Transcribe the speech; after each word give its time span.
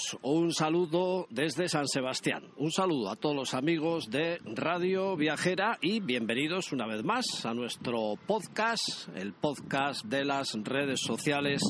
amigos? 0.00 0.18
Un 0.22 0.52
saludo 0.52 1.26
desde 1.30 1.68
San 1.68 1.86
Sebastián. 1.86 2.44
Un 2.56 2.70
saludo 2.70 3.10
a 3.10 3.16
todos 3.16 3.34
los 3.34 3.54
amigos 3.54 4.10
de 4.10 4.38
Radio 4.44 5.16
Viajera 5.16 5.78
y 5.80 6.00
bienvenidos 6.00 6.72
una 6.72 6.86
vez 6.86 7.04
más 7.04 7.44
a 7.44 7.54
nuestro 7.54 8.14
podcast, 8.26 9.08
el 9.16 9.32
podcast 9.32 10.04
de 10.04 10.24
las 10.24 10.54
redes 10.62 11.00
sociales 11.00 11.62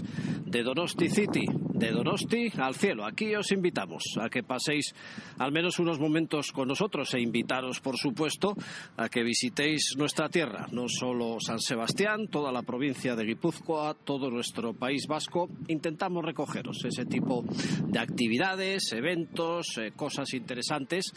de 0.45 0.63
Donosti 0.63 1.09
City, 1.09 1.45
de 1.81 1.93
Donosti 1.93 2.53
al 2.59 2.75
cielo. 2.75 3.07
Aquí 3.07 3.35
os 3.35 3.53
invitamos 3.53 4.03
a 4.21 4.29
que 4.29 4.43
paséis 4.43 4.95
al 5.39 5.53
menos 5.53 5.79
unos 5.79 5.99
momentos 5.99 6.53
con 6.53 6.69
nosotros 6.69 7.15
e 7.15 7.21
invitaros, 7.21 7.81
por 7.81 7.97
supuesto, 7.97 8.55
a 8.97 9.09
que 9.09 9.23
visitéis 9.23 9.95
nuestra 9.97 10.29
tierra, 10.29 10.67
no 10.73 10.89
solo 10.89 11.39
San 11.41 11.61
Sebastián, 11.61 12.29
toda 12.29 12.53
la 12.53 12.63
provincia 12.63 13.15
de 13.17 13.25
Guipúzcoa, 13.25 13.95
todo 13.95 14.31
nuestro 14.31 14.75
país 14.75 15.07
vasco. 15.09 15.49
Intentamos 15.69 16.25
recogeros 16.25 16.85
ese 16.85 17.07
tipo 17.07 17.45
de 17.87 17.99
actividades, 17.99 18.20
eventos, 18.93 19.79
eh, 19.79 19.93
cosas 19.97 20.35
interesantes 20.35 21.13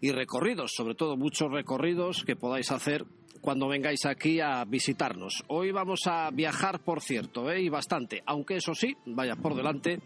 y 0.00 0.12
recorridos, 0.12 0.72
sobre 0.74 0.94
todo 0.94 1.16
muchos 1.16 1.50
recorridos 1.50 2.24
que 2.24 2.36
podáis 2.36 2.70
hacer 2.70 3.04
cuando 3.40 3.68
vengáis 3.68 4.04
aquí 4.04 4.40
a 4.40 4.64
visitarnos. 4.64 5.44
Hoy 5.48 5.72
vamos 5.72 6.00
a 6.06 6.30
viajar, 6.30 6.80
por 6.80 7.00
cierto, 7.00 7.50
¿eh? 7.50 7.62
y 7.62 7.68
bastante, 7.68 8.22
aunque 8.26 8.56
eso 8.56 8.74
sí, 8.74 8.96
vaya 9.06 9.34
por 9.36 9.54
delante, 9.54 10.00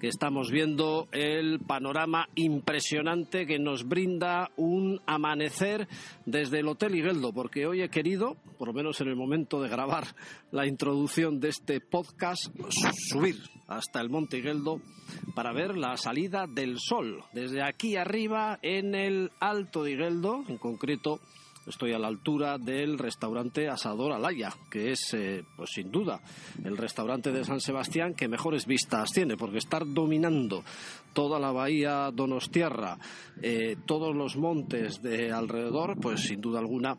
que 0.00 0.08
estamos 0.08 0.50
viendo 0.50 1.08
el 1.12 1.60
panorama 1.60 2.28
impresionante 2.34 3.46
que 3.46 3.58
nos 3.58 3.86
brinda 3.86 4.50
un 4.56 5.00
amanecer 5.06 5.86
desde 6.24 6.60
el 6.60 6.68
Hotel 6.68 6.94
Higueldo, 6.94 7.32
porque 7.32 7.66
hoy 7.66 7.82
he 7.82 7.90
querido, 7.90 8.36
por 8.58 8.68
lo 8.68 8.74
menos 8.74 9.00
en 9.00 9.08
el 9.08 9.16
momento 9.16 9.60
de 9.60 9.68
grabar 9.68 10.04
la 10.50 10.66
introducción 10.66 11.40
de 11.40 11.48
este 11.48 11.80
podcast, 11.80 12.46
subir 13.10 13.36
hasta 13.68 14.00
el 14.00 14.10
Monte 14.10 14.38
Higueldo 14.38 14.80
para 15.34 15.52
ver 15.52 15.76
la 15.76 15.96
salida 15.96 16.46
del 16.48 16.78
sol. 16.80 17.22
Desde 17.32 17.62
aquí 17.62 17.96
arriba, 17.96 18.58
en 18.62 18.94
el 18.94 19.30
Alto 19.38 19.84
de 19.84 19.92
en 19.92 20.58
concreto, 20.58 21.20
Estoy 21.68 21.92
a 21.92 21.98
la 21.98 22.08
altura 22.08 22.56
del 22.56 22.98
restaurante 22.98 23.68
Asador 23.68 24.12
Alaya, 24.12 24.54
que 24.70 24.92
es, 24.92 25.12
eh, 25.12 25.44
pues 25.54 25.68
sin 25.74 25.90
duda, 25.90 26.18
el 26.64 26.78
restaurante 26.78 27.30
de 27.30 27.44
San 27.44 27.60
Sebastián 27.60 28.14
que 28.14 28.26
mejores 28.26 28.64
vistas 28.64 29.10
tiene, 29.10 29.36
porque 29.36 29.58
estar 29.58 29.82
dominando 29.86 30.64
toda 31.12 31.38
la 31.38 31.52
bahía 31.52 32.10
Donostiarra, 32.10 32.96
eh, 33.42 33.76
todos 33.84 34.16
los 34.16 34.38
montes 34.38 35.02
de 35.02 35.30
alrededor, 35.30 36.00
pues 36.00 36.20
sin 36.20 36.40
duda 36.40 36.58
alguna 36.58 36.96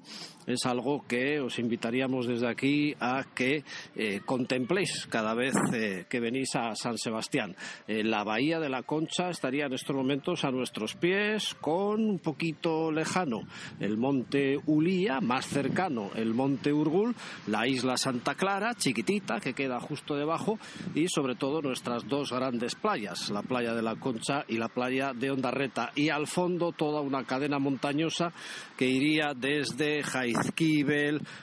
es 0.50 0.66
algo 0.66 1.06
que 1.08 1.40
os 1.40 1.60
invitaríamos 1.60 2.28
desde 2.28 2.50
aquí 2.50 2.96
a 3.00 3.24
que 3.36 3.64
eh, 3.96 4.22
contempléis 4.26 5.08
cada 5.10 5.36
vez 5.36 5.54
eh, 5.74 6.06
que 6.10 6.20
venís 6.20 6.56
a 6.56 6.76
San 6.76 6.98
Sebastián. 6.98 7.56
Eh, 7.88 8.04
la 8.04 8.24
bahía 8.24 8.60
de 8.60 8.70
la 8.70 8.84
Concha 8.84 9.30
estaría 9.30 9.68
en 9.68 9.74
estos 9.74 9.96
momentos 9.96 10.44
a 10.44 10.52
nuestros 10.52 10.96
pies, 10.96 11.54
con 11.62 12.04
un 12.04 12.20
poquito 12.20 12.92
lejano 12.92 13.42
el 13.80 13.98
monte 13.98 14.58
Ulía, 14.66 15.22
más 15.22 15.48
cercano 15.48 16.10
el 16.16 16.34
monte 16.34 16.74
Urgul, 16.74 17.16
la 17.48 17.68
isla 17.68 17.98
Santa 17.98 18.34
Clara, 18.34 18.74
chiquitita, 18.74 19.40
que 19.40 19.54
queda 19.54 19.80
justo 19.80 20.16
debajo, 20.16 20.58
y 20.96 21.08
sobre 21.08 21.36
todo 21.36 21.62
nuestras 21.62 22.08
dos 22.08 22.32
grandes 22.32 22.76
playas, 22.76 23.30
la 23.30 23.44
playa 23.44 23.74
de 23.74 23.82
la 23.84 23.96
Concha 23.98 24.46
y 24.48 24.58
la 24.58 24.70
playa 24.70 25.14
de 25.14 25.30
Ondarreta. 25.30 25.92
Y 25.96 26.10
al 26.10 26.26
fondo 26.26 26.72
toda 26.72 27.02
una 27.02 27.24
cadena 27.26 27.60
montañosa 27.60 28.34
que 28.76 28.88
iría 28.88 29.34
desde 29.36 30.02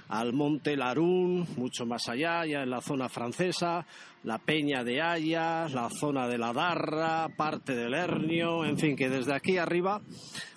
Al 0.09 0.33
monte 0.33 0.77
Larún, 0.77 1.47
mucho 1.57 1.87
más 1.87 2.09
allá, 2.09 2.45
ya 2.47 2.63
en 2.63 2.71
la 2.71 2.81
zona 2.81 3.09
francesa, 3.09 3.87
la 4.25 4.39
Peña 4.39 4.85
de 4.85 5.01
Haya, 5.01 5.69
la 5.69 5.89
zona 5.91 6.27
de 6.29 6.39
la 6.39 6.53
Darra, 6.53 7.29
parte 7.37 7.75
del 7.75 7.95
Hernio, 7.95 8.65
en 8.65 8.79
fin, 8.79 8.97
que 8.97 9.09
desde 9.09 9.35
aquí 9.35 9.59
arriba 9.59 10.01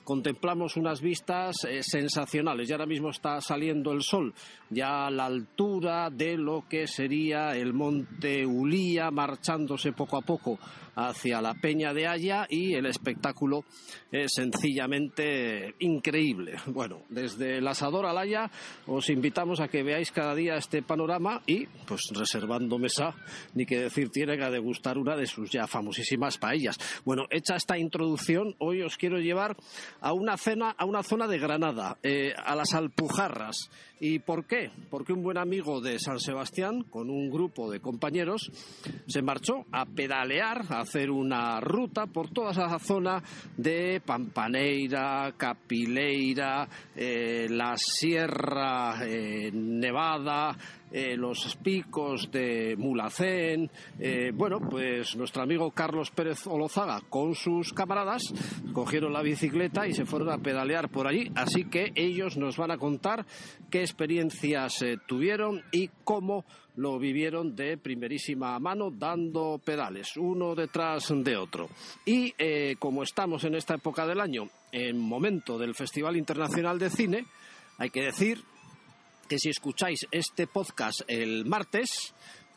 contemplamos 0.09 0.75
unas 0.75 1.01
vistas 1.01 1.55
eh, 1.65 1.83
sensacionales. 1.83 2.67
Y 2.67 2.71
ahora 2.71 2.87
mismo 2.87 3.11
está 3.11 3.39
saliendo 3.41 3.91
el 3.91 4.01
sol, 4.01 4.33
ya 4.71 5.05
a 5.05 5.11
la 5.11 5.27
altura 5.27 6.09
de 6.09 6.35
lo 6.35 6.65
que 6.67 6.87
sería 6.87 7.51
el 7.51 7.73
monte 7.73 8.43
Ulía, 8.43 9.11
marchándose 9.11 9.91
poco 9.91 10.17
a 10.17 10.21
poco 10.21 10.57
hacia 10.95 11.41
la 11.41 11.53
Peña 11.53 11.93
de 11.93 12.07
Haya 12.07 12.45
y 12.49 12.73
el 12.73 12.85
espectáculo 12.85 13.63
es 14.11 14.33
sencillamente 14.33 15.75
increíble. 15.79 16.55
Bueno, 16.65 17.03
desde 17.09 17.57
el 17.57 17.67
asador 17.67 18.05
al 18.05 18.17
Haya 18.17 18.49
os 18.87 19.09
invitamos 19.09 19.59
a 19.59 19.67
que 19.67 19.83
veáis 19.83 20.11
cada 20.11 20.35
día 20.35 20.55
este 20.55 20.81
panorama 20.81 21.41
y, 21.45 21.67
pues 21.87 22.09
reservando 22.13 22.77
mesa, 22.77 23.15
ni 23.53 23.65
que 23.65 23.79
decir 23.79 24.09
tiene 24.09 24.37
que 24.37 24.49
degustar 24.49 24.97
una 24.97 25.15
de 25.15 25.25
sus 25.25 25.49
ya 25.49 25.67
famosísimas 25.67 26.37
paellas. 26.37 26.77
Bueno, 27.05 27.25
hecha 27.29 27.55
esta 27.55 27.77
introducción, 27.77 28.55
hoy 28.59 28.81
os 28.81 28.97
quiero 28.97 29.19
llevar 29.19 29.55
a 30.01 30.13
una 30.13 30.37
cena, 30.37 30.75
a 30.77 30.85
una 30.85 31.03
zona 31.03 31.27
de 31.27 31.39
Granada, 31.39 31.97
eh, 32.03 32.33
a 32.35 32.55
las 32.55 32.73
Alpujarras. 32.73 33.69
¿Y 34.01 34.19
por 34.19 34.45
qué? 34.45 34.71
Porque 34.89 35.11
un 35.11 35.21
buen 35.21 35.37
amigo 35.37 35.81
de 35.81 35.99
San 35.99 36.19
Sebastián, 36.19 36.83
con 36.83 37.09
un 37.09 37.29
grupo 37.29 37.69
de 37.69 37.81
compañeros, 37.81 38.49
se 39.07 39.21
marchó 39.21 39.65
a 39.71 39.85
pedalear, 39.85 40.65
a 40.69 40.79
hacer 40.79 41.11
una 41.11 41.59
ruta 41.59 42.05
por 42.05 42.29
toda 42.29 42.51
esa 42.51 42.79
zona 42.79 43.21
de 43.57 44.01
Pampaneira, 44.05 45.33
Capileira, 45.35 46.67
eh, 46.95 47.47
la 47.49 47.75
Sierra 47.75 49.05
eh, 49.05 49.51
Nevada, 49.51 50.55
eh, 50.91 51.16
los 51.16 51.55
picos 51.57 52.31
de 52.31 52.75
Mulacén. 52.77 53.69
Eh, 54.00 54.31
bueno, 54.33 54.59
pues 54.59 55.16
nuestro 55.16 55.44
amigo 55.44 55.72
Carlos 55.72 56.09
Pérez 56.11 56.47
Olozaga 56.47 57.01
con 57.09 57.35
sus 57.35 57.73
camaradas 57.73 58.23
cogieron 58.73 59.13
la 59.13 59.22
bicicleta 59.22 59.88
y 59.88 59.94
se 59.94 60.05
fueron 60.05 60.31
a 60.31 60.39
pedalear 60.39 60.89
por 60.89 61.07
allí. 61.07 61.31
Así 61.35 61.66
que 61.66 61.91
ellos 61.95 62.38
nos 62.38 62.57
van 62.57 62.72
a 62.72 62.77
contar 62.77 63.25
qué 63.69 63.81
experiencias 63.81 64.81
eh, 64.81 64.97
tuvieron 65.05 65.62
y 65.71 65.89
cómo 66.03 66.45
lo 66.75 66.97
vivieron 66.97 67.56
de 67.56 67.77
primerísima 67.77 68.57
mano 68.57 68.89
dando 68.89 69.59
pedales, 69.63 70.15
uno 70.18 70.56
detrás 70.56 71.13
de 71.13 71.36
otro. 71.36 71.68
Y 72.06 72.33
como 72.80 73.03
estamos 73.03 73.44
en 73.44 73.56
esta 73.56 73.75
época 73.75 74.07
del 74.07 74.21
año, 74.21 74.47
en 74.71 74.97
momento 74.97 75.57
del 75.57 75.75
Festival 75.75 76.15
Internacional 76.15 76.80
de 76.80 76.89
Cine, 76.89 77.25
hay 77.77 77.89
que 77.89 78.03
decir 78.03 78.44
que 79.29 79.37
si 79.37 79.49
escucháis 79.49 80.07
este 80.11 80.47
podcast 80.47 81.01
el 81.07 81.45
martes, 81.45 82.15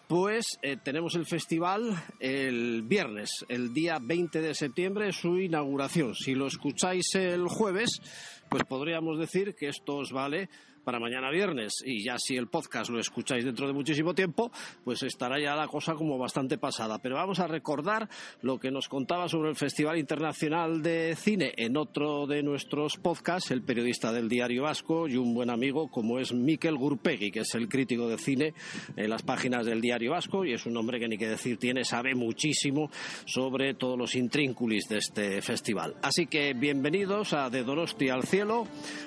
pues 0.09 0.59
eh, 0.63 0.79
tenemos 0.83 1.15
el 1.17 1.27
festival 1.27 2.03
el 2.19 2.81
viernes, 2.83 3.45
el 3.49 3.75
día 3.75 3.99
20 4.01 4.41
de 4.41 4.55
septiembre, 4.55 5.13
su 5.13 5.39
inauguración. 5.39 6.15
Si 6.15 6.35
lo 6.35 6.47
escucháis 6.47 7.15
el 7.15 7.47
jueves, 7.47 8.01
pues 8.49 8.65
podríamos 8.65 9.19
decir 9.19 9.55
que 9.55 9.69
esto 9.69 9.97
os 9.97 10.13
vale 10.13 10.49
para 10.85 10.99
mañana 10.99 11.31
viernes 11.31 11.83
y 11.85 12.05
ya 12.05 12.19
si 12.19 12.37
el 12.37 12.49
podcast 12.49 12.91
lo 12.91 12.99
escucháis 12.99 13.45
dentro 13.45 13.67
de 13.67 13.73
muchísimo 13.73 14.15
tiempo, 14.15 14.51
pues 14.85 15.03
estará 15.03 15.41
ya 15.41 15.55
la 15.55 15.69
cosa 15.69 15.95
como 15.95 16.19
bastante 16.19 16.59
pasada. 16.59 16.99
Pero 16.99 17.17
vamos 17.17 17.41
a 17.41 17.47
recordar 17.47 18.09
lo 18.43 18.59
que 18.59 18.71
nos 18.71 18.89
contaba 18.89 19.29
sobre 19.29 19.51
el 19.51 19.57
Festival 19.57 19.99
Internacional 19.99 20.83
de 20.83 21.17
Cine 21.17 21.53
en 21.57 21.77
otro 21.77 22.27
de 22.27 22.43
nuestros 22.43 22.97
podcasts, 22.97 23.51
el 23.51 23.63
periodista 23.63 24.13
del 24.13 24.29
Diario 24.29 24.65
Vasco 24.65 25.09
y 25.09 25.17
un 25.17 25.35
buen 25.35 25.51
amigo 25.51 25.89
como 25.89 26.19
es 26.19 26.33
Miquel 26.33 26.77
Gurpegui, 26.77 27.31
que 27.31 27.41
es 27.41 27.55
el 27.55 27.69
crítico 27.69 28.09
de 28.09 28.19
cine 28.19 28.55
en 28.97 29.11
las 29.11 29.23
páginas 29.23 29.67
del 29.67 29.81
Diario 29.81 30.13
Vasco 30.13 30.45
y 30.45 30.53
es 30.53 30.67
un 30.67 30.77
hombre 30.77 30.99
que 30.99 31.09
ni 31.09 31.19
que 31.19 31.29
decir 31.29 31.59
tiene, 31.59 31.85
sabe 31.85 32.15
muchísimo 32.15 32.91
sobre 33.25 33.75
todos 33.75 33.99
los 33.99 34.15
intrínculis 34.15 34.89
de 34.89 34.99
este 34.99 35.43
festival. 35.43 35.95
Así 36.03 36.27
que 36.27 36.55
bienvenidos 36.55 37.33
a 37.33 37.51
De 37.51 37.63
Donosti 37.63 38.09
al 38.09 38.25
Cielo, 38.25 38.67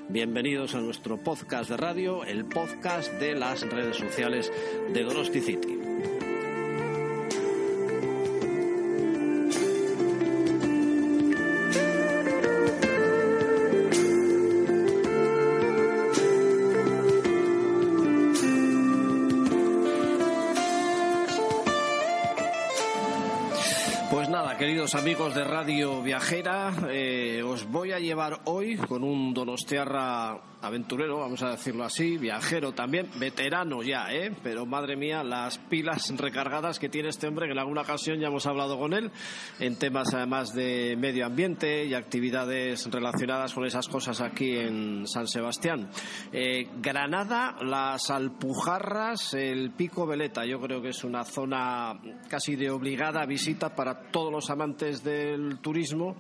bienvenidos 0.10 0.75
a 0.75 0.80
nuestro 0.80 1.22
podcast 1.22 1.64
de 1.67 1.77
radio, 1.77 2.23
el 2.25 2.45
podcast 2.45 3.12
de 3.13 3.33
las 3.33 3.62
redes 3.69 3.97
sociales 3.97 4.51
de 4.94 5.03
Donosti 5.03 5.41
City. 5.41 5.85
Amigos 24.95 25.36
de 25.36 25.44
Radio 25.44 26.01
Viajera, 26.01 26.74
eh, 26.89 27.44
os 27.44 27.69
voy 27.69 27.92
a 27.92 28.00
llevar 28.00 28.39
hoy 28.45 28.77
con 28.77 29.03
un 29.03 29.33
donostiarra 29.33 30.39
aventurero, 30.62 31.19
vamos 31.19 31.44
a 31.44 31.51
decirlo 31.51 31.83
así, 31.83 32.18
viajero 32.18 32.74
también, 32.74 33.09
veterano 33.19 33.83
ya, 33.83 34.07
¿eh? 34.12 34.33
Pero 34.42 34.65
madre 34.65 34.95
mía, 34.95 35.24
las 35.24 35.57
pilas 35.57 36.12
recargadas 36.18 36.80
que 36.80 36.89
tiene 36.89 37.09
este 37.09 37.27
hombre, 37.27 37.45
que 37.45 37.51
en 37.51 37.59
alguna 37.59 37.81
ocasión 37.81 38.19
ya 38.19 38.27
hemos 38.27 38.47
hablado 38.47 38.80
con 38.80 38.94
él, 38.94 39.12
en 39.59 39.77
temas 39.77 40.13
además 40.13 40.53
de 40.53 40.95
medio 40.98 41.25
ambiente 41.25 41.86
y 41.86 41.94
actividades 41.94 42.89
relacionadas 42.89 43.53
con 43.53 43.65
esas 43.65 43.88
cosas 43.88 44.21
aquí 44.21 44.57
en 44.57 45.06
San 45.07 45.27
Sebastián. 45.27 45.89
Eh, 46.31 46.68
Granada, 46.77 47.57
las 47.62 48.09
Alpujarras, 48.09 49.36
el 49.36 49.71
Pico 49.71 50.07
Veleta, 50.07 50.45
yo 50.45 50.59
creo 50.59 50.81
que 50.81 50.89
es 50.89 51.03
una 51.03 51.24
zona 51.25 52.00
casi 52.27 52.56
de 52.56 52.71
obligada 52.71 53.25
visita 53.25 53.75
para 53.75 54.09
todos 54.09 54.31
los 54.31 54.50
amantes 54.50 54.85
del 54.94 55.60
turismo, 55.60 56.16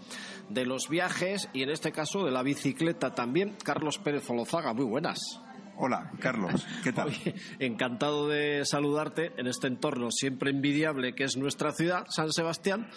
de 0.49 0.65
los 0.65 0.89
viajes 0.89 1.49
y 1.53 1.63
en 1.63 1.69
este 1.69 1.91
caso 1.91 2.25
de 2.25 2.31
la 2.31 2.43
bicicleta 2.43 3.13
también. 3.13 3.55
Carlos 3.63 3.97
Pérez 3.99 4.23
Folozaga, 4.23 4.73
muy 4.73 4.85
buenas. 4.85 5.19
Hola, 5.77 6.11
Carlos, 6.19 6.65
¿qué 6.83 6.93
tal? 6.93 7.09
Oye, 7.09 7.35
encantado 7.59 8.29
de 8.29 8.63
saludarte 8.63 9.33
en 9.37 9.47
este 9.47 9.67
entorno 9.67 10.09
siempre 10.09 10.49
envidiable 10.49 11.13
que 11.13 11.25
es 11.25 11.35
nuestra 11.35 11.73
ciudad, 11.73 12.05
San 12.09 12.31
Sebastián, 12.31 12.87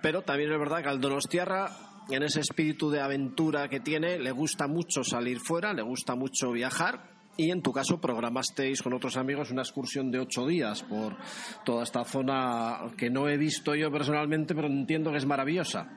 pero 0.00 0.22
también 0.22 0.50
es 0.50 0.58
verdad 0.58 0.82
que 0.82 0.88
al 0.88 1.00
Donostiarra, 1.00 1.70
en 2.08 2.22
ese 2.22 2.40
espíritu 2.40 2.90
de 2.90 3.02
aventura 3.02 3.68
que 3.68 3.80
tiene, 3.80 4.18
le 4.18 4.30
gusta 4.32 4.66
mucho 4.66 5.04
salir 5.04 5.40
fuera, 5.40 5.74
le 5.74 5.82
gusta 5.82 6.14
mucho 6.14 6.52
viajar. 6.52 7.11
Y 7.36 7.50
en 7.50 7.62
tu 7.62 7.72
caso 7.72 7.98
programasteis 8.00 8.82
con 8.82 8.92
otros 8.92 9.16
amigos 9.16 9.50
una 9.50 9.62
excursión 9.62 10.10
de 10.10 10.18
ocho 10.20 10.46
días 10.46 10.82
por 10.82 11.16
toda 11.64 11.82
esta 11.82 12.04
zona 12.04 12.78
que 12.96 13.08
no 13.08 13.28
he 13.28 13.38
visto 13.38 13.74
yo 13.74 13.90
personalmente, 13.90 14.54
pero 14.54 14.66
entiendo 14.68 15.10
que 15.10 15.16
es 15.16 15.26
maravillosa. 15.26 15.88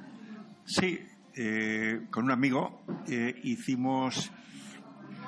Sí, 0.65 0.97
eh, 1.35 2.07
con 2.09 2.25
un 2.25 2.31
amigo 2.31 2.81
eh, 3.09 3.35
hicimos 3.43 4.31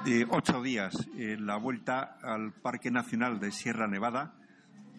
eh, 0.06 0.26
ocho 0.30 0.62
días 0.62 0.94
en 1.18 1.46
la 1.46 1.58
vuelta 1.58 2.18
al 2.24 2.54
Parque 2.54 2.90
Nacional 2.90 3.40
de 3.42 3.52
Sierra 3.52 3.88
Nevada, 3.88 4.34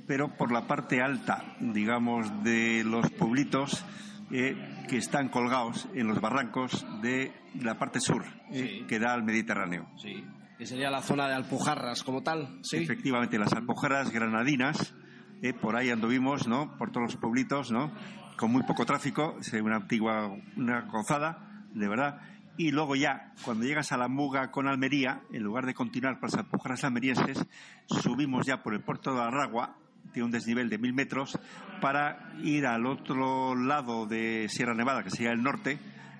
pero 0.06 0.37
por 0.37 0.52
la 0.52 0.66
parte 0.66 1.00
alta, 1.00 1.56
digamos, 1.61 2.44
de 2.44 2.84
los 2.84 3.11
pueblitos 3.12 3.82
eh, 4.31 4.84
que 4.88 4.99
están 4.99 5.31
colgados 5.31 5.88
en 5.94 6.06
los 6.06 6.20
barrancos 6.20 6.84
de 7.00 7.32
la 7.62 7.78
parte 7.78 7.99
sur, 8.00 8.25
eh, 8.52 8.81
Sí. 8.81 8.84
que 8.87 8.99
da 8.99 9.14
al 9.14 9.22
Mediterráneo. 9.22 9.88
Sí. 9.96 10.22
Que 10.58 10.66
sería 10.66 10.90
la 10.90 11.02
zona 11.02 11.28
de 11.28 11.34
Alpujarras 11.34 12.02
como 12.02 12.25
tal, 12.25 12.58
sí. 12.62 12.78
Efectivamente, 12.78 13.38
las 13.38 13.52
alpujarras 13.52 14.10
granadinas, 14.10 14.93
eh, 15.40 15.52
por 15.52 15.76
ahí 15.76 15.88
anduvimos, 15.90 16.49
¿no? 16.49 16.76
Por 16.76 16.90
todos 16.90 17.12
los 17.12 17.16
pueblitos, 17.16 17.70
¿no? 17.70 17.93
Con 18.37 18.50
muy 18.50 18.64
poco 18.64 18.84
tráfico, 18.84 19.37
es 19.40 19.52
una 19.52 19.76
antigua, 19.76 20.37
una 20.56 20.81
gozada, 20.81 21.64
de 21.72 21.88
verdad. 21.88 22.20
Y 22.56 22.72
luego 22.72 22.96
ya, 22.96 23.32
cuando 23.44 23.66
llegas 23.66 23.93
a 23.93 23.96
la 23.96 24.08
Muga 24.08 24.50
con 24.50 24.66
Almería, 24.66 25.22
en 25.32 25.44
lugar 25.44 25.64
de 25.64 25.75
continuar 25.75 26.19
por 26.19 26.28
las 26.31 26.40
alpujarras 26.40 26.82
almerienses, 26.82 27.46
subimos 27.87 28.44
ya 28.44 28.61
por 28.61 28.75
el 28.75 28.81
puerto 28.81 29.14
de 29.14 29.20
Aragua, 29.20 29.76
tiene 30.12 30.25
un 30.25 30.32
desnivel 30.32 30.69
de 30.69 30.78
mil 30.78 30.93
metros, 30.93 31.38
para 31.81 32.32
ir 32.43 32.66
al 32.66 32.84
otro 32.87 33.54
lado 33.54 34.06
de 34.06 34.49
Sierra 34.49 34.75
Nevada, 34.75 35.04
que 35.04 35.11
sería 35.11 35.31
el 35.31 35.40
norte, 35.40 35.78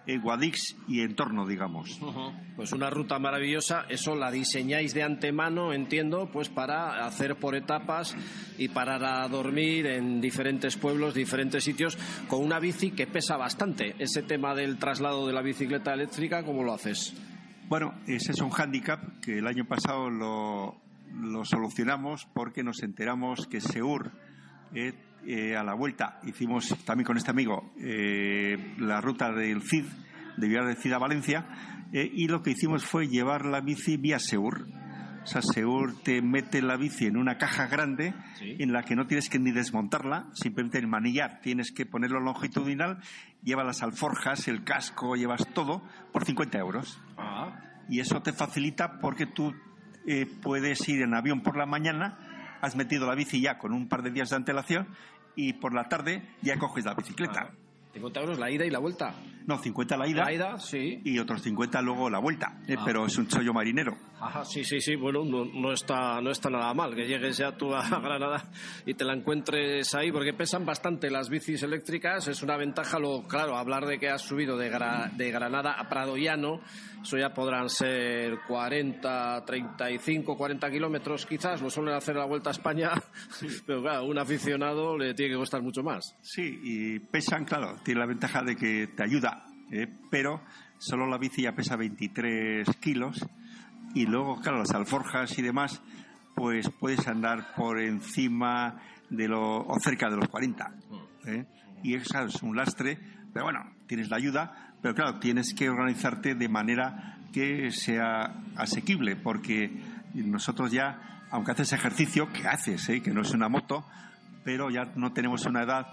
eh, 0.09 0.17
Guadix 0.17 0.75
y 0.89 1.03
entorno, 1.03 1.47
digamos. 1.47 2.01
Pues 2.57 2.73
una 2.73 2.89
ruta 2.89 3.19
maravillosa, 3.19 3.85
eso 3.91 4.17
la 4.17 4.31
diseñáis 4.31 4.95
de 4.95 5.03
antemano, 5.03 5.75
entiendo, 5.75 6.31
pues 6.33 6.49
para 6.49 7.05
hacer 7.05 7.37
por 7.37 7.55
etapas 7.55 8.17
y 8.57 8.69
parar 8.69 9.05
a 9.05 9.29
dormir 9.29 9.85
en 9.85 10.23
diferentes 10.23 10.79
pueblos, 10.79 11.13
diferentes 11.13 11.63
sitios, 11.63 11.99
con 12.27 12.43
una 12.43 12.59
bici 12.59 12.93
que 12.93 13.07
pesa 13.07 13.37
bastante. 13.37 13.97
Ese 13.99 14.23
tema 14.23 14.55
del 14.55 14.79
traslado 14.79 15.27
de 15.27 15.35
la 15.35 15.43
bicicleta 15.43 15.93
eléctrica, 15.93 16.43
¿cómo 16.43 16.65
lo 16.65 16.73
haces? 16.73 17.15
Bueno, 17.69 17.93
ese 18.07 18.33
es 18.33 18.41
un 18.41 18.49
hándicap 18.49 19.21
que 19.21 19.37
el 19.37 19.47
año 19.47 19.67
pasado 19.67 20.09
lo, 20.09 20.81
lo 21.21 21.45
solucionamos 21.45 22.27
porque 22.33 22.65
nos 22.65 22.83
enteramos 22.83 23.47
que 23.47 23.61
Seur, 23.61 24.13
eh, 24.73 24.95
eh, 25.27 25.57
a 25.57 25.63
la 25.63 25.75
vuelta, 25.75 26.21
hicimos 26.25 26.69
también 26.85 27.07
con 27.07 27.17
este 27.17 27.31
amigo 27.31 27.73
eh, 27.81 28.75
la 28.79 29.01
ruta 29.01 29.33
del 29.33 29.63
CID, 29.63 29.85
de 30.37 30.49
Villar 30.49 30.67
del 30.67 30.77
CID 30.77 30.93
a 30.93 30.99
Valencia, 30.99 31.47
eh, 31.93 32.09
y 32.13 32.29
lo 32.29 32.43
que 32.43 32.51
hicimos 32.53 32.85
fue 32.85 33.09
llevar 33.09 33.45
la 33.45 33.61
bici 33.61 33.97
vía 33.97 34.19
Seur. 34.19 34.67
O 35.23 35.27
sea, 35.27 35.43
Seur 35.43 35.95
te 36.03 36.23
mete 36.23 36.63
la 36.63 36.77
bici 36.77 37.07
en 37.07 37.17
una 37.19 37.37
caja 37.37 37.67
grande 37.67 38.15
Sí. 38.39 38.57
en 38.61 38.73
la 38.73 38.83
que 38.83 38.97
no 38.97 39.07
tienes 39.07 39.29
que 39.29 39.39
ni 39.39 39.51
desmontarla, 39.51 40.29
simplemente 40.33 40.79
el 40.79 40.87
manillar 40.87 41.41
tienes 41.43 41.73
que 41.73 41.85
ponerlo 41.85 42.21
longitudinal, 42.21 42.99
lleva 43.43 43.65
las 43.65 43.83
alforjas, 43.83 44.49
el 44.49 44.65
casco, 44.65 45.17
llevas 45.17 45.47
todo 45.53 45.83
por 46.13 46.25
50 46.25 46.59
euros 46.59 46.99
Ah, 47.19 47.61
y 47.91 48.01
eso 48.01 48.23
te 48.23 48.33
facilita 48.33 49.01
porque 49.01 49.27
tú 49.27 49.53
puedes 50.43 50.89
ir 50.89 51.03
en 51.03 51.13
avión 51.15 51.43
por 51.43 51.57
la 51.59 51.67
mañana, 51.67 52.17
has 52.61 52.77
metido 52.77 53.07
la 53.07 53.15
bici 53.15 53.41
ya 53.41 53.59
con 53.59 53.73
un 53.73 53.89
par 53.89 54.03
de 54.03 54.11
días 54.11 54.31
de 54.31 54.37
antelación 54.37 54.89
y 55.37 55.53
por 55.55 55.73
la 55.75 55.89
tarde 55.89 56.23
ya 56.43 56.59
coges 56.59 56.85
la 56.85 56.95
bicicleta. 56.95 57.51
50 57.95 58.21
euros 58.21 58.39
la 58.39 58.51
ida 58.51 58.65
y 58.67 58.71
la 58.71 58.79
vuelta. 58.79 59.15
No, 59.47 59.59
50 59.59 59.97
la 59.97 60.07
ida 60.07 60.25
La 60.25 60.33
ida, 60.33 60.59
sí. 60.59 61.01
y 61.05 61.19
otros 61.19 61.43
50 61.43 61.81
luego 61.83 62.11
la 62.11 62.19
vuelta, 62.19 62.59
eh, 62.69 62.77
Ah. 62.79 62.83
pero 62.85 63.07
es 63.07 63.17
un 63.19 63.27
chollo 63.29 63.53
marinero. 63.55 63.97
Ajá, 64.21 64.45
sí, 64.45 64.65
sí, 64.65 64.81
sí, 64.81 64.97
bueno, 64.97 65.25
no, 65.25 65.45
no 65.45 65.73
está, 65.73 66.21
no 66.21 66.31
está 66.31 66.51
nada 66.51 66.75
mal 66.75 66.95
que 66.95 67.07
llegues 67.07 67.37
ya 67.37 67.53
tú 67.57 67.73
a 67.75 67.83
Granada 68.01 68.45
y 68.85 68.95
te 68.95 69.05
la 69.05 69.15
encuentres 69.15 69.95
ahí, 69.95 70.11
porque 70.11 70.33
pesan 70.33 70.67
bastante 70.67 71.09
las 71.11 71.29
bicis 71.29 71.63
eléctricas, 71.63 72.27
es 72.27 72.43
una 72.43 72.57
ventaja, 72.57 72.99
lo, 72.99 73.23
claro, 73.29 73.57
hablar 73.57 73.87
de 73.87 73.99
que 73.99 74.09
has 74.09 74.23
subido 74.23 74.57
de, 74.57 74.73
Gra- 74.73 75.13
de 75.13 75.31
Granada 75.31 75.73
a 75.79 75.89
Prado 75.89 76.17
Llano, 76.17 76.61
eso 77.01 77.17
ya 77.17 77.33
podrán 77.33 77.69
ser 77.71 78.41
40, 78.49 79.45
35, 79.45 80.37
40 80.37 80.69
kilómetros 80.71 81.25
quizás, 81.25 81.63
lo 81.63 81.71
suelen 81.71 81.95
hacer 81.95 82.17
la 82.17 82.25
Vuelta 82.25 82.51
a 82.51 82.53
España, 82.53 82.91
pero 83.67 83.83
claro, 83.83 84.05
un 84.05 84.19
aficionado 84.19 84.99
le 84.99 85.15
tiene 85.15 85.35
que 85.35 85.39
costar 85.39 85.63
mucho 85.63 85.85
más. 85.85 86.17
Sí, 86.23 86.59
y 86.65 86.99
pesan, 86.99 87.45
claro, 87.45 87.77
tiene 87.85 88.01
la 88.01 88.07
ventaja 88.07 88.43
de 88.43 88.57
que 88.57 88.89
te 88.89 89.03
ayuda, 89.05 89.45
eh, 89.71 89.87
pero 90.11 90.43
solo 90.79 91.07
la 91.07 91.19
bici 91.19 91.43
ya 91.43 91.53
pesa 91.55 91.77
23 91.77 92.67
kilos 92.81 93.25
y 93.95 94.07
luego, 94.07 94.41
claro, 94.41 94.59
las 94.59 94.73
alforjas 94.73 95.39
y 95.39 95.43
demás, 95.43 95.81
pues 96.35 96.71
puedes 96.79 97.07
andar 97.09 97.55
por 97.57 97.81
encima 97.81 98.81
de 99.11 99.29
lo, 99.29 99.67
o 99.67 99.81
cerca 99.81 100.09
de 100.09 100.17
los 100.17 100.29
40. 100.29 100.73
¿eh? 101.27 101.47
Y 101.83 101.95
es, 101.95 102.09
claro, 102.09 102.29
es 102.29 102.43
un 102.43 102.57
lastre, 102.57 102.99
pero 103.33 103.47
bueno, 103.47 103.61
tienes 103.87 104.11
la 104.11 104.17
ayuda, 104.17 104.75
pero 104.83 104.95
claro, 104.95 105.19
tienes 105.19 105.55
que 105.55 105.69
organizarte 105.69 106.35
de 106.35 106.49
manera 106.49 107.19
que 107.33 107.71
sea 107.71 108.35
asequible, 108.57 109.17
porque 109.17 109.71
nosotros 110.15 110.71
ya, 110.71 111.27
aunque 111.31 111.53
haces 111.53 111.73
ejercicio, 111.73 112.33
que 112.33 112.47
haces, 112.47 112.89
¿eh? 112.89 113.03
que 113.03 113.13
no 113.13 113.23
es 113.23 113.33
una 113.33 113.49
moto, 113.49 113.85
pero 114.45 114.71
ya 114.71 114.93
no 114.97 115.13
tenemos 115.13 115.45
una 115.47 115.63
edad 115.63 115.87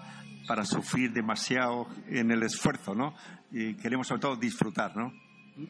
para 0.46 0.64
sufrir 0.64 1.12
demasiado 1.12 1.88
en 2.08 2.30
el 2.30 2.42
esfuerzo, 2.42 2.94
¿no? 2.94 3.14
Y 3.50 3.74
queremos 3.74 4.06
sobre 4.06 4.20
todo 4.20 4.36
disfrutar, 4.36 4.96
¿no? 4.96 5.12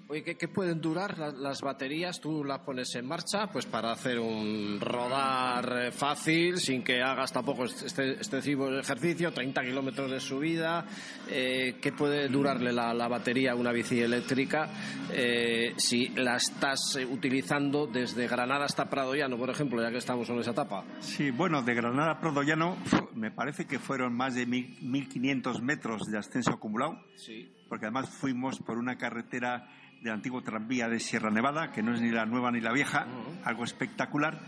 Oye, 0.09 0.25
¿qué, 0.25 0.49
pueden 0.49 0.81
durar 0.81 1.17
las 1.17 1.61
baterías? 1.61 2.21
Tú 2.21 2.43
las 2.43 2.59
pones 2.61 2.93
en 2.97 3.07
marcha 3.07 3.47
pues 3.47 3.67
para 3.67 3.93
hacer 3.93 4.19
un 4.19 4.81
rodar 4.81 5.87
eh, 5.87 5.93
fácil, 5.93 6.59
sin 6.59 6.83
que 6.83 7.01
hagas 7.01 7.33
tampoco 7.33 7.67
este, 7.67 8.15
excesivo 8.15 8.69
ejercicio, 8.77 9.33
30 9.33 9.63
kilómetros 9.63 10.11
de 10.11 10.19
subida. 10.19 10.85
Eh, 11.31 11.77
¿Qué 11.81 11.93
puede 11.93 12.29
durarle 12.29 12.73
la, 12.73 13.07
batería 13.07 13.53
a 13.53 13.55
una 13.55 13.71
bici 13.71 14.01
eléctrica 14.01 14.69
eh, 15.13 15.73
si 15.77 16.09
la 16.09 16.37
estás 16.37 16.99
utilizando 17.09 17.87
desde 17.87 18.27
Granada 18.27 18.65
hasta 18.65 18.91
Prado 18.91 19.15
Llano, 19.15 19.37
por 19.39 19.51
ejemplo, 19.51 19.81
ya 19.81 19.93
que 19.93 19.99
estamos 19.99 20.29
en 20.29 20.41
esa 20.41 20.51
etapa? 20.51 20.85
Sí, 20.99 21.31
bueno, 21.31 21.63
de 21.63 21.75
Granada 21.75 22.13
a 22.13 22.21
Prado 22.21 22.43
Llano 22.43 22.77
me 23.15 23.31
parece 23.31 23.67
que 23.67 23.79
fueron 23.79 24.15
más 24.15 24.35
de 24.35 24.49
1.500 24.49 25.61
metros 25.61 26.03
de 26.11 26.19
ascenso 26.19 26.51
acumulado. 26.51 26.99
Sí 27.15 27.53
porque 27.69 27.87
además 27.87 28.11
fuimos 28.11 28.59
por 28.59 28.79
una 28.79 28.97
carretera 28.97 29.69
del 30.03 30.13
antiguo 30.13 30.43
tranvía 30.43 30.89
de 30.89 31.01
Sierra 31.01 31.31
Nevada, 31.31 31.73
que 31.73 31.83
no 31.83 31.95
es 31.95 32.01
ni 32.01 32.11
la 32.11 32.27
nueva 32.27 32.51
ni 32.51 32.61
la 32.61 32.73
vieja, 32.73 33.07
algo 33.45 33.65
espectacular. 33.65 34.39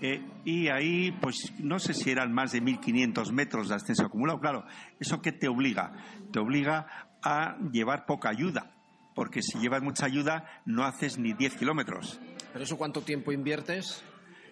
Eh, 0.00 0.24
y 0.44 0.68
ahí, 0.68 1.12
pues 1.20 1.52
no 1.58 1.78
sé 1.78 1.92
si 1.92 2.10
eran 2.10 2.32
más 2.32 2.52
de 2.52 2.62
1.500 2.62 3.32
metros 3.32 3.68
de 3.68 3.74
ascenso 3.74 4.04
acumulado. 4.04 4.40
Claro, 4.40 4.64
¿eso 5.00 5.20
qué 5.20 5.32
te 5.32 5.48
obliga? 5.48 5.92
Te 6.32 6.38
obliga 6.38 7.08
a 7.22 7.56
llevar 7.72 8.06
poca 8.06 8.28
ayuda, 8.28 8.70
porque 9.14 9.42
si 9.42 9.58
llevas 9.58 9.82
mucha 9.82 10.06
ayuda 10.06 10.62
no 10.66 10.84
haces 10.84 11.18
ni 11.18 11.32
10 11.32 11.56
kilómetros. 11.56 12.20
¿Pero 12.52 12.64
eso 12.64 12.78
cuánto 12.78 13.02
tiempo 13.02 13.32
inviertes? 13.32 14.04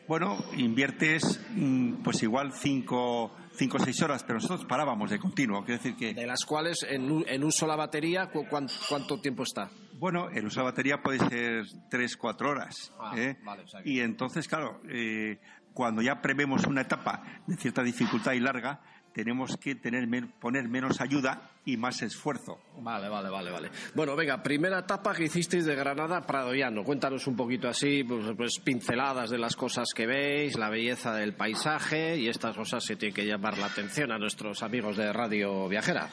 Bueno, 0.08 0.38
inviertes 0.56 1.40
mm, 1.50 2.02
pues 2.04 2.22
igual 2.22 2.52
cinco, 2.52 3.34
cinco 3.56 3.78
o 3.78 3.80
seis 3.80 4.00
horas, 4.02 4.22
pero 4.22 4.34
nosotros 4.34 4.64
parábamos 4.64 5.10
de 5.10 5.18
continuo. 5.18 5.64
Quiero 5.64 5.82
decir 5.82 5.96
que... 5.96 6.14
De 6.14 6.26
las 6.26 6.44
cuales 6.44 6.86
en, 6.88 7.25
en 7.26 7.44
uso 7.44 7.66
la 7.66 7.75
batería, 7.75 8.30
¿cuánto, 8.30 9.20
tiempo 9.20 9.42
está? 9.42 9.70
Bueno, 9.94 10.28
el 10.30 10.46
uso 10.46 10.60
de 10.60 10.64
la 10.64 10.70
batería 10.70 11.02
puede 11.02 11.18
ser 11.28 11.66
tres, 11.90 12.16
cuatro 12.16 12.50
horas. 12.50 12.92
Ah, 13.00 13.14
¿eh? 13.16 13.36
Y 13.84 14.00
entonces, 14.00 14.46
claro, 14.46 14.80
eh, 14.88 15.40
cuando 15.72 16.02
ya 16.02 16.22
prevemos 16.22 16.66
una 16.66 16.82
etapa 16.82 17.22
de 17.46 17.56
cierta 17.56 17.82
dificultad 17.82 18.32
y 18.32 18.40
larga, 18.40 18.80
tenemos 19.16 19.56
que 19.56 19.75
tener, 19.75 20.06
poner 20.38 20.68
menos 20.68 21.00
ayuda 21.00 21.52
y 21.64 21.78
más 21.78 22.02
esfuerzo. 22.02 22.58
Vale, 22.82 23.08
vale, 23.08 23.30
vale, 23.30 23.50
vale. 23.50 23.70
Bueno, 23.94 24.14
venga, 24.14 24.42
primera 24.42 24.80
etapa 24.80 25.14
que 25.14 25.25
hicisteis 25.25 25.64
de 25.64 25.75
Granada 25.75 26.18
a 26.18 26.26
Pradoyano. 26.26 26.85
Cuéntanos 26.85 27.26
un 27.26 27.35
poquito 27.35 27.66
así, 27.66 28.04
pues, 28.04 28.26
pues, 28.37 28.58
pinceladas 28.58 29.30
de 29.30 29.38
las 29.38 29.56
cosas 29.56 29.88
que 29.96 30.06
veis, 30.06 30.58
la 30.58 30.68
belleza 30.68 31.14
del 31.14 31.32
paisaje 31.32 32.18
y 32.18 32.28
estas 32.28 32.54
cosas 32.54 32.85
se 32.85 32.96
tienen 32.96 33.14
que 33.14 33.25
llamar 33.25 33.56
la 33.56 33.68
atención 33.68 34.12
a 34.12 34.18
nuestros 34.18 34.62
amigos 34.62 34.99
de 34.99 35.11
Radio 35.11 35.66
Viajera. 35.66 36.11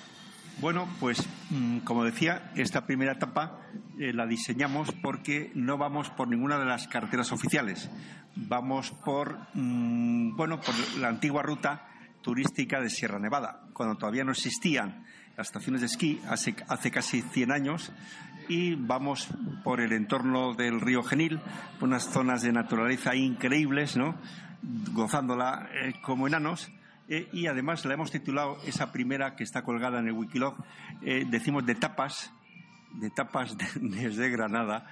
Bueno, 0.61 0.87
pues 1.01 1.27
mm, 1.49 1.79
como 1.79 2.05
decía, 2.05 2.53
esta 2.55 2.85
primera 2.85 3.11
etapa 3.11 3.67
eh, 3.99 4.13
la 4.13 4.25
diseñamos 4.25 4.93
porque 5.01 5.51
no 5.55 5.77
vamos 5.77 6.09
por 6.09 6.29
ninguna 6.29 6.57
de 6.57 6.65
las 6.65 6.87
carreteras 6.87 7.33
oficiales. 7.33 7.89
Vamos 8.37 8.91
por, 9.03 9.39
mm, 9.55 10.37
bueno, 10.37 10.61
por 10.61 10.73
la 10.99 11.09
antigua 11.09 11.43
ruta 11.43 11.89
turística 12.23 12.81
de 12.81 12.89
Sierra 12.89 13.19
Nevada, 13.19 13.67
cuando 13.73 13.95
todavía 13.95 14.23
no 14.23 14.31
existían 14.31 15.05
las 15.37 15.47
estaciones 15.47 15.81
de 15.81 15.87
esquí 15.87 16.19
hace, 16.27 16.91
casi 16.91 17.21
100 17.21 17.51
años 17.51 17.91
y 18.49 18.75
vamos 18.75 19.27
por 19.63 19.81
el 19.81 19.93
entorno 19.93 20.53
del 20.53 20.81
río 20.81 21.03
Genil, 21.03 21.39
unas 21.81 22.05
zonas 22.05 22.41
de 22.41 22.51
naturaleza 22.51 23.15
increíbles, 23.15 23.95
¿no? 23.95 24.15
gozándola 24.93 25.69
eh, 25.73 25.93
como 26.01 26.27
enanos. 26.27 26.71
Eh, 27.09 27.29
y 27.33 27.47
además 27.47 27.83
la 27.85 27.95
hemos 27.95 28.11
titulado, 28.11 28.57
esa 28.65 28.91
primera 28.91 29.35
que 29.35 29.43
está 29.43 29.63
colgada 29.63 29.99
en 29.99 30.07
el 30.07 30.13
Wikilog, 30.13 30.55
eh, 31.01 31.25
decimos 31.29 31.65
de 31.65 31.75
tapas, 31.75 32.31
de 32.93 33.09
tapas 33.09 33.57
desde 33.75 34.29
Granada 34.29 34.87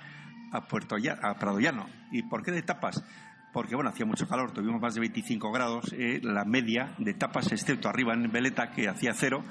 a 0.52 0.68
Puerto 0.68 0.96
a 0.96 1.34
Prado 1.36 1.60
Llano. 1.60 1.88
¿Y 2.12 2.24
por 2.24 2.44
qué 2.44 2.52
de 2.52 2.62
tapas? 2.62 3.04
Porque 3.54 3.76
bueno, 3.76 3.90
hacía 3.90 4.06
mucho 4.06 4.28
calor, 4.28 4.52
tuvimos 4.52 4.82
más 4.82 4.94
de 4.94 5.02
25 5.02 5.52
grados, 5.52 5.94
eh, 5.94 6.20
la 6.24 6.46
media 6.46 6.94
de 6.98 7.14
tapas, 7.14 7.52
excepto 7.52 7.90
arriba 7.90 8.14
en 8.14 8.32
Veleta, 8.32 8.72
que 8.72 8.88
hacía 8.88 9.14
cero, 9.14 9.44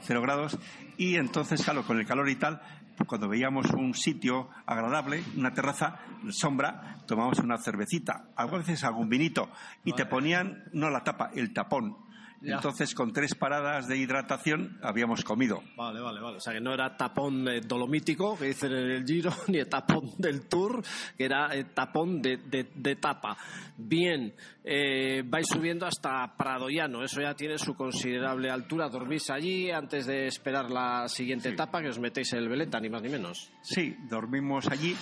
cero 0.00 0.20
grados, 0.22 0.58
y 0.96 1.16
entonces, 1.16 1.62
claro, 1.62 1.84
con 1.84 1.98
el 1.98 2.06
calor 2.06 2.28
y 2.28 2.36
tal, 2.36 2.60
cuando 3.06 3.28
veíamos 3.28 3.70
un 3.70 3.94
sitio 3.94 4.48
agradable, 4.64 5.22
una 5.36 5.52
terraza, 5.52 6.00
sombra, 6.30 6.98
tomábamos 7.06 7.38
una 7.40 7.58
cervecita, 7.58 8.28
a 8.36 8.46
veces 8.46 8.84
algún 8.84 9.08
vinito, 9.08 9.50
y 9.84 9.92
te 9.92 10.06
ponían, 10.06 10.64
no 10.72 10.90
la 10.90 11.04
tapa, 11.04 11.30
el 11.34 11.52
tapón, 11.52 11.96
entonces, 12.42 12.94
con 12.94 13.12
tres 13.12 13.34
paradas 13.34 13.88
de 13.88 13.96
hidratación 13.96 14.78
habíamos 14.82 15.24
comido. 15.24 15.62
Vale, 15.76 16.00
vale, 16.00 16.20
vale. 16.20 16.36
O 16.36 16.40
sea, 16.40 16.52
que 16.52 16.60
no 16.60 16.72
era 16.72 16.96
tapón 16.96 17.46
dolomítico, 17.66 18.38
que 18.38 18.46
dicen 18.46 18.72
en 18.72 18.90
el 18.90 19.04
Giro, 19.04 19.32
ni 19.48 19.58
el 19.58 19.68
tapón 19.68 20.12
del 20.18 20.46
Tour, 20.46 20.82
que 21.16 21.24
era 21.24 21.46
el 21.54 21.66
tapón 21.72 22.20
de, 22.20 22.38
de, 22.38 22.96
tapa. 22.96 23.36
Bien, 23.76 24.34
eh, 24.64 25.22
vais 25.26 25.46
subiendo 25.46 25.86
hasta 25.86 26.36
Pradoyano. 26.36 27.02
Eso 27.02 27.20
ya 27.20 27.34
tiene 27.34 27.58
su 27.58 27.74
considerable 27.74 28.50
altura. 28.50 28.88
Dormís 28.88 29.30
allí 29.30 29.70
antes 29.70 30.06
de 30.06 30.26
esperar 30.26 30.70
la 30.70 31.08
siguiente 31.08 31.48
etapa, 31.48 31.80
que 31.80 31.88
os 31.88 31.98
metéis 31.98 32.32
en 32.32 32.40
el 32.40 32.48
Veleta, 32.48 32.80
ni 32.80 32.88
más 32.88 33.02
ni 33.02 33.08
menos. 33.08 33.50
Sí, 33.62 33.96
dormimos 34.08 34.68
allí. 34.68 34.94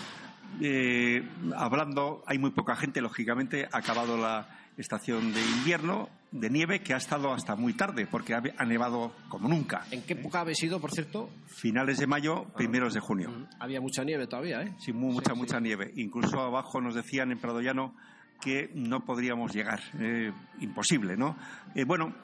Eh, 0.60 1.22
hablando, 1.56 2.22
hay 2.26 2.38
muy 2.38 2.50
poca 2.50 2.76
gente, 2.76 3.00
lógicamente, 3.00 3.66
ha 3.70 3.78
acabado 3.78 4.16
la 4.16 4.46
estación 4.76 5.33
de 5.33 5.40
invierno 5.40 6.09
de 6.31 6.50
nieve 6.50 6.81
que 6.81 6.95
ha 6.95 6.97
estado 6.97 7.33
hasta 7.33 7.54
muy 7.54 7.75
tarde, 7.75 8.07
porque 8.07 8.35
ha, 8.35 8.64
nevado 8.64 9.12
como 9.28 9.49
nunca. 9.49 9.87
¿En 9.90 10.02
qué 10.02 10.14
época 10.14 10.40
habéis 10.40 10.62
ido, 10.62 10.81
por 10.81 10.90
cierto? 10.90 11.31
Finales 11.47 11.99
de 11.99 12.07
mayo, 12.07 12.47
ah. 12.49 12.54
primeros 12.57 12.95
de 12.95 13.00
junio. 13.00 13.49
Había 13.61 13.81
mucha 13.81 14.02
nieve 14.02 14.26
todavía, 14.26 14.62
¿eh? 14.62 14.75
Sí, 14.78 14.93
mucha, 14.93 15.35
mucha 15.35 15.61
nieve. 15.61 15.93
Incluso 15.97 16.40
abajo 16.40 16.81
nos 16.81 16.95
decían 16.95 17.31
en 17.31 17.38
Prado 17.38 17.61
Llano 17.61 17.95
que 18.40 18.71
no 18.75 19.04
podríamos 19.04 19.54
llegar. 19.54 19.81
Eh, 20.00 20.33
imposible, 20.61 21.16
¿no? 21.16 21.37
Eh, 21.75 21.85
bueno, 21.85 22.14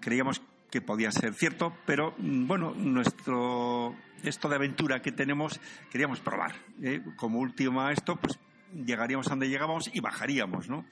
creíamos 0.00 0.42
que 0.70 0.80
podía 0.80 1.12
ser 1.12 1.34
cierto, 1.34 1.74
pero 1.86 2.14
mm, 2.18 2.46
bueno, 2.46 2.72
nuestro 2.76 3.94
esto 4.24 4.48
de 4.48 4.56
aventura 4.56 5.02
que 5.02 5.12
tenemos 5.12 5.60
queríamos 5.90 6.20
probar. 6.20 6.54
¿eh? 6.82 7.02
Como 7.16 7.40
última 7.40 7.92
esto, 7.92 8.16
pues 8.16 8.38
llegaríamos 8.74 9.26
a 9.26 9.30
donde 9.30 9.48
llegábamos 9.48 9.90
y 9.92 10.00
bajaríamos, 10.00 10.68
¿no? 10.68 10.84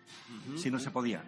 Si 0.56 0.70
no 0.70 0.78
se 0.78 0.90
podía. 0.90 1.24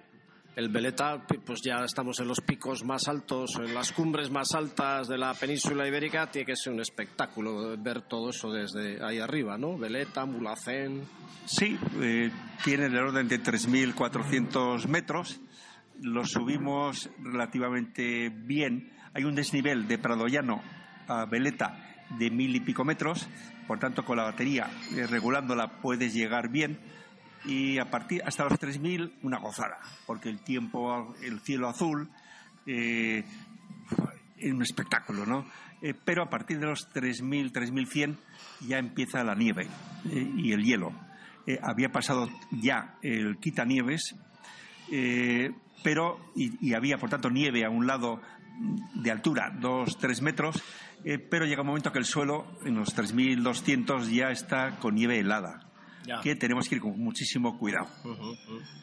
El 0.54 0.68
Veleta, 0.68 1.26
pues 1.46 1.62
ya 1.62 1.82
estamos 1.82 2.20
en 2.20 2.28
los 2.28 2.42
picos 2.42 2.84
más 2.84 3.08
altos, 3.08 3.56
en 3.56 3.72
las 3.72 3.90
cumbres 3.92 4.30
más 4.30 4.54
altas 4.54 5.08
de 5.08 5.16
la 5.16 5.32
península 5.32 5.88
ibérica, 5.88 6.30
tiene 6.30 6.44
que 6.44 6.56
ser 6.56 6.74
un 6.74 6.80
espectáculo 6.80 7.74
ver 7.78 8.02
todo 8.02 8.28
eso 8.28 8.52
desde 8.52 9.02
ahí 9.02 9.18
arriba, 9.18 9.56
¿no? 9.56 9.78
Veleta, 9.78 10.26
Mulacén. 10.26 11.04
Sí, 11.46 11.78
eh, 12.02 12.30
tiene 12.62 12.86
el 12.86 12.98
orden 12.98 13.28
de 13.28 13.42
3.400 13.42 14.86
metros, 14.88 15.40
lo 16.02 16.26
subimos 16.26 17.08
relativamente 17.18 18.28
bien. 18.28 18.92
Hay 19.14 19.24
un 19.24 19.34
desnivel 19.34 19.88
de 19.88 19.96
Pradoyano 19.96 20.62
a 20.62 20.81
Veleta 21.30 21.92
de 22.18 22.30
mil 22.30 22.54
y 22.54 22.60
pico 22.60 22.84
metros, 22.84 23.28
por 23.66 23.78
tanto 23.78 24.04
con 24.04 24.16
la 24.16 24.24
batería 24.24 24.68
eh, 24.94 25.06
regulándola 25.06 25.80
puedes 25.80 26.12
llegar 26.14 26.48
bien 26.48 26.78
y 27.44 27.78
a 27.78 27.90
partir 27.90 28.22
hasta 28.24 28.44
los 28.44 28.58
3000 28.58 29.18
una 29.22 29.38
gozada, 29.38 29.78
porque 30.06 30.28
el 30.28 30.40
tiempo, 30.40 31.14
el 31.22 31.40
cielo 31.40 31.68
azul, 31.68 32.08
eh, 32.66 33.24
es 34.36 34.52
un 34.52 34.62
espectáculo, 34.62 35.26
¿no? 35.26 35.46
Eh, 35.80 35.94
pero 35.94 36.22
a 36.22 36.30
partir 36.30 36.60
de 36.60 36.66
los 36.66 36.88
3000, 36.90 37.52
3100 37.52 38.18
ya 38.60 38.78
empieza 38.78 39.24
la 39.24 39.34
nieve 39.34 39.66
y 40.04 40.52
el 40.52 40.62
hielo. 40.62 40.92
había 41.62 41.90
pasado 41.90 42.28
ya 42.52 42.94
el 43.02 43.38
quitanieves, 43.38 44.14
pero 45.82 46.20
y, 46.36 46.74
había 46.74 46.98
por 46.98 47.10
tanto 47.10 47.30
nieve 47.30 47.64
a 47.64 47.70
un 47.70 47.88
lado 47.88 48.20
de 48.94 49.10
altura, 49.10 49.52
2-3 49.58 50.20
metros, 50.20 50.62
eh, 51.04 51.18
pero 51.18 51.46
llega 51.46 51.62
un 51.62 51.68
momento 51.68 51.92
que 51.92 51.98
el 51.98 52.04
suelo, 52.04 52.46
en 52.64 52.76
los 52.76 52.96
3.200, 52.96 54.08
ya 54.10 54.30
está 54.30 54.78
con 54.78 54.94
nieve 54.94 55.18
helada. 55.18 55.68
que 56.22 56.34
tenemos 56.36 56.68
que 56.68 56.76
ir 56.76 56.80
con 56.80 56.98
muchísimo 56.98 57.58
cuidado. 57.58 57.88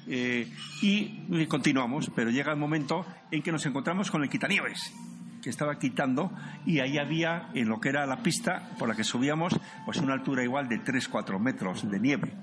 Eh, 0.07 0.51
y, 0.81 1.45
continuamos, 1.47 2.11
pero 2.15 2.29
llega 2.29 2.51
el 2.51 2.57
momento 2.57 3.05
en 3.31 3.41
que 3.41 3.51
nos 3.51 3.65
encontramos 3.65 4.09
con 4.11 4.23
el 4.23 4.29
quitanieves, 4.29 4.93
que 5.41 5.49
estaba 5.49 5.79
quitando, 5.79 6.31
y 6.65 6.79
ahí 6.79 6.97
había, 6.97 7.49
en 7.53 7.69
lo 7.69 7.79
que 7.79 7.89
era 7.89 8.05
la 8.05 8.23
pista 8.23 8.71
por 8.77 8.89
la 8.89 8.95
que 8.95 9.03
subíamos, 9.03 9.59
pues 9.85 9.97
una 9.97 10.13
altura 10.13 10.43
igual 10.43 10.67
de 10.67 10.79
3-4 10.79 11.39
metros 11.39 11.89
de 11.89 11.99
nieve. 11.99 12.33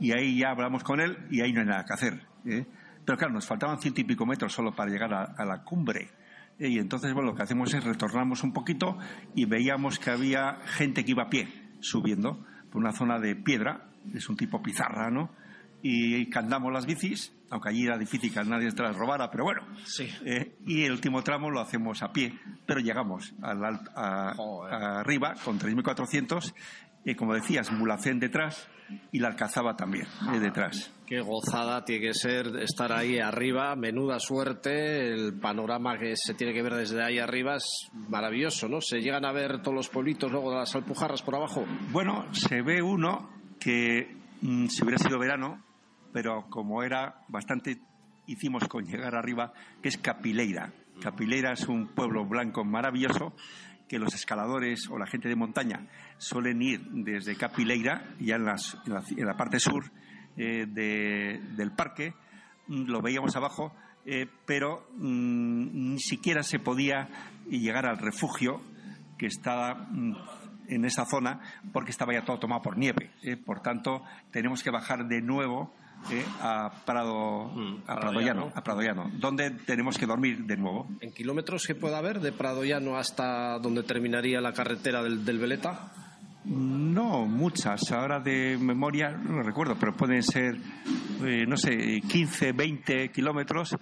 Y 0.00 0.12
ahí 0.12 0.38
ya 0.38 0.50
hablamos 0.50 0.82
con 0.82 1.00
él 1.00 1.16
y 1.30 1.40
ahí 1.40 1.52
no 1.52 1.60
hay 1.60 1.66
nada 1.66 1.84
que 1.84 1.92
hacer. 1.92 2.26
¿eh? 2.44 2.66
Pero 3.04 3.18
claro, 3.18 3.32
nos 3.32 3.46
faltaban 3.46 3.80
ciento 3.80 4.00
y 4.00 4.04
pico 4.04 4.26
metros 4.26 4.52
solo 4.52 4.74
para 4.74 4.90
llegar 4.90 5.12
a 5.14 5.44
la 5.44 5.62
cumbre 5.62 6.10
y 6.58 6.78
entonces, 6.78 7.12
bueno, 7.12 7.30
lo 7.30 7.36
que 7.36 7.42
hacemos 7.42 7.72
es 7.74 7.82
retornamos 7.84 8.42
un 8.42 8.52
poquito 8.52 8.96
y 9.34 9.44
veíamos 9.44 9.98
que 9.98 10.10
había 10.10 10.58
gente 10.64 11.04
que 11.04 11.10
iba 11.10 11.24
a 11.24 11.30
pie 11.30 11.48
subiendo 11.80 12.44
por 12.70 12.80
una 12.80 12.92
zona 12.92 13.18
de 13.18 13.36
piedra, 13.36 13.90
es 14.14 14.28
un 14.28 14.36
tipo 14.36 14.62
pizarra, 14.62 15.10
¿no? 15.10 15.30
Y 15.82 16.30
candamos 16.30 16.72
las 16.72 16.86
bicis, 16.86 17.32
aunque 17.50 17.68
allí 17.68 17.84
era 17.84 17.98
difícil 17.98 18.32
que 18.32 18.42
nadie 18.44 18.70
se 18.70 18.82
las 18.82 18.96
robara, 18.96 19.30
pero 19.30 19.44
bueno. 19.44 19.62
Sí. 19.84 20.08
Eh, 20.24 20.56
y 20.66 20.82
el 20.84 20.92
último 20.92 21.22
tramo 21.22 21.50
lo 21.50 21.60
hacemos 21.60 22.02
a 22.02 22.12
pie, 22.12 22.38
pero 22.66 22.80
llegamos 22.80 23.34
al, 23.42 23.62
a, 23.94 25.00
arriba 25.00 25.34
con 25.44 25.58
3.400 25.58 26.54
eh, 27.04 27.16
como 27.16 27.34
decías, 27.34 27.70
Mulacén 27.72 28.18
detrás 28.18 28.68
y 29.12 29.18
la 29.18 29.28
Alcazaba 29.28 29.76
también 29.76 30.06
eh, 30.34 30.38
detrás. 30.40 30.92
Qué 31.06 31.20
gozada 31.20 31.84
tiene 31.84 32.06
que 32.06 32.14
ser 32.14 32.46
estar 32.60 32.92
ahí 32.92 33.18
arriba, 33.18 33.76
menuda 33.76 34.18
suerte, 34.18 35.12
el 35.12 35.38
panorama 35.38 35.98
que 35.98 36.16
se 36.16 36.34
tiene 36.34 36.52
que 36.52 36.62
ver 36.62 36.74
desde 36.74 37.02
ahí 37.02 37.18
arriba 37.18 37.56
es 37.56 37.90
maravilloso, 38.08 38.68
¿no? 38.68 38.80
¿Se 38.80 39.00
llegan 39.00 39.24
a 39.24 39.32
ver 39.32 39.60
todos 39.60 39.74
los 39.74 39.88
pueblitos 39.88 40.30
luego 40.30 40.50
de 40.50 40.58
las 40.58 40.74
Alpujarras 40.74 41.22
por 41.22 41.34
abajo? 41.34 41.64
Bueno, 41.92 42.26
se 42.32 42.62
ve 42.62 42.82
uno 42.82 43.30
que 43.60 44.16
mm, 44.40 44.66
si 44.66 44.82
hubiera 44.82 44.98
sido 44.98 45.18
verano, 45.18 45.62
pero 46.12 46.46
como 46.48 46.82
era 46.82 47.22
bastante, 47.28 47.78
hicimos 48.26 48.66
con 48.68 48.84
llegar 48.84 49.14
arriba, 49.14 49.52
que 49.82 49.88
es 49.88 49.98
Capileira. 49.98 50.72
Capileira 51.02 51.52
es 51.52 51.68
un 51.68 51.88
pueblo 51.88 52.24
blanco 52.24 52.64
maravilloso 52.64 53.34
que 53.88 53.98
los 53.98 54.14
escaladores 54.14 54.88
o 54.90 54.98
la 54.98 55.06
gente 55.06 55.28
de 55.28 55.36
montaña 55.36 55.86
suelen 56.18 56.62
ir 56.62 56.80
desde 56.90 57.36
Capileira, 57.36 58.14
ya 58.20 58.36
en, 58.36 58.44
las- 58.44 58.76
en 58.86 59.26
la, 59.26 59.36
parte 59.36 59.60
sur 59.60 59.84
eh, 60.36 60.66
de- 60.68 61.40
del 61.56 61.72
parque, 61.72 62.14
mm, 62.68 62.84
lo 62.86 63.02
veíamos 63.02 63.36
abajo, 63.36 63.74
eh, 64.06 64.26
pero 64.46 64.88
mm, 64.96 65.92
ni 65.94 65.98
siquiera 66.00 66.42
se 66.42 66.58
podía 66.58 67.08
llegar 67.48 67.86
al 67.86 67.98
refugio 67.98 68.60
que 69.18 69.26
estaba 69.26 69.74
mm, 69.90 70.16
en 70.68 70.84
esa 70.86 71.04
zona 71.04 71.40
porque 71.72 71.90
estaba 71.90 72.12
ya 72.14 72.24
todo 72.24 72.38
tomado 72.38 72.62
por 72.62 72.78
nieve. 72.78 73.10
eh. 73.22 73.36
Por 73.36 73.60
tanto, 73.60 74.02
tenemos 74.30 74.62
que 74.62 74.70
bajar 74.70 75.06
de 75.06 75.20
nuevo 75.20 75.74
eh, 76.10 76.24
a 76.40 76.70
Prado, 76.84 77.50
Mm, 77.54 77.82
a 77.86 77.94
a 77.94 79.10
donde 79.18 79.50
tenemos 79.50 79.96
que 79.96 80.06
dormir 80.06 80.44
de 80.44 80.56
nuevo. 80.56 80.86
¿En 81.00 81.12
kilómetros 81.12 81.66
que 81.66 81.74
pueda 81.74 81.98
haber 81.98 82.20
de 82.20 82.32
Prado 82.32 82.64
Llano 82.64 82.96
hasta 82.96 83.58
donde 83.58 83.82
terminaría 83.82 84.40
la 84.40 84.52
carretera 84.52 85.02
del, 85.02 85.24
del 85.24 85.38
Veleta? 85.38 85.92
No, 86.44 87.24
muchas. 87.26 87.90
Ahora 87.90 88.20
de 88.20 88.58
memoria 88.60 89.10
no 89.10 89.42
recuerdo, 89.42 89.76
pero 89.80 89.96
pueden 89.96 90.22
ser, 90.22 90.56
eh, 91.24 91.46
no 91.46 91.56
sé, 91.56 92.02
15, 92.06 92.52
20 92.52 93.10
kilómetros. 93.10 93.74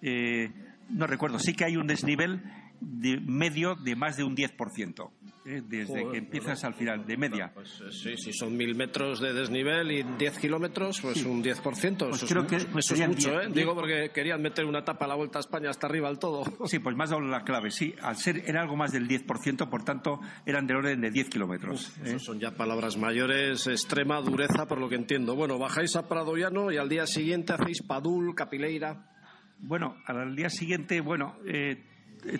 Eh, 0.00 0.50
no 0.88 1.06
recuerdo. 1.06 1.38
Sí 1.38 1.52
que 1.52 1.66
hay 1.66 1.76
un 1.76 1.86
desnivel 1.86 2.42
de 2.80 3.20
medio 3.20 3.74
de 3.74 3.96
más 3.96 4.16
de 4.16 4.24
un 4.24 4.34
10%, 4.34 5.10
eh, 5.10 5.10
desde 5.46 5.86
Joder, 5.86 6.10
que 6.12 6.18
empiezas 6.18 6.60
bueno. 6.62 6.66
al 6.68 6.74
final, 6.74 7.06
de 7.06 7.16
media. 7.16 7.50
Pues 7.54 7.80
eh, 7.80 7.92
sí, 7.92 8.16
si 8.16 8.32
son 8.32 8.56
mil 8.56 8.74
metros 8.74 9.20
de 9.20 9.32
desnivel 9.32 9.92
y 9.92 10.02
10 10.02 10.38
kilómetros, 10.38 11.00
pues 11.00 11.24
un 11.24 11.42
10%. 11.42 11.62
Pues 11.62 12.22
eso 12.22 12.26
creo 12.26 12.42
es, 12.42 12.64
que 12.64 12.70
mu- 12.72 12.78
eso 12.78 12.94
es 12.94 13.08
mucho, 13.08 13.30
10, 13.30 13.42
¿eh? 13.44 13.50
Digo 13.52 13.74
porque 13.74 14.10
querían 14.12 14.42
meter 14.42 14.64
una 14.64 14.84
tapa 14.84 15.04
a 15.04 15.08
la 15.08 15.14
Vuelta 15.14 15.38
a 15.38 15.40
España 15.40 15.70
hasta 15.70 15.86
arriba 15.86 16.08
al 16.08 16.18
todo. 16.18 16.42
Sí, 16.66 16.78
pues 16.80 16.96
más 16.96 17.10
dado 17.10 17.22
la 17.22 17.44
clave, 17.44 17.70
sí. 17.70 17.94
Al 18.02 18.16
ser 18.16 18.42
era 18.48 18.60
algo 18.62 18.76
más 18.76 18.92
del 18.92 19.06
10%, 19.08 19.68
por 19.70 19.84
tanto, 19.84 20.20
eran 20.44 20.66
del 20.66 20.78
orden 20.78 21.00
de 21.00 21.10
10 21.10 21.30
kilómetros. 21.30 21.92
¿eh? 22.04 22.18
Son 22.18 22.40
ya 22.40 22.50
palabras 22.56 22.96
mayores, 22.96 23.66
extrema 23.68 24.20
dureza, 24.20 24.66
por 24.66 24.78
lo 24.80 24.88
que 24.88 24.96
entiendo. 24.96 25.36
Bueno, 25.36 25.58
bajáis 25.58 25.94
a 25.96 26.08
Prado 26.08 26.36
Llano 26.36 26.72
y 26.72 26.76
al 26.76 26.88
día 26.88 27.06
siguiente 27.06 27.52
hacéis 27.52 27.82
Padul, 27.82 28.34
Capileira. 28.34 29.12
Bueno, 29.58 29.96
al 30.06 30.34
día 30.36 30.50
siguiente, 30.50 31.00
bueno, 31.00 31.36
eh, 31.46 31.82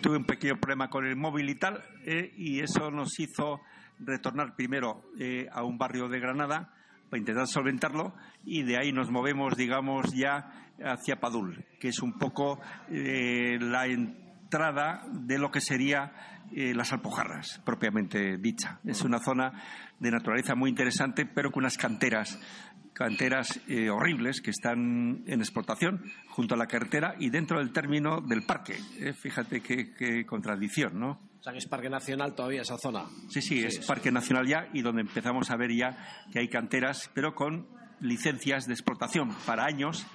tuve 0.01 0.17
un 0.17 0.25
pequeño 0.25 0.57
problema 0.57 0.89
con 0.89 1.07
el 1.07 1.17
móvil 1.17 1.51
y 1.51 1.55
tal, 1.55 1.83
eh, 2.05 2.33
y 2.37 2.61
eso 2.61 2.91
nos 2.91 3.19
hizo 3.19 3.61
retornar 3.99 4.55
primero 4.57 5.03
eh, 5.19 5.49
a 5.53 5.63
un 5.65 5.79
barrio 5.79 6.09
de 6.09 6.21
Granada 6.21 6.73
para 7.09 7.19
intentar 7.19 7.47
solventarlo, 7.47 8.15
y 8.45 8.63
de 8.63 8.79
ahí 8.79 8.93
nos 8.93 9.11
movemos, 9.11 9.57
digamos, 9.57 10.13
ya 10.13 10.73
hacia 10.83 11.21
Padul, 11.21 11.65
que 11.81 11.89
es 11.89 12.01
un 12.01 12.19
poco 12.19 12.61
eh, 12.91 13.59
la 13.61 13.87
entrada 13.87 14.26
de 14.51 15.39
lo 15.39 15.51
que 15.51 15.61
sería 15.61 16.13
eh, 16.55 16.75
las 16.75 16.93
Alpujarras, 16.93 17.61
propiamente 17.65 18.39
dicha. 18.39 18.81
Es 18.85 19.03
una 19.03 19.19
zona 19.19 19.53
de 19.99 20.11
naturaleza 20.11 20.55
muy 20.55 20.71
interesante, 20.71 21.27
pero 21.27 21.51
con 21.51 21.65
unas 21.65 21.77
canteras 21.77 22.39
canteras 22.93 23.61
eh, 23.69 23.91
horribles 23.91 24.41
que 24.41 24.51
están 24.51 25.23
en 25.27 25.41
explotación 25.41 26.03
junto 26.31 26.55
a 26.55 26.57
la 26.57 26.67
carretera 26.67 27.15
y 27.19 27.29
dentro 27.29 27.59
del 27.59 27.71
término 27.71 28.23
del 28.23 28.47
parque. 28.47 28.79
Eh, 28.99 29.13
fíjate 29.13 29.61
qué, 29.61 29.93
qué 29.93 30.25
contradicción, 30.25 30.99
¿no? 30.99 31.21
O 31.39 31.43
sea, 31.43 31.53
que 31.53 31.59
es 31.59 31.67
Parque 31.67 31.91
Nacional 31.91 32.35
todavía 32.35 32.63
esa 32.63 32.79
zona. 32.79 33.05
Sí, 33.29 33.43
sí, 33.43 33.63
es 33.63 33.85
parque 33.87 34.11
nacional 34.11 34.47
ya 34.47 34.69
y 34.73 34.81
donde 34.81 35.03
empezamos 35.03 35.51
a 35.51 35.57
ver 35.57 35.73
ya 35.73 36.25
que 36.33 36.39
hay 36.39 36.49
canteras, 36.49 37.11
pero 37.15 37.35
con 37.35 37.69
licencias 38.01 38.67
de 38.67 38.73
explotación 38.73 39.29
para 39.45 39.67
años 39.67 40.07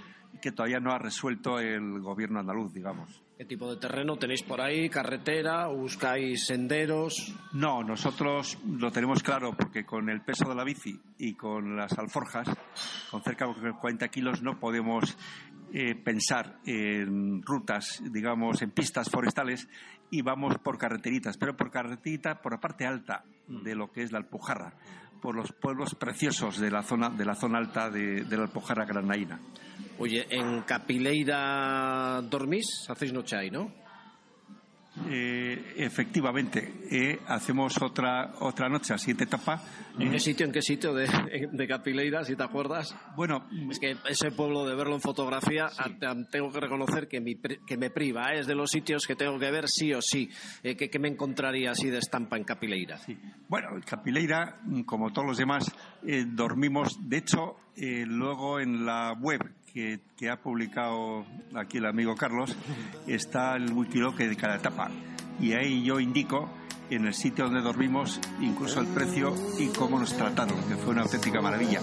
que 0.42 0.52
todavía 0.52 0.80
no 0.80 0.92
ha 0.92 1.00
resuelto 1.00 1.60
el 1.60 2.00
gobierno 2.02 2.40
andaluz, 2.40 2.74
digamos. 2.74 3.22
¿Qué 3.42 3.46
tipo 3.46 3.74
de 3.74 3.80
terreno 3.80 4.18
tenéis 4.18 4.44
por 4.44 4.62
ahí? 4.62 4.88
¿Carretera? 4.88 5.66
¿Buscáis 5.66 6.46
senderos? 6.46 7.34
No, 7.54 7.82
nosotros 7.84 8.60
lo 8.68 8.92
tenemos 8.92 9.24
claro 9.24 9.56
porque 9.58 9.84
con 9.84 10.10
el 10.10 10.22
peso 10.22 10.48
de 10.48 10.54
la 10.54 10.64
bici 10.64 11.00
y 11.18 11.34
con 11.34 11.76
las 11.76 11.98
alforjas, 11.98 12.48
con 13.10 13.24
cerca 13.24 13.48
de 13.48 13.74
40 13.74 14.08
kilos, 14.10 14.44
no 14.44 14.60
podemos 14.60 15.18
eh, 15.74 15.96
pensar 15.96 16.60
en 16.68 17.42
rutas, 17.42 18.04
digamos, 18.12 18.62
en 18.62 18.70
pistas 18.70 19.10
forestales 19.10 19.68
y 20.12 20.22
vamos 20.22 20.60
por 20.60 20.78
carreteritas, 20.78 21.38
pero 21.38 21.58
por 21.58 21.72
carreterita, 21.72 22.44
por 22.44 22.52
la 22.52 22.60
parte 22.60 22.86
alta 22.86 23.24
de 23.48 23.74
lo 23.74 23.92
que 23.92 24.04
es 24.04 24.12
la 24.12 24.20
Alpujarra, 24.20 24.74
por 25.20 25.34
los 25.34 25.52
pueblos 25.52 25.96
preciosos 25.96 26.60
de 26.60 26.70
la 26.70 26.84
zona, 26.84 27.10
de 27.10 27.26
la 27.26 27.34
zona 27.34 27.58
alta 27.58 27.90
de, 27.90 28.24
de 28.24 28.38
la 28.38 28.44
Alpujarra 28.44 28.86
granaína. 28.86 29.40
Oye, 30.00 30.26
en 30.30 30.62
Capileira 30.62 32.22
dormís, 32.30 32.90
hacéis 32.90 33.14
noche 33.14 33.36
ahí, 33.36 33.52
¿no? 33.52 33.72
Eh, 35.10 35.74
efectivamente, 35.78 36.74
eh, 36.92 37.20
hacemos 37.28 37.82
otra, 37.82 38.34
otra 38.40 38.68
noche, 38.68 38.94
la 38.94 38.98
siguiente 38.98 39.24
etapa. 39.24 39.62
¿En 40.00 40.12
qué 40.12 40.20
sitio, 40.20 40.46
en 40.46 40.52
qué 40.52 40.62
sitio 40.62 40.94
de, 40.94 41.08
de 41.52 41.68
Capileira, 41.68 42.24
si 42.24 42.36
te 42.36 42.44
acuerdas? 42.44 42.96
Bueno, 43.16 43.48
Es 43.70 43.80
que 43.80 43.96
ese 44.10 44.32
pueblo 44.32 44.66
de 44.66 44.76
verlo 44.76 44.96
en 44.96 45.02
fotografía 45.02 45.66
a- 45.66 46.10
a- 46.12 46.28
tengo 46.30 46.52
que 46.52 46.60
reconocer 46.60 47.08
que, 47.08 47.20
mi 47.20 47.36
que 47.36 47.78
me 47.78 47.90
priva, 47.90 48.34
¿eh? 48.34 48.40
es 48.40 48.48
de 48.48 48.56
los 48.56 48.72
sitios 48.72 49.06
que 49.06 49.16
tengo 49.16 49.38
que 49.38 49.52
ver 49.52 49.68
sí 49.68 49.94
o 49.94 50.02
sí. 50.02 50.30
Eh, 50.64 50.76
¿qué, 50.76 50.90
qué 50.90 50.98
me 51.00 51.08
encontraría 51.08 51.72
así 51.72 51.90
de 51.90 51.98
estampa 52.00 52.38
en 52.38 52.44
Capileira? 52.44 52.98
Sí. 53.00 53.18
Bueno, 53.48 53.70
en 53.76 53.82
Capileira, 53.82 54.60
como 54.86 55.12
todos 55.12 55.28
los 55.28 55.38
demás, 55.38 55.72
eh, 56.08 56.26
dormimos. 56.28 56.98
De 57.10 57.18
hecho, 57.18 57.58
eh, 57.76 58.06
luego 58.08 58.60
en 58.60 58.86
la 58.86 59.14
web 59.14 59.42
que, 59.74 60.00
que 60.18 60.30
ha 60.30 60.38
publicado 60.42 61.26
aquí 61.56 61.78
el 61.78 61.86
amigo 61.86 62.16
Carlos, 62.16 62.56
está 63.08 63.56
el 63.56 63.72
wikilog 63.72 64.16
de 64.16 64.36
cada 64.36 64.56
etapa. 64.58 64.90
Y 65.40 65.54
ahí 65.54 65.84
yo 65.84 66.00
indico 66.00 66.50
en 66.96 67.06
el 67.08 67.14
sitio 67.14 67.46
donde 67.46 67.62
dormimos, 67.62 68.20
incluso 68.42 68.80
el 68.80 68.88
precio 68.88 69.34
y 69.58 69.68
cómo 69.68 69.98
nos 70.00 70.14
trataron, 70.14 70.62
que 70.68 70.76
fue 70.76 70.92
una 70.92 71.04
auténtica 71.04 71.42
maravilla. 71.42 71.82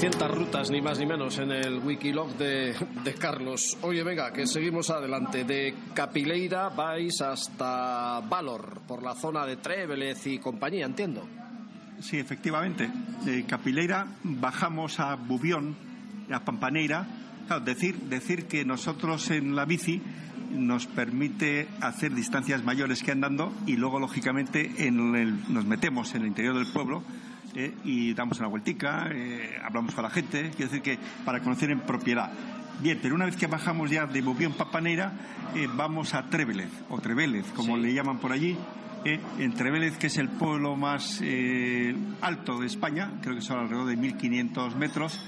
400 0.00 0.30
rutas, 0.34 0.70
ni 0.70 0.80
más 0.80 0.98
ni 0.98 1.04
menos, 1.04 1.36
en 1.36 1.50
el 1.50 1.78
wikilog 1.80 2.34
de, 2.38 2.74
de 3.04 3.14
Carlos. 3.16 3.76
Oye, 3.82 4.02
venga, 4.02 4.32
que 4.32 4.46
seguimos 4.46 4.88
adelante. 4.88 5.44
De 5.44 5.74
Capileira 5.92 6.70
vais 6.70 7.20
hasta 7.20 8.20
Valor, 8.20 8.80
por 8.88 9.02
la 9.02 9.14
zona 9.14 9.44
de 9.44 9.58
Trévelez 9.58 10.26
y 10.26 10.38
compañía, 10.38 10.86
entiendo. 10.86 11.28
Sí, 12.00 12.16
efectivamente. 12.18 12.90
De 13.26 13.44
Capileira 13.44 14.06
bajamos 14.22 14.98
a 15.00 15.16
Bubión, 15.16 15.76
a 16.32 16.40
Pampaneira. 16.40 17.06
Claro, 17.46 17.62
decir, 17.62 17.94
decir 17.96 18.46
que 18.46 18.64
nosotros 18.64 19.30
en 19.30 19.54
la 19.54 19.66
bici 19.66 20.00
nos 20.50 20.86
permite 20.86 21.68
hacer 21.82 22.14
distancias 22.14 22.64
mayores 22.64 23.02
que 23.02 23.12
andando 23.12 23.52
y 23.66 23.76
luego, 23.76 24.00
lógicamente, 24.00 24.86
en 24.86 25.14
el- 25.14 25.52
nos 25.52 25.66
metemos 25.66 26.14
en 26.14 26.22
el 26.22 26.28
interior 26.28 26.54
del 26.56 26.72
pueblo 26.72 27.02
eh, 27.54 27.74
y 27.84 28.14
damos 28.14 28.38
una 28.38 28.48
vueltica, 28.48 29.08
eh, 29.12 29.58
hablamos 29.62 29.94
con 29.94 30.04
la 30.04 30.10
gente, 30.10 30.50
quiero 30.56 30.70
decir 30.70 30.82
que 30.82 30.98
para 31.24 31.40
conocer 31.40 31.70
en 31.70 31.80
propiedad. 31.80 32.30
Bien, 32.80 32.98
pero 33.02 33.14
una 33.14 33.26
vez 33.26 33.36
que 33.36 33.46
bajamos 33.46 33.90
ya 33.90 34.06
de 34.06 34.22
Bubión 34.22 34.54
Pampaneira, 34.54 35.12
eh, 35.54 35.68
vamos 35.74 36.14
a 36.14 36.22
Trévelez, 36.30 36.70
o 36.88 36.98
Trevélez, 37.00 37.44
como 37.54 37.76
Sí. 37.76 37.82
le 37.82 37.92
llaman 37.94 38.18
por 38.18 38.32
allí, 38.32 38.56
eh, 39.04 39.20
en 39.38 39.52
Trevélez, 39.54 39.96
que 39.98 40.08
es 40.08 40.18
el 40.18 40.28
pueblo 40.28 40.76
más 40.76 41.20
eh, 41.22 41.94
alto 42.20 42.58
de 42.58 42.66
España, 42.66 43.12
creo 43.22 43.34
que 43.34 43.40
son 43.42 43.58
alrededor 43.58 43.86
de 43.86 43.96
1.500 43.98 44.74
metros, 44.76 45.20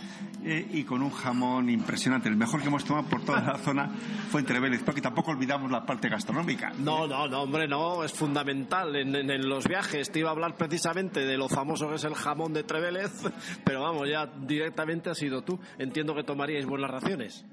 eh, 0.44 0.66
y 0.72 0.82
con 0.82 1.02
un 1.02 1.10
jamón 1.10 1.70
impresionante. 1.70 2.28
El 2.28 2.34
mejor 2.36 2.60
que 2.60 2.66
hemos 2.66 2.84
tomado 2.84 3.06
por 3.08 3.24
toda 3.24 3.40
la 3.42 3.58
zona 3.58 3.88
fue 4.30 4.40
en 4.40 4.46
Trevélez, 4.46 4.82
porque 4.82 5.00
tampoco 5.00 5.30
olvidamos 5.30 5.70
la 5.70 5.86
parte 5.86 6.08
gastronómica. 6.08 6.72
No, 6.78 7.06
no, 7.06 7.28
no, 7.28 7.42
hombre, 7.42 7.68
no, 7.68 8.02
es 8.02 8.12
fundamental 8.12 8.96
en, 8.96 9.14
en- 9.14 9.30
en 9.30 9.48
los 9.48 9.68
viajes. 9.68 10.10
Te 10.10 10.18
iba 10.18 10.30
a 10.30 10.32
hablar 10.32 10.56
precisamente 10.56 11.20
de 11.20 11.36
lo 11.38 11.48
famoso 11.48 11.88
que 11.88 11.94
es 11.94 12.04
el 12.04 12.14
jamón 12.14 12.52
de 12.52 12.64
Trevélez, 12.64 13.12
pero 13.64 13.82
vamos, 13.82 14.08
ya 14.08 14.26
directamente 14.26 15.10
has 15.10 15.18
sido 15.18 15.42
tú. 15.42 15.60
Entiendo 15.78 16.14
que 16.14 16.24
tomaríais 16.24 16.66
buenas 16.66 16.90
raciones. 16.90 17.44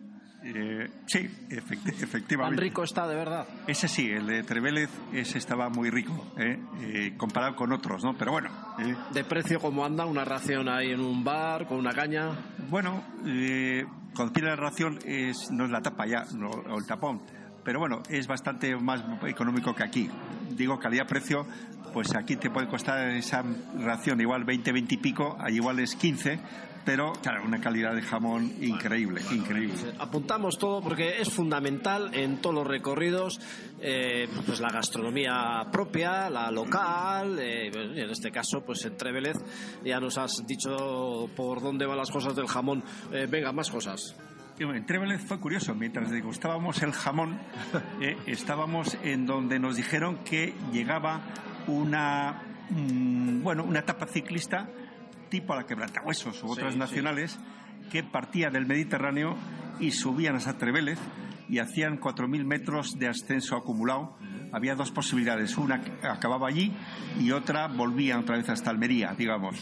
Eh, 0.41 0.89
sí, 1.05 1.19
efecti- 1.49 1.91
¿Tan 1.93 2.03
efectivamente. 2.03 2.61
rico 2.61 2.83
está 2.83 3.05
de 3.07 3.15
verdad? 3.15 3.45
Ese 3.67 3.87
sí, 3.89 4.09
el 4.09 4.25
de 4.25 4.43
Trevélez, 4.43 4.89
ese 5.11 5.37
estaba 5.37 5.69
muy 5.69 5.89
rico, 5.89 6.31
¿eh? 6.37 6.57
Eh, 6.81 7.13
comparado 7.17 7.55
con 7.55 7.73
otros, 7.73 8.03
¿no? 8.03 8.17
Pero 8.17 8.31
bueno, 8.31 8.49
¿eh? 8.79 8.95
¿De 9.13 9.23
precio 9.25 9.59
cómo 9.59 9.83
anda? 9.85 10.05
¿Una 10.05 10.23
ración 10.23 10.69
ahí 10.69 10.91
en 10.91 11.01
un 11.01 11.23
bar 11.25 11.67
con 11.67 11.77
una 11.77 11.91
caña? 11.91 12.29
Bueno, 12.69 13.03
cuando 14.15 14.31
tiene 14.33 14.49
la 14.49 14.55
ración 14.55 14.99
es, 15.05 15.51
no 15.51 15.65
es 15.65 15.71
la 15.71 15.81
tapa 15.81 16.05
ya, 16.07 16.23
no- 16.35 16.49
o 16.49 16.77
el 16.79 16.85
tapón, 16.85 17.21
pero 17.65 17.79
bueno, 17.79 18.01
es 18.09 18.25
bastante 18.27 18.75
más 18.77 19.03
económico 19.27 19.75
que 19.75 19.83
aquí. 19.83 20.09
Digo, 20.51 20.79
calidad-precio, 20.79 21.45
pues 21.93 22.15
aquí 22.15 22.37
te 22.37 22.49
puede 22.49 22.67
costar 22.67 23.09
esa 23.09 23.43
ración 23.77 24.21
igual 24.21 24.45
20, 24.45 24.71
20 24.71 24.95
y 24.95 24.97
pico, 24.99 25.35
allí 25.39 25.57
igual 25.57 25.79
es 25.79 25.95
15, 25.95 26.39
pero 26.85 27.13
claro, 27.13 27.43
una 27.43 27.59
calidad 27.59 27.95
de 27.95 28.01
jamón 28.01 28.53
increíble, 28.61 29.21
increíble. 29.31 29.75
Apuntamos 29.99 30.57
todo 30.57 30.81
porque 30.81 31.19
es 31.21 31.29
fundamental 31.29 32.11
en 32.13 32.41
todos 32.41 32.55
los 32.55 32.67
recorridos, 32.67 33.39
eh, 33.81 34.27
pues 34.45 34.59
la 34.59 34.69
gastronomía 34.69 35.67
propia, 35.71 36.29
la 36.29 36.51
local, 36.51 37.37
eh, 37.39 37.67
en 37.67 38.09
este 38.09 38.31
caso, 38.31 38.61
pues 38.65 38.83
en 38.85 38.97
Trevélez 38.97 39.37
ya 39.83 39.99
nos 39.99 40.17
has 40.17 40.45
dicho 40.45 41.29
por 41.35 41.61
dónde 41.61 41.85
van 41.85 41.97
las 41.97 42.11
cosas 42.11 42.35
del 42.35 42.47
jamón. 42.47 42.83
Eh, 43.11 43.27
venga, 43.29 43.51
más 43.51 43.69
cosas. 43.69 44.15
Bueno, 44.57 44.75
En 44.75 44.85
Trevélez 44.85 45.21
fue 45.21 45.39
curioso, 45.39 45.73
mientras 45.73 46.11
degustábamos 46.11 46.83
el 46.83 46.91
jamón, 46.91 47.39
eh, 48.01 48.17
estábamos 48.25 48.97
en 49.03 49.25
donde 49.25 49.57
nos 49.57 49.77
dijeron 49.77 50.17
que 50.25 50.53
llegaba 50.73 51.21
una, 51.67 52.41
mm, 52.69 53.41
bueno, 53.41 53.63
una 53.63 53.79
etapa 53.79 54.05
ciclista 54.05 54.67
tipo 55.29 55.53
a 55.53 55.57
la 55.57 55.65
quebrantahuesos 55.65 56.43
u 56.43 56.49
otras 56.51 56.73
sí. 56.73 56.79
nacionales 56.79 57.39
que 57.91 58.03
partía 58.03 58.49
del 58.49 58.65
Mediterráneo 58.65 59.35
y 59.79 59.91
subían 59.91 60.35
hasta 60.35 60.57
Trevélez 60.57 60.99
y 61.47 61.59
hacían 61.59 61.99
4.000 61.99 62.43
metros 62.45 62.99
de 62.99 63.07
ascenso 63.07 63.55
acumulado. 63.55 64.15
Había 64.51 64.75
dos 64.75 64.91
posibilidades, 64.91 65.57
una 65.57 65.81
acababa 66.03 66.47
allí 66.47 66.73
y 67.19 67.31
otra 67.31 67.67
volvía 67.67 68.17
otra 68.19 68.35
vez 68.37 68.49
hasta 68.49 68.69
Almería, 68.71 69.13
digamos. 69.17 69.55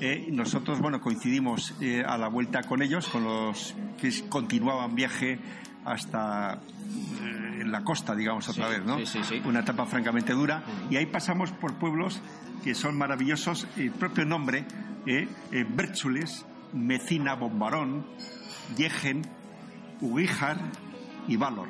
Eh, 0.00 0.28
nosotros, 0.30 0.80
bueno, 0.80 1.00
coincidimos 1.00 1.74
eh, 1.80 2.02
a 2.06 2.18
la 2.18 2.28
vuelta 2.28 2.62
con 2.62 2.82
ellos, 2.82 3.08
con 3.08 3.24
los 3.24 3.74
que 3.98 4.10
continuaban 4.28 4.94
viaje 4.94 5.38
hasta 5.84 6.54
eh, 7.22 7.62
la 7.64 7.82
costa, 7.84 8.14
digamos, 8.14 8.48
otra 8.48 8.68
Sí, 8.68 8.72
vez, 8.74 8.84
¿no? 8.84 8.98
sí, 8.98 9.06
sí, 9.06 9.24
sí. 9.24 9.42
Una 9.44 9.60
etapa 9.60 9.86
francamente 9.86 10.32
dura. 10.32 10.62
Y 10.90 10.96
ahí 10.96 11.06
pasamos 11.06 11.50
por 11.52 11.74
pueblos 11.74 12.20
que 12.64 12.74
son 12.74 12.96
maravillosos. 12.96 13.68
El 13.76 13.90
propio 13.92 14.24
nombre, 14.24 14.64
eh, 15.06 15.28
eh, 15.52 15.66
Bérchules, 15.68 16.46
Mecina, 16.72 17.34
Bombarón, 17.34 18.06
Yegen, 18.76 19.22
Uguíjar 20.00 20.58
y 21.28 21.36
Valor. 21.36 21.68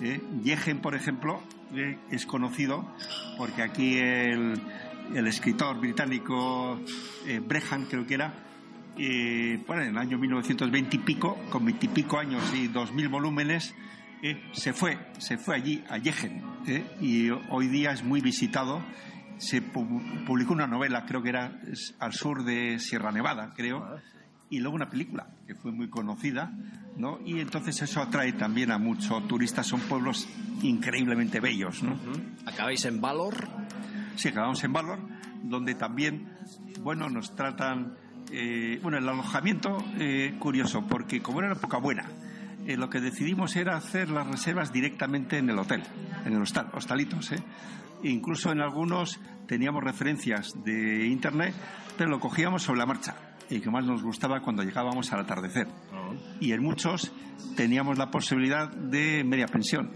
Eh, 0.00 0.22
Yegen, 0.44 0.80
por 0.80 0.94
ejemplo, 0.94 1.42
eh, 1.74 1.98
es 2.10 2.24
conocido 2.24 2.88
porque 3.36 3.62
aquí 3.62 3.98
el, 3.98 4.62
el 5.14 5.26
escritor 5.26 5.78
británico 5.80 6.80
eh, 7.26 7.40
Brehan, 7.40 7.86
creo 7.86 8.06
que 8.06 8.14
era, 8.14 8.32
eh, 8.96 9.62
bueno, 9.66 9.82
en 9.82 9.88
el 9.88 9.98
año 9.98 10.18
1920 10.18 10.96
y 10.96 10.98
pico, 11.00 11.36
con 11.50 11.64
20 11.64 11.86
y 11.86 11.88
pico 11.88 12.18
años 12.18 12.42
y 12.54 12.68
2.000 12.68 13.10
volúmenes, 13.10 13.74
eh, 14.22 14.40
se 14.52 14.72
fue, 14.72 14.98
se 15.18 15.38
fue 15.38 15.56
allí, 15.56 15.84
a 15.88 15.98
Yegen, 15.98 16.42
y 17.00 17.30
hoy 17.50 17.68
día 17.68 17.92
es 17.92 18.02
muy 18.02 18.20
visitado. 18.20 18.82
Se 19.38 19.62
pu- 19.62 20.24
publicó 20.26 20.52
una 20.52 20.66
novela, 20.66 21.04
creo 21.06 21.22
que 21.22 21.28
era 21.30 21.60
al 22.00 22.12
sur 22.12 22.44
de 22.44 22.78
Sierra 22.78 23.12
Nevada, 23.12 23.52
creo, 23.56 23.86
y 24.50 24.60
luego 24.60 24.74
una 24.76 24.88
película 24.90 25.28
que 25.46 25.54
fue 25.54 25.70
muy 25.72 25.88
conocida, 25.88 26.52
¿no? 26.96 27.18
Y 27.24 27.40
entonces 27.40 27.80
eso 27.82 28.00
atrae 28.02 28.32
también 28.32 28.70
a 28.72 28.78
muchos 28.78 29.26
turistas, 29.28 29.66
son 29.66 29.80
pueblos 29.80 30.28
increíblemente 30.62 31.38
bellos, 31.40 31.82
¿no? 31.82 31.96
Acabáis 32.46 32.84
en 32.86 33.00
Valor. 33.00 33.48
Sí, 34.16 34.28
acabamos 34.28 34.62
en 34.64 34.72
Valor, 34.72 34.98
donde 35.44 35.74
también, 35.76 36.28
bueno, 36.82 37.08
nos 37.08 37.36
tratan, 37.36 37.94
eh, 38.32 38.80
bueno, 38.82 38.98
el 38.98 39.08
alojamiento, 39.08 39.78
eh, 39.98 40.34
curioso, 40.40 40.84
porque 40.88 41.20
como 41.22 41.38
era 41.38 41.48
una 41.50 41.56
época 41.58 41.78
buena, 41.78 42.06
eh, 42.66 42.76
lo 42.76 42.90
que 42.90 43.00
decidimos 43.00 43.54
era 43.54 43.76
hacer 43.76 44.10
las 44.10 44.26
reservas 44.26 44.72
directamente 44.72 45.38
en 45.38 45.48
el 45.50 45.58
hotel, 45.58 45.82
en 46.26 46.32
el 46.32 46.42
hostal, 46.42 46.68
hostalitos, 46.74 47.30
¿eh? 47.32 47.42
Incluso 48.02 48.52
en 48.52 48.60
algunos 48.60 49.20
teníamos 49.46 49.82
referencias 49.82 50.52
de 50.64 51.06
internet, 51.06 51.54
pero 51.96 52.10
lo 52.10 52.20
cogíamos 52.20 52.62
sobre 52.62 52.78
la 52.78 52.86
marcha, 52.86 53.14
y 53.50 53.60
que 53.60 53.70
más 53.70 53.84
nos 53.84 54.02
gustaba 54.02 54.40
cuando 54.40 54.62
llegábamos 54.62 55.12
al 55.12 55.20
atardecer. 55.20 55.66
Y 56.40 56.52
en 56.52 56.62
muchos 56.62 57.12
teníamos 57.56 57.98
la 57.98 58.10
posibilidad 58.10 58.70
de 58.70 59.24
media 59.24 59.46
pensión. 59.46 59.90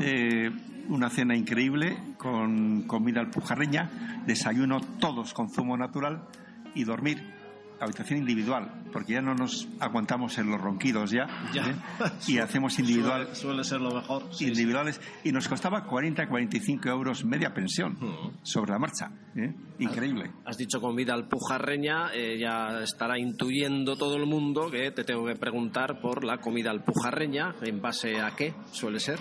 Eh, 0.00 0.50
una 0.88 1.10
cena 1.10 1.36
increíble 1.36 1.98
con 2.16 2.82
comida 2.82 3.20
alpujarreña, 3.20 4.22
desayuno 4.26 4.80
todos 4.98 5.34
con 5.34 5.50
zumo 5.50 5.76
natural 5.76 6.26
y 6.74 6.84
dormir 6.84 7.37
habitación 7.80 8.18
individual, 8.20 8.82
porque 8.92 9.14
ya 9.14 9.20
no 9.22 9.34
nos 9.34 9.68
aguantamos 9.80 10.36
en 10.38 10.50
los 10.50 10.60
ronquidos 10.60 11.10
ya, 11.10 11.26
Ya. 11.52 11.70
¿eh? 11.70 11.74
y 12.28 12.38
hacemos 12.38 12.78
individual, 12.78 13.24
Suele, 13.26 13.36
suele 13.36 13.64
ser 13.64 13.80
lo 13.80 13.90
mejor. 13.92 14.24
Sí, 14.30 14.44
sí. 14.44 14.48
individuales 14.48 15.00
y 15.24 15.32
nos 15.32 15.46
costaba 15.48 15.84
40 15.84 16.26
45 16.28 16.88
euros 16.88 17.24
media 17.24 17.54
pensión 17.54 17.96
sobre 18.42 18.72
la 18.72 18.78
marcha, 18.78 19.10
¿eh? 19.36 19.54
increíble. 19.78 20.30
Has 20.44 20.56
dicho 20.58 20.80
comida 20.80 21.14
alpujarreña, 21.14 22.12
eh, 22.14 22.38
ya 22.38 22.80
estará 22.82 23.18
intuyendo 23.18 23.96
todo 23.96 24.16
el 24.16 24.26
mundo 24.26 24.70
que 24.70 24.90
te 24.90 25.04
tengo 25.04 25.24
que 25.26 25.36
preguntar 25.36 26.00
por 26.00 26.24
la 26.24 26.38
comida 26.38 26.70
alpujarreña, 26.70 27.54
en 27.62 27.80
base 27.80 28.20
a 28.20 28.30
qué 28.32 28.54
suele 28.72 29.00
ser. 29.00 29.18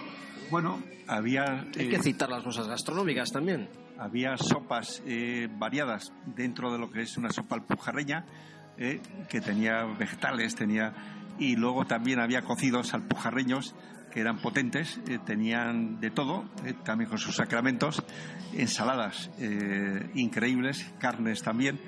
Bueno, 0.50 0.82
había 1.08 1.66
Hay 1.78 1.90
que 1.90 2.00
citar 2.02 2.30
las 2.30 2.44
cosas 2.44 2.68
gastronómicas 2.68 3.32
también. 3.32 3.70
Había 4.00 4.38
sopas 4.38 5.02
eh, 5.06 5.48
variadas 5.52 6.14
dentro 6.26 6.72
de 6.72 6.80
lo 6.80 6.90
que 6.90 7.02
es 7.02 7.18
una 7.18 7.30
sopa 7.30 7.56
alpujarreña, 7.56 8.26
eh, 8.78 9.02
que 9.30 9.42
tenía 9.42 9.86
vegetales, 9.86 10.56
tenía 10.56 10.94
y 11.40 11.56
luego 11.56 11.86
también 11.86 12.20
había 12.20 12.42
cocidos 12.42 12.94
alpujarreños 12.94 13.76
que 14.12 14.22
eran 14.22 14.38
potentes, 14.38 15.00
eh, 15.08 15.20
tenían 15.24 16.00
de 16.00 16.10
todo, 16.10 16.46
también 16.84 17.10
con 17.10 17.20
sus 17.20 17.36
sacramentos, 17.36 18.04
ensaladas 18.54 19.30
increíbles, 20.16 20.92
carnes 20.98 21.44
también, 21.44 21.80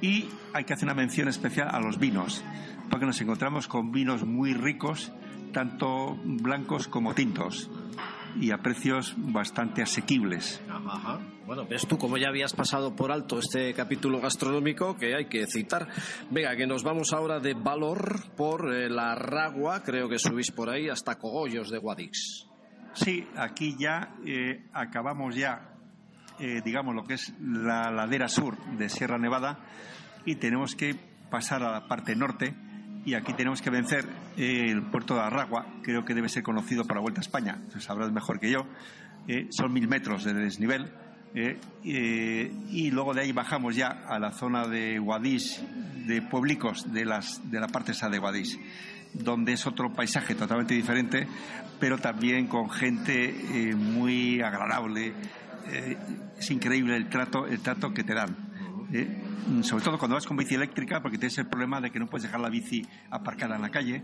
y 0.00 0.28
hay 0.54 0.64
que 0.64 0.72
hacer 0.72 0.86
una 0.86 0.94
mención 0.94 1.28
especial 1.28 1.68
a 1.70 1.78
los 1.78 1.98
vinos, 1.98 2.42
porque 2.90 3.06
nos 3.06 3.20
encontramos 3.20 3.68
con 3.68 3.92
vinos 3.92 4.24
muy 4.24 4.54
ricos, 4.54 5.12
tanto 5.52 6.18
blancos 6.24 6.88
como 6.88 7.14
tintos, 7.14 7.70
y 8.40 8.50
a 8.50 8.58
precios 8.58 9.14
bastante 9.16 9.82
asequibles. 9.82 10.60
Ajá. 10.68 11.20
Bueno, 11.46 11.64
ves 11.64 11.86
tú 11.86 11.96
como 11.96 12.16
ya 12.16 12.28
habías 12.28 12.52
pasado 12.54 12.96
por 12.96 13.12
alto 13.12 13.38
este 13.38 13.72
capítulo 13.72 14.20
gastronómico 14.20 14.96
que 14.96 15.14
hay 15.14 15.26
que 15.26 15.46
citar. 15.46 15.88
Venga, 16.30 16.56
que 16.56 16.66
nos 16.66 16.82
vamos 16.82 17.12
ahora 17.12 17.38
de 17.38 17.54
Valor 17.54 18.20
por 18.36 18.74
eh, 18.74 18.90
la 18.90 19.14
Ragua, 19.14 19.82
creo 19.82 20.08
que 20.08 20.18
subís 20.18 20.50
por 20.50 20.70
ahí 20.70 20.88
hasta 20.88 21.18
Cogollos 21.18 21.70
de 21.70 21.78
Guadix. 21.78 22.48
Sí, 22.94 23.28
aquí 23.36 23.76
ya 23.78 24.14
eh, 24.24 24.64
acabamos 24.72 25.36
ya, 25.36 25.74
eh, 26.40 26.62
digamos, 26.64 26.94
lo 26.94 27.04
que 27.04 27.14
es 27.14 27.32
la 27.40 27.90
ladera 27.90 28.28
sur 28.28 28.58
de 28.76 28.88
Sierra 28.88 29.18
Nevada 29.18 29.58
y 30.24 30.36
tenemos 30.36 30.74
que 30.74 30.96
pasar 31.30 31.62
a 31.62 31.70
la 31.70 31.86
parte 31.86 32.16
norte 32.16 32.54
y 33.04 33.14
aquí 33.14 33.34
tenemos 33.34 33.62
que 33.62 33.70
vencer 33.70 34.04
el 34.36 34.82
puerto 34.90 35.14
de 35.14 35.20
Arragua, 35.22 35.66
creo 35.82 36.04
que 36.04 36.14
debe 36.14 36.28
ser 36.28 36.42
conocido 36.42 36.84
para 36.84 37.00
Vuelta 37.00 37.20
a 37.20 37.22
España, 37.22 37.58
lo 37.74 37.80
sabrás 37.80 38.12
mejor 38.12 38.38
que 38.38 38.50
yo, 38.50 38.66
eh, 39.28 39.48
son 39.50 39.72
mil 39.72 39.88
metros 39.88 40.24
de 40.24 40.34
desnivel. 40.34 40.92
eh, 41.34 41.58
eh, 41.84 42.52
y 42.70 42.90
luego 42.90 43.12
de 43.12 43.22
ahí 43.22 43.32
bajamos 43.32 43.76
ya 43.76 43.88
a 43.88 44.18
la 44.18 44.32
zona 44.32 44.66
de 44.66 44.98
Guadix, 44.98 45.62
de 46.06 46.22
Pueblicos, 46.22 46.92
de, 46.92 47.04
las, 47.04 47.50
de 47.50 47.60
la 47.60 47.68
parte 47.68 47.92
esa 47.92 48.08
de 48.08 48.18
Guadix 48.18 48.58
donde 49.12 49.54
es 49.54 49.66
otro 49.66 49.92
paisaje 49.94 50.34
totalmente 50.34 50.74
diferente, 50.74 51.26
pero 51.80 51.96
también 51.96 52.48
con 52.48 52.68
gente 52.68 53.74
muy 53.74 54.42
agradable. 54.42 55.14
Es 56.36 56.50
increíble 56.50 56.96
el 56.96 57.08
trato, 57.08 57.46
el 57.46 57.60
trato 57.60 57.94
que 57.94 58.04
te 58.04 58.12
dan. 58.12 58.45
Eh, 58.92 59.62
sobre 59.62 59.84
todo 59.84 59.98
cuando 59.98 60.14
vas 60.14 60.26
con 60.26 60.36
bici 60.36 60.54
eléctrica, 60.54 61.00
porque 61.00 61.18
tienes 61.18 61.38
el 61.38 61.46
problema 61.46 61.80
de 61.80 61.90
que 61.90 61.98
no 61.98 62.06
puedes 62.06 62.24
dejar 62.24 62.40
la 62.40 62.48
bici 62.48 62.86
aparcada 63.10 63.56
en 63.56 63.62
la 63.62 63.70
calle 63.70 64.02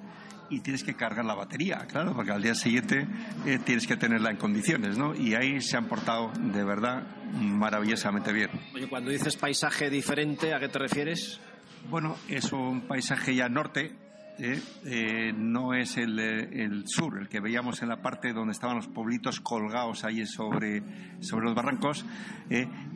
y 0.50 0.60
tienes 0.60 0.84
que 0.84 0.94
cargar 0.94 1.24
la 1.24 1.34
batería, 1.34 1.86
claro, 1.88 2.14
porque 2.14 2.32
al 2.32 2.42
día 2.42 2.54
siguiente 2.54 3.06
eh, 3.46 3.58
tienes 3.64 3.86
que 3.86 3.96
tenerla 3.96 4.30
en 4.30 4.36
condiciones, 4.36 4.98
¿no? 4.98 5.14
Y 5.14 5.34
ahí 5.34 5.60
se 5.60 5.76
han 5.76 5.86
portado 5.86 6.30
de 6.38 6.64
verdad 6.64 7.04
maravillosamente 7.32 8.32
bien. 8.32 8.50
Oye, 8.74 8.88
cuando 8.88 9.10
dices 9.10 9.36
paisaje 9.36 9.88
diferente, 9.88 10.52
¿a 10.52 10.60
qué 10.60 10.68
te 10.68 10.78
refieres? 10.78 11.40
Bueno, 11.88 12.16
es 12.28 12.52
un 12.52 12.82
paisaje 12.82 13.34
ya 13.34 13.48
norte, 13.48 13.96
¿eh? 14.38 14.60
Eh, 14.84 15.32
no 15.34 15.74
es 15.74 15.96
el, 15.96 16.18
eh, 16.18 16.64
el 16.64 16.86
sur, 16.86 17.18
el 17.18 17.28
que 17.28 17.40
veíamos 17.40 17.82
en 17.82 17.88
la 17.88 18.02
parte 18.02 18.32
donde 18.32 18.52
estaban 18.52 18.76
los 18.76 18.88
pueblitos 18.88 19.40
colgados 19.40 20.04
ahí 20.04 20.24
sobre, 20.26 20.82
sobre 21.20 21.46
los 21.46 21.54
barrancos, 21.54 22.04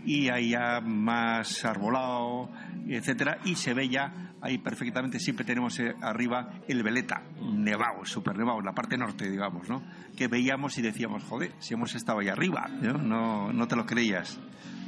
y 0.05 0.29
ahí 0.29 0.51
ya 0.51 0.81
más 0.81 1.65
arbolado, 1.65 2.51
etcétera, 2.89 3.39
y 3.45 3.55
se 3.55 3.75
ve 3.75 3.89
ya 3.89 4.35
ahí 4.41 4.59
perfectamente, 4.59 5.19
siempre 5.19 5.45
tenemos 5.45 5.81
arriba 6.03 6.61
el 6.69 6.83
Veleta, 6.83 7.23
nevado, 7.41 8.05
super 8.05 8.37
nevado, 8.37 8.61
la 8.61 8.73
parte 8.73 8.97
norte, 8.97 9.31
digamos, 9.31 9.69
¿no? 9.69 9.83
Que 10.17 10.29
veíamos 10.29 10.77
y 10.79 10.83
decíamos, 10.83 11.25
joder, 11.25 11.53
si 11.59 11.75
hemos 11.75 11.95
estado 11.95 12.21
ahí 12.21 12.29
arriba, 12.29 12.69
¿no? 12.69 12.99
No, 12.99 13.53
no 13.53 13.67
te 13.67 13.77
lo 13.77 13.87
creías. 13.87 14.39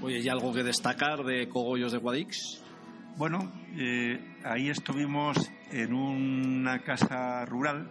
Oye, 0.01 0.21
¿y 0.21 0.29
algo 0.29 0.53
que 0.53 0.63
destacar 0.63 1.25
de 1.25 1.49
Cogollos 1.49 1.91
de 1.93 1.99
Guadix? 1.99 2.63
Bueno, 3.19 3.51
eh, 3.77 4.37
ahí 4.45 4.71
estuvimos 4.71 5.51
en 5.73 5.93
una 5.93 6.85
casa 6.85 7.45
rural, 7.47 7.91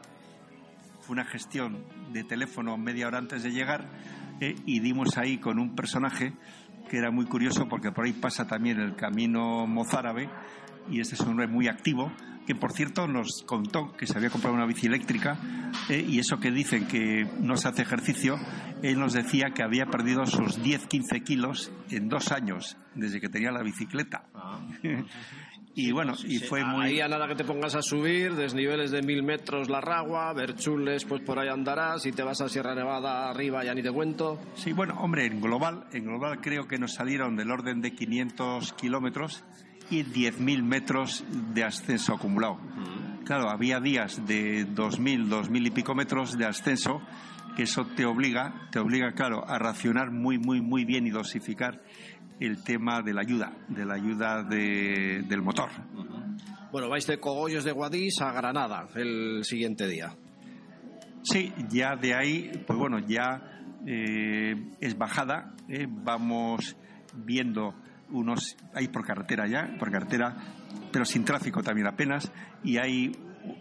fue 1.01 1.15
una 1.15 1.25
gestión 1.25 1.83
de 2.13 2.23
teléfono 2.23 2.77
media 2.77 3.07
hora 3.07 3.17
antes 3.17 3.43
de 3.43 3.51
llegar 3.51 3.89
eh, 4.39 4.55
y 4.65 4.79
dimos 4.79 5.17
ahí 5.17 5.37
con 5.37 5.59
un 5.59 5.75
personaje 5.75 6.31
que 6.89 6.97
era 6.97 7.11
muy 7.11 7.25
curioso 7.25 7.67
porque 7.67 7.91
por 7.91 8.05
ahí 8.05 8.13
pasa 8.13 8.47
también 8.47 8.79
el 8.79 8.95
camino 8.95 9.67
mozárabe 9.67 10.29
y 10.89 11.00
este 11.00 11.15
es 11.15 11.21
un 11.21 11.30
hombre 11.30 11.47
muy 11.47 11.67
activo 11.67 12.12
que 12.47 12.56
por 12.56 12.71
cierto 12.71 13.08
nos 13.08 13.43
contó 13.45 13.91
que 13.97 14.08
se 14.08 14.17
había 14.17 14.30
comprado 14.30 14.56
una 14.56 14.65
bici 14.65 14.88
eléctrica 14.88 15.38
eh, 15.89 16.04
y 16.08 16.19
eso 16.19 16.39
que 16.39 16.50
dicen 16.50 16.88
que 16.88 17.28
no 17.41 17.58
se 17.58 17.67
hace 17.67 17.82
ejercicio, 17.82 18.39
él 18.82 18.97
nos 18.97 19.12
decía 19.12 19.50
que 19.54 19.63
había 19.63 19.88
perdido 19.88 20.26
sus 20.26 20.58
10-15 20.63 21.23
kilos 21.23 21.71
en 21.91 22.08
dos 22.08 22.32
años 22.32 22.78
desde 22.95 23.19
que 23.19 23.28
tenía 23.28 23.52
la 23.52 23.63
bicicleta. 23.63 24.23
y 25.76 25.91
bueno, 25.91 26.13
y 26.26 26.39
fue 26.39 26.63
muy... 26.63 26.86
Ahí 26.86 27.02
a 27.02 27.10
nada 27.10 27.28
que 27.28 27.36
te 27.36 27.43
pongas 27.43 27.76
a 27.76 27.82
subir, 27.82 28.34
desniveles 28.36 28.91
de 28.91 29.02
mil 29.02 29.23
metros 29.23 29.69
la 29.69 29.82
ragua, 29.82 30.32
Berchules, 30.32 31.04
pues 31.04 31.21
por 31.23 31.39
ahí 31.39 31.50
andarás, 31.50 32.06
y 32.06 32.13
te 32.13 32.23
vas 32.23 32.39
a 32.39 32.47
Sierra 32.47 32.73
Nevada 32.73 33.30
arriba, 33.30 33.62
ya 33.65 33.73
ni 33.73 33.84
te 33.84 33.91
cuento. 33.91 34.39
Sí, 34.56 34.71
bueno, 34.71 34.97
hombre, 35.02 35.26
en 35.26 35.41
global, 35.41 35.86
en 35.91 36.06
global 36.06 36.39
creo 36.39 36.65
que 36.65 36.78
nos 36.78 36.93
salieron 36.93 37.36
del 37.36 37.52
orden 37.52 37.82
de 37.82 37.91
500 37.91 38.71
kilómetros 38.71 39.43
y 39.89 40.04
10.000 40.04 40.63
metros 40.63 41.23
de 41.54 41.63
ascenso 41.63 42.13
acumulado. 42.13 42.60
Claro, 43.26 43.50
había 43.50 43.80
días 43.80 44.26
de 44.26 44.65
2.000, 44.67 45.28
2.000 45.28 45.67
y 45.67 45.71
pico 45.71 45.93
metros 45.95 46.38
de 46.38 46.45
ascenso, 46.45 47.02
que 47.56 47.63
eso 47.63 47.86
te 47.86 48.06
obliga, 48.06 48.67
te 48.71 48.80
obliga, 48.80 49.12
claro, 49.13 49.43
a 49.47 49.58
racionar 49.60 50.12
muy, 50.12 50.38
muy, 50.38 50.62
muy 50.62 50.86
bien 50.86 51.08
y 51.08 51.10
dosificar 51.10 51.82
el 52.39 52.63
tema 52.63 53.02
de 53.02 53.13
la 53.13 53.21
ayuda, 53.21 53.52
de 53.67 53.86
la 53.86 53.95
ayuda 53.95 54.43
de- 54.43 55.23
del 55.28 55.41
motor. 55.41 55.69
Bueno, 56.71 56.88
vais 56.89 57.08
de 57.08 57.19
Cogollos 57.19 57.63
de 57.63 57.71
Guadix 57.71 58.21
a 58.21 58.32
Granada 58.32 58.88
el 58.95 59.43
siguiente 59.43 59.88
día. 59.88 60.13
Sí, 61.23 61.52
ya 61.69 61.95
de 61.95 62.13
ahí, 62.13 62.52
pues 62.65 62.78
bueno, 62.78 63.00
ya 63.00 63.41
eh, 63.86 64.56
es 64.80 64.97
bajada, 64.97 65.54
eh, 65.67 65.88
vamos 65.89 66.76
viendo 67.15 67.73
unos, 68.10 68.58
hay 68.74 68.88
por 68.88 69.06
carretera 69.06 69.48
ya, 69.48 69.76
por 69.80 69.91
carretera, 69.91 70.36
pero 70.91 71.06
sin 71.06 71.26
tráfico 71.26 71.62
también 71.62 71.88
apenas, 71.88 72.32
y 72.63 72.78
ahí 72.78 73.12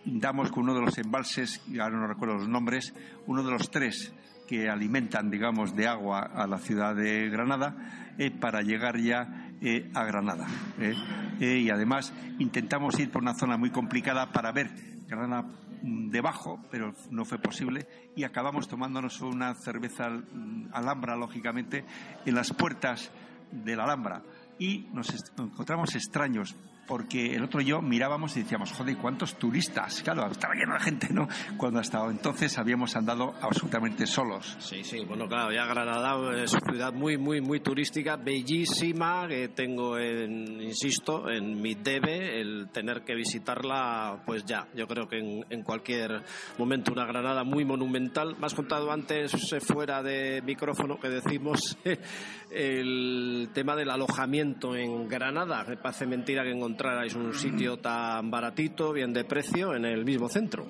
damos 0.05 0.51
con 0.51 0.65
uno 0.65 0.75
de 0.75 0.83
los 0.83 0.99
embalses, 0.99 1.63
ahora 1.81 1.97
no 1.97 2.07
recuerdo 2.07 2.37
los 2.37 2.49
nombres, 2.49 2.95
uno 3.27 3.43
de 3.43 3.51
los 3.51 3.71
tres 3.71 4.13
que 4.47 4.69
alimentan, 4.69 5.31
digamos, 5.31 5.75
de 5.75 5.89
agua 5.89 6.21
a 6.21 6.47
la 6.47 6.59
ciudad 6.59 6.95
de 6.95 7.29
Granada 7.29 8.15
eh, 8.17 8.31
para 8.31 8.63
llegar 8.63 8.97
ya 8.99 9.51
eh, 9.61 9.91
a 9.95 10.05
Granada. 10.05 10.47
eh. 10.79 10.95
Eh, 11.41 11.59
y 11.59 11.71
además 11.71 12.15
intentamos 12.39 12.99
ir 12.99 13.11
por 13.11 13.23
una 13.23 13.35
zona 13.35 13.57
muy 13.57 13.71
complicada 13.71 14.33
para 14.33 14.53
ver 14.53 14.71
Granada 15.07 15.43
mm, 15.83 16.09
debajo, 16.11 16.65
pero 16.71 16.95
no 17.11 17.25
fue 17.25 17.39
posible, 17.39 17.87
y 18.15 18.25
acabamos 18.25 18.69
tomándonos 18.69 19.21
una 19.21 19.55
cerveza 19.55 20.09
mm, 20.09 20.69
Alhambra, 20.73 21.17
lógicamente, 21.17 21.85
en 22.25 22.35
las 22.35 22.53
puertas 22.53 23.11
de 23.51 23.77
la 23.77 23.85
Alhambra. 23.85 24.23
Y 24.59 24.87
nos 24.93 25.13
encontramos 25.39 25.95
extraños, 25.95 26.55
porque 26.87 27.35
el 27.35 27.43
otro 27.43 27.61
y 27.61 27.67
yo 27.67 27.83
mirábamos 27.83 28.37
y 28.37 28.43
decíamos, 28.43 28.73
joder, 28.73 28.97
¿cuántos 28.97 29.39
turistas? 29.39 30.03
Claro, 30.03 30.31
estaba 30.31 30.55
lleno 30.55 30.75
de 30.75 30.81
gente, 30.81 31.09
¿no? 31.13 31.29
Cuando 31.57 31.81
hasta 31.81 32.05
entonces 32.07 32.57
habíamos 32.59 32.97
andado 32.97 33.35
absolutamente 33.41 34.07
solos. 34.07 34.57
Sí, 34.61 34.85
sí, 34.85 35.05
bueno, 35.05 35.29
claro, 35.29 35.53
ya 35.53 35.67
Granada 35.67 36.43
es 36.43 36.53
una 36.53 36.73
ciudad 36.73 36.93
muy, 36.93 37.19
muy, 37.19 37.41
muy 37.41 37.61
turística, 37.61 38.17
bellísima, 38.17 39.27
que 39.29 39.49
tengo, 39.49 39.99
en, 39.99 40.63
insisto, 40.63 41.29
en 41.29 41.61
mi 41.61 41.75
debe 41.75 42.41
el 42.41 42.69
tener 42.73 43.03
que 43.03 43.15
visitarla, 43.15 44.23
pues 44.25 44.45
ya, 44.45 44.69
yo 44.75 44.87
creo 44.87 45.09
que 45.09 45.19
en, 45.19 45.45
en 45.51 45.63
cualquier 45.63 46.23
momento 46.59 46.93
una 46.93 47.05
Granada 47.05 47.45
muy 47.45 47.65
monumental. 47.65 48.37
Me 48.39 48.47
has 48.47 48.55
contado 48.55 48.91
antes, 48.91 49.53
eh, 49.53 49.61
fuera 49.61 50.03
de 50.03 50.43
micrófono, 50.43 50.99
que 50.99 51.09
decimos 51.09 51.77
el 52.51 53.49
tema 53.53 53.75
del 53.77 53.91
alojamiento 53.91 54.77
en 54.77 55.09
Granada. 55.09 55.65
Me 55.69 55.77
parece 55.77 56.07
mentira 56.07 56.43
que 56.45 56.53
encontrarais 56.53 57.15
un 57.15 57.35
sitio 57.35 57.79
tan 57.79 58.31
baratito, 58.31 58.93
bien 58.93 59.13
de 59.13 59.25
precio, 59.25 59.75
en 59.75 59.85
el 59.85 60.05
mismo 60.05 60.29
centro. 60.29 60.67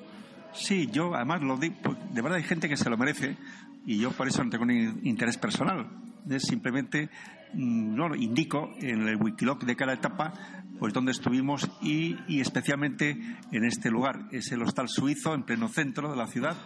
Sí, 0.53 0.89
yo 0.91 1.15
además 1.15 1.43
lo 1.43 1.57
di, 1.57 1.71
pues, 1.71 1.97
de 2.13 2.23
verdad 2.23 2.39
hay 2.39 2.45
gente 2.45 2.69
que 2.69 2.77
se 2.77 2.89
lo 2.89 2.97
merece 2.97 3.37
y 3.85 3.99
yo 3.99 4.11
por 4.11 4.27
eso 4.27 4.43
no 4.43 4.51
tengo 4.51 4.65
ningún 4.65 5.01
interés 5.05 5.37
personal. 5.37 5.87
Es 6.29 6.45
simplemente 6.45 7.11
mm, 7.53 7.95
no, 7.95 8.15
indico 8.15 8.71
en 8.81 9.07
el 9.07 9.17
wikilog 9.17 9.65
de 9.65 9.77
cada 9.77 9.93
etapa 9.93 10.33
pues 10.79 10.93
dónde 10.93 11.13
estuvimos 11.13 11.71
y, 11.81 12.17
y 12.29 12.41
especialmente 12.41 13.17
en 13.53 13.65
este 13.65 13.91
lugar. 13.91 14.29
Es 14.33 14.51
el 14.53 14.63
hostal 14.63 14.89
suizo 14.89 15.35
en 15.35 15.45
pleno 15.45 15.69
centro 15.69 16.11
de 16.11 16.17
la 16.17 16.27
ciudad, 16.27 16.57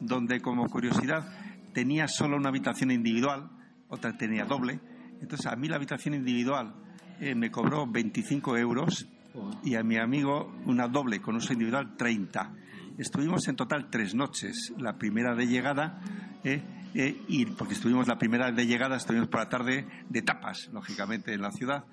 donde 0.00 0.40
como 0.40 0.68
curiosidad 0.68 1.26
tenía 1.72 2.08
solo 2.08 2.36
una 2.36 2.48
habitación 2.48 2.90
individual, 2.90 3.50
otra 3.94 4.16
tenía 4.16 4.44
doble. 4.44 4.80
Entonces 5.20 5.46
a 5.46 5.56
mí 5.56 5.68
la 5.68 5.76
habitación 5.76 6.14
individual 6.14 6.74
eh, 7.20 7.34
me 7.34 7.50
cobró 7.50 7.86
25 7.86 8.56
euros 8.58 9.06
y 9.62 9.74
a 9.74 9.82
mi 9.82 9.96
amigo 9.96 10.52
una 10.66 10.88
doble 10.88 11.20
con 11.20 11.36
uso 11.36 11.52
individual 11.52 11.96
30. 11.96 12.52
Estuvimos 12.98 13.48
en 13.48 13.56
total 13.56 13.88
tres 13.90 14.14
noches. 14.14 14.72
La 14.78 14.96
primera 14.98 15.34
de 15.34 15.46
llegada, 15.46 16.00
eh, 16.44 16.62
eh, 16.94 17.22
y 17.26 17.46
porque 17.46 17.74
estuvimos 17.74 18.06
la 18.06 18.18
primera 18.18 18.52
de 18.52 18.66
llegada, 18.66 18.96
estuvimos 18.96 19.28
por 19.28 19.40
la 19.40 19.48
tarde 19.48 19.86
de 20.08 20.22
tapas, 20.22 20.68
lógicamente, 20.72 21.32
en 21.32 21.42
la 21.42 21.50
ciudad. 21.50 21.84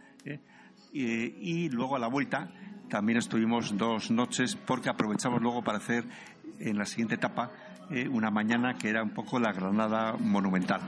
y 0.94 1.70
luego 1.70 1.96
a 1.96 2.00
la 2.00 2.08
vuelta 2.08 2.52
también 2.90 3.18
estuvimos 3.18 3.78
dos 3.78 4.12
noches 4.12 4.56
porque 4.56 4.90
aprovechamos 4.90 5.42
luego 5.42 5.64
para 5.64 5.78
hacer 5.78 6.04
en 6.60 6.78
la 6.78 6.86
siguiente 6.86 7.16
etapa 7.16 7.52
una 8.12 8.30
mañana 8.30 8.78
que 8.78 8.90
era 8.90 9.02
un 9.02 9.12
poco 9.12 9.40
la 9.40 9.54
Granada 9.54 10.18
monumental. 10.20 10.82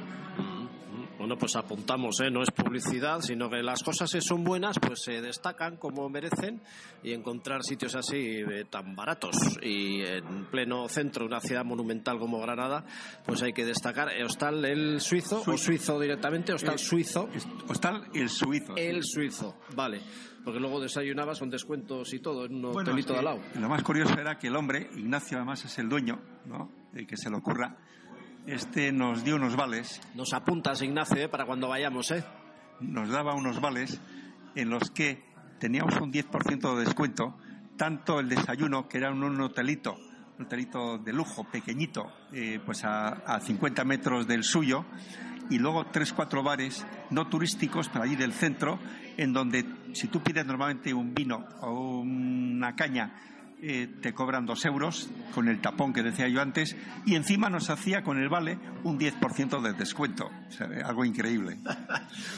Bueno, 1.23 1.37
pues 1.37 1.55
apuntamos, 1.55 2.19
¿eh? 2.19 2.29
no 2.29 2.43
es 2.43 2.51
publicidad, 2.51 3.21
sino 3.21 3.49
que 3.49 3.63
las 3.63 3.81
cosas 3.81 4.11
si 4.11 4.19
son 4.19 4.43
buenas, 4.43 4.77
pues 4.77 5.03
se 5.03 5.21
destacan 5.21 5.77
como 5.77 6.09
merecen 6.09 6.59
y 7.01 7.13
encontrar 7.13 7.63
sitios 7.63 7.95
así 7.95 8.17
eh, 8.17 8.65
tan 8.69 8.93
baratos 8.93 9.33
y 9.61 10.01
en 10.01 10.47
pleno 10.51 10.85
centro 10.89 11.23
de 11.23 11.27
una 11.27 11.39
ciudad 11.39 11.63
monumental 11.63 12.19
como 12.19 12.41
Granada, 12.41 12.83
pues 13.25 13.41
hay 13.41 13.53
que 13.53 13.63
destacar 13.63 14.09
eh, 14.09 14.25
Hostal 14.25 14.65
el 14.65 14.99
suizo, 14.99 15.41
o 15.47 15.57
Suizo. 15.57 15.97
directamente, 15.97 16.51
Hostal 16.51 16.75
Eh, 16.75 16.77
suizo, 16.77 17.29
Hostal 17.69 18.03
el 18.13 18.27
suizo. 18.27 18.73
sí. 18.75 18.81
el 18.81 19.01
suizo, 19.05 19.55
vale, 19.77 20.01
porque 20.43 20.59
luego 20.59 20.81
desayunabas 20.81 21.39
con 21.39 21.49
descuentos 21.49 22.13
y 22.13 22.19
todo 22.19 22.43
en 22.43 22.55
un 22.55 22.73
Bueno, 22.73 22.79
hotelito 22.91 23.13
de 23.13 23.19
que 23.21 23.25
al 23.29 23.37
lado. 23.37 23.39
Lo 23.61 23.69
más 23.69 23.81
curioso 23.81 24.13
era 24.19 24.37
que 24.37 24.47
el 24.47 24.57
hombre, 24.57 24.89
Ignacio 24.97 25.37
además 25.37 25.63
es 25.63 25.79
el 25.79 25.87
dueño, 25.87 26.19
¿no? 26.47 26.69
El 26.93 27.07
que 27.07 27.15
se 27.15 27.29
le 27.29 27.37
ocurra, 27.37 27.77
este 28.47 28.91
nos 28.91 29.23
dio 29.23 29.35
unos 29.35 29.55
vales, 29.55 30.01
Nos 30.15 30.33
apuntas, 30.33 30.81
Ignacio, 30.81 31.17
¿eh? 31.17 31.29
para 31.29 31.45
cuando 31.45 31.69
vayamos, 31.69 32.11
¿eh? 32.11 32.23
nos 32.79 33.09
daba 33.09 33.35
unos 33.35 33.61
vales 33.61 34.01
en 34.55 34.69
los 34.69 34.91
que 34.91 35.23
teníamos 35.59 35.95
un 36.01 36.11
10% 36.11 36.75
de 36.75 36.83
descuento, 36.83 37.37
tanto 37.77 38.19
el 38.19 38.29
desayuno, 38.29 38.87
que 38.87 38.97
era 38.97 39.11
un, 39.11 39.41
hotelito, 39.41 39.95
un 40.37 40.45
hotelito 40.45 40.97
de 40.97 41.13
lujo, 41.13 41.45
pequeñito, 41.45 42.11
eh, 42.33 42.59
pues 42.65 42.83
a, 42.83 43.09
a 43.09 43.39
50 43.39 43.83
metros 43.85 44.27
del 44.27 44.43
suyo, 44.43 44.85
y 45.49 45.59
luego 45.59 45.85
tres, 45.87 46.13
cuatro 46.13 46.43
bares 46.43 46.85
no 47.09 47.27
turísticos, 47.27 47.89
pero 47.89 48.03
allí 48.03 48.15
del 48.15 48.33
centro, 48.33 48.79
en 49.17 49.33
donde 49.33 49.65
si 49.93 50.07
tú 50.07 50.21
pides 50.21 50.45
normalmente 50.45 50.93
un 50.93 51.13
vino 51.13 51.45
o 51.61 51.99
una 51.99 52.75
caña, 52.75 53.13
eh, 53.65 53.87
te 54.01 54.13
cobran 54.13 54.45
dos 54.45 54.65
euros 54.65 55.09
con 55.33 55.47
el 55.47 55.61
tapón 55.61 55.93
que 55.93 56.03
decía 56.03 56.27
yo 56.27 56.41
antes, 56.41 56.75
y 57.05 57.15
encima 57.15 57.49
nos 57.49 57.69
hacía 57.69 58.03
con 58.03 58.17
el 58.17 58.27
vale 58.27 58.59
un 58.83 58.99
10% 58.99 59.61
de 59.61 59.71
descuento. 59.71 60.25
O 60.25 60.51
sea, 60.51 60.67
algo 60.85 61.05
increíble. 61.05 61.59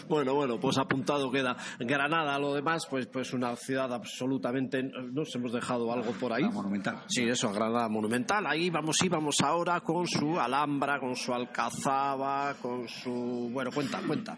Bueno, 0.07 0.35
bueno, 0.35 0.59
pues 0.59 0.77
apuntado 0.77 1.31
queda. 1.31 1.57
Granada, 1.79 2.37
lo 2.37 2.53
demás, 2.53 2.85
pues, 2.87 3.07
pues 3.07 3.33
una 3.33 3.55
ciudad 3.55 3.91
absolutamente. 3.91 4.83
Nos 4.83 5.33
hemos 5.35 5.51
dejado 5.51 5.91
algo 5.91 6.11
por 6.11 6.31
ahí. 6.31 6.43
La 6.43 6.51
monumental. 6.51 7.03
Sí, 7.07 7.23
eso, 7.23 7.51
Granada 7.51 7.89
Monumental. 7.89 8.45
Ahí 8.45 8.69
vamos, 8.69 9.01
íbamos 9.03 9.41
ahora 9.41 9.81
con 9.81 10.05
su 10.05 10.39
Alhambra, 10.39 10.99
con 10.99 11.15
su 11.15 11.33
Alcazaba, 11.33 12.53
con 12.61 12.87
su. 12.87 13.49
Bueno, 13.51 13.71
cuenta, 13.71 13.99
cuenta. 14.05 14.37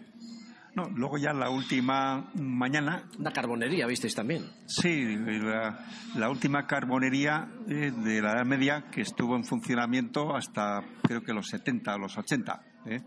No, 0.78 0.88
luego 0.94 1.18
ya 1.18 1.32
la 1.32 1.50
última 1.50 2.30
mañana, 2.36 3.02
Una 3.18 3.32
carbonería, 3.32 3.84
visteis 3.88 4.14
también. 4.14 4.44
sí, 4.66 5.16
la, 5.16 5.76
la 6.14 6.30
última 6.30 6.68
carbonería 6.68 7.48
eh, 7.68 7.90
de 7.90 8.22
la 8.22 8.34
Edad 8.34 8.46
Media 8.46 8.84
que 8.88 9.00
estuvo 9.00 9.34
en 9.34 9.42
funcionamiento 9.42 10.36
hasta 10.36 10.84
creo 11.02 11.20
que 11.24 11.32
los 11.32 11.48
70 11.48 11.96
o 11.96 11.98
los 11.98 12.16
80. 12.16 12.62
¿eh? 12.86 13.00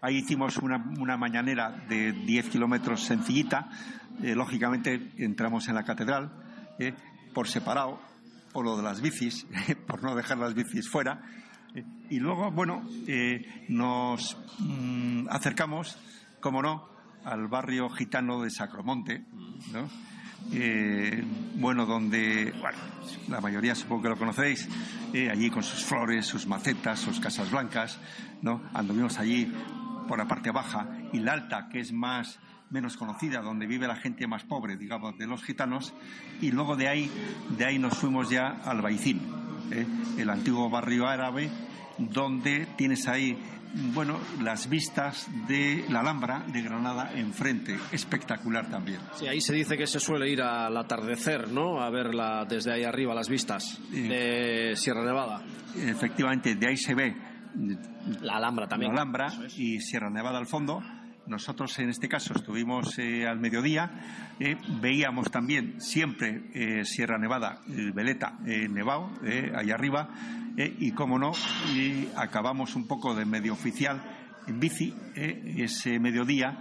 Ahí 0.00 0.16
hicimos 0.16 0.56
una, 0.56 0.84
una 0.98 1.16
mañanera 1.16 1.70
de 1.88 2.10
10 2.10 2.48
kilómetros 2.48 3.04
sencillita. 3.04 3.70
Eh, 4.20 4.34
lógicamente 4.34 5.12
entramos 5.18 5.68
en 5.68 5.76
la 5.76 5.84
catedral 5.84 6.32
por 7.32 7.46
separado, 7.46 8.00
por 8.52 8.64
lo 8.64 8.76
de 8.76 8.82
las 8.82 9.00
bicis, 9.00 9.46
por 9.86 10.02
no 10.02 10.16
dejar 10.16 10.38
las 10.38 10.54
bicis 10.54 10.90
fuera. 10.90 11.22
Y 12.10 12.18
luego, 12.18 12.50
bueno, 12.50 12.82
nos 13.68 14.36
mm, 14.58 15.28
acercamos, 15.30 15.96
como 16.40 16.60
no, 16.60 16.91
al 17.24 17.48
barrio 17.48 17.88
gitano 17.90 18.42
de 18.42 18.50
Sacromonte, 18.50 19.24
¿no? 19.72 19.88
Eh, 20.52 21.22
bueno, 21.54 21.86
donde, 21.86 22.52
bueno, 22.60 22.78
la 23.28 23.40
mayoría 23.40 23.74
supongo 23.74 24.02
que 24.02 24.08
lo 24.08 24.18
conocéis, 24.18 24.68
eh, 25.12 25.30
allí 25.30 25.50
con 25.50 25.62
sus 25.62 25.84
flores, 25.84 26.26
sus 26.26 26.46
macetas, 26.46 26.98
sus 26.98 27.20
casas 27.20 27.50
blancas, 27.50 28.00
¿no? 28.42 28.62
Anduvimos 28.74 29.18
allí 29.18 29.52
por 30.08 30.18
la 30.18 30.26
parte 30.26 30.50
baja 30.50 30.88
y 31.12 31.20
la 31.20 31.34
alta, 31.34 31.68
que 31.70 31.80
es 31.80 31.92
más 31.92 32.40
menos 32.70 32.96
conocida, 32.96 33.40
donde 33.40 33.66
vive 33.66 33.86
la 33.86 33.96
gente 33.96 34.26
más 34.26 34.44
pobre, 34.44 34.76
digamos, 34.76 35.16
de 35.18 35.26
los 35.26 35.44
gitanos, 35.44 35.94
y 36.40 36.50
luego 36.50 36.74
de 36.74 36.88
ahí, 36.88 37.10
de 37.56 37.66
ahí 37.66 37.78
nos 37.78 37.98
fuimos 37.98 38.30
ya 38.30 38.62
al 38.64 38.80
Baicín, 38.80 39.20
¿eh? 39.70 39.86
el 40.18 40.30
antiguo 40.30 40.68
barrio 40.70 41.06
árabe, 41.06 41.50
donde 41.98 42.66
tienes 42.76 43.06
ahí, 43.08 43.38
bueno, 43.94 44.18
las 44.42 44.68
vistas 44.68 45.28
de 45.48 45.84
la 45.90 46.00
Alhambra 46.00 46.44
de 46.52 46.62
Granada 46.62 47.12
enfrente, 47.14 47.78
espectacular 47.92 48.68
también. 48.70 49.00
Sí, 49.16 49.26
ahí 49.26 49.40
se 49.40 49.54
dice 49.54 49.76
que 49.76 49.86
se 49.86 50.00
suele 50.00 50.28
ir 50.28 50.42
al 50.42 50.76
atardecer, 50.76 51.48
¿no? 51.48 51.80
A 51.80 51.90
ver 51.90 52.14
la- 52.14 52.44
desde 52.44 52.72
ahí 52.72 52.84
arriba 52.84 53.14
las 53.14 53.28
vistas 53.28 53.78
de 53.90 54.72
Sierra 54.76 55.04
Nevada. 55.04 55.42
Efectivamente, 55.76 56.54
de 56.54 56.66
ahí 56.68 56.76
se 56.76 56.94
ve 56.94 57.16
La 58.20 58.36
Alhambra 58.36 58.66
también. 58.68 58.94
la 58.94 59.02
Alhambra 59.02 59.28
y 59.56 59.80
Sierra 59.80 60.10
Nevada 60.10 60.38
al 60.38 60.46
fondo. 60.46 60.82
Nosotros 61.26 61.78
en 61.78 61.88
este 61.88 62.08
caso 62.08 62.34
estuvimos 62.34 62.98
eh, 62.98 63.26
al 63.26 63.38
mediodía, 63.38 64.34
eh, 64.40 64.56
veíamos 64.80 65.30
también 65.30 65.80
siempre 65.80 66.50
eh, 66.52 66.84
Sierra 66.84 67.16
Nevada, 67.16 67.60
el 67.68 67.92
Veleta, 67.92 68.38
Nevado, 68.42 69.10
allá 69.54 69.74
arriba, 69.74 70.08
y 70.56 70.90
como 70.92 71.18
no, 71.18 71.32
acabamos 72.16 72.74
un 72.76 72.86
poco 72.86 73.14
de 73.14 73.24
medio 73.24 73.52
oficial 73.52 74.02
en 74.46 74.60
bici 74.60 74.94
ese 75.14 75.98
mediodía 75.98 76.58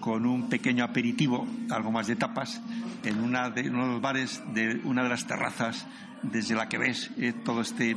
con 0.00 0.26
un 0.26 0.48
pequeño 0.48 0.84
aperitivo, 0.84 1.46
algo 1.70 1.90
más 1.90 2.06
de 2.06 2.16
tapas, 2.16 2.60
en 3.04 3.20
una 3.20 3.48
de, 3.48 3.70
uno 3.70 3.86
de 3.86 3.92
los 3.92 4.00
bares 4.02 4.42
de 4.52 4.80
una 4.84 5.02
de 5.02 5.08
las 5.08 5.26
terrazas 5.26 5.86
desde 6.22 6.54
la 6.54 6.68
que 6.68 6.78
ves 6.78 7.10
todo 7.44 7.62
este 7.62 7.96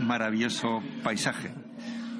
maravilloso 0.00 0.82
paisaje. 1.04 1.65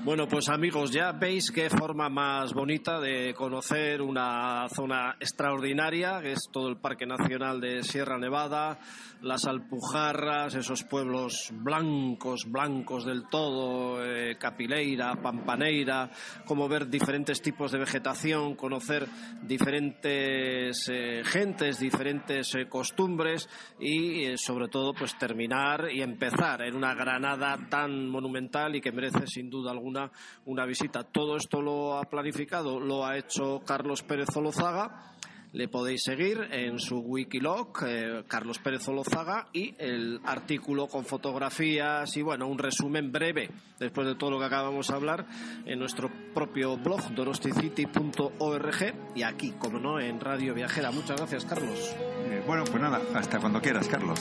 Bueno, 0.06 0.28
pues 0.28 0.48
amigos, 0.48 0.92
ya 0.92 1.10
veis 1.10 1.50
qué 1.50 1.68
forma 1.68 2.08
más 2.08 2.54
bonita 2.54 3.00
de 3.00 3.34
conocer 3.34 4.00
una 4.00 4.68
zona 4.68 5.16
extraordinaria, 5.18 6.20
que 6.22 6.30
es 6.30 6.48
todo 6.52 6.68
el 6.68 6.76
Parque 6.76 7.06
Nacional 7.06 7.60
de 7.60 7.82
Sierra 7.82 8.16
Nevada, 8.16 8.78
las 9.22 9.46
Alpujarras, 9.46 10.54
esos 10.54 10.84
pueblos 10.84 11.50
blancos, 11.50 12.44
blancos 12.48 13.04
del 13.04 13.26
todo, 13.28 14.00
eh, 14.06 14.36
Capileira, 14.38 15.16
Pampaneira, 15.20 16.08
como 16.44 16.68
ver 16.68 16.88
diferentes 16.88 17.42
tipos 17.42 17.72
de 17.72 17.80
vegetación, 17.80 18.54
conocer 18.54 19.08
diferentes 19.42 20.88
eh, 20.88 21.22
gentes, 21.24 21.80
diferentes 21.80 22.54
eh, 22.54 22.68
costumbres 22.68 23.48
y 23.80 24.36
sobre 24.36 24.68
todo 24.68 24.94
pues 24.94 25.18
terminar 25.18 25.88
y 25.90 26.00
empezar 26.00 26.62
en 26.62 26.76
una 26.76 26.94
Granada 26.94 27.58
tan 27.68 28.08
monumental 28.08 28.76
y 28.76 28.80
que 28.80 28.92
merece 28.92 29.26
sin 29.26 29.50
duda 29.50 29.72
alguna 29.72 29.95
una 30.44 30.66
visita. 30.66 31.04
Todo 31.04 31.36
esto 31.36 31.60
lo 31.62 31.98
ha 31.98 32.04
planificado, 32.04 32.80
lo 32.80 33.04
ha 33.04 33.16
hecho 33.16 33.62
Carlos 33.64 34.02
Pérez 34.02 34.28
Olozaga. 34.36 35.12
Le 35.52 35.68
podéis 35.68 36.02
seguir 36.02 36.48
en 36.50 36.78
su 36.78 36.98
wikilog, 36.98 37.68
eh, 37.86 38.24
Carlos 38.28 38.58
Pérez 38.58 38.86
Olozaga, 38.88 39.48
y 39.54 39.74
el 39.78 40.20
artículo 40.24 40.86
con 40.86 41.06
fotografías 41.06 42.14
y, 42.16 42.20
bueno, 42.20 42.46
un 42.46 42.58
resumen 42.58 43.10
breve, 43.10 43.48
después 43.78 44.06
de 44.06 44.16
todo 44.16 44.32
lo 44.32 44.38
que 44.38 44.44
acabamos 44.44 44.88
de 44.88 44.94
hablar, 44.94 45.26
en 45.64 45.78
nuestro 45.78 46.10
propio 46.34 46.76
blog, 46.76 47.00
dorosticity.org, 47.14 48.94
y 49.14 49.22
aquí, 49.22 49.52
como 49.52 49.78
no, 49.78 49.98
en 49.98 50.20
Radio 50.20 50.52
Viajera. 50.52 50.90
Muchas 50.90 51.16
gracias, 51.16 51.46
Carlos. 51.46 51.94
Eh, 52.26 52.42
bueno, 52.46 52.64
pues 52.64 52.82
nada, 52.82 53.00
hasta 53.14 53.38
cuando 53.38 53.58
quieras, 53.60 53.88
Carlos. 53.88 54.20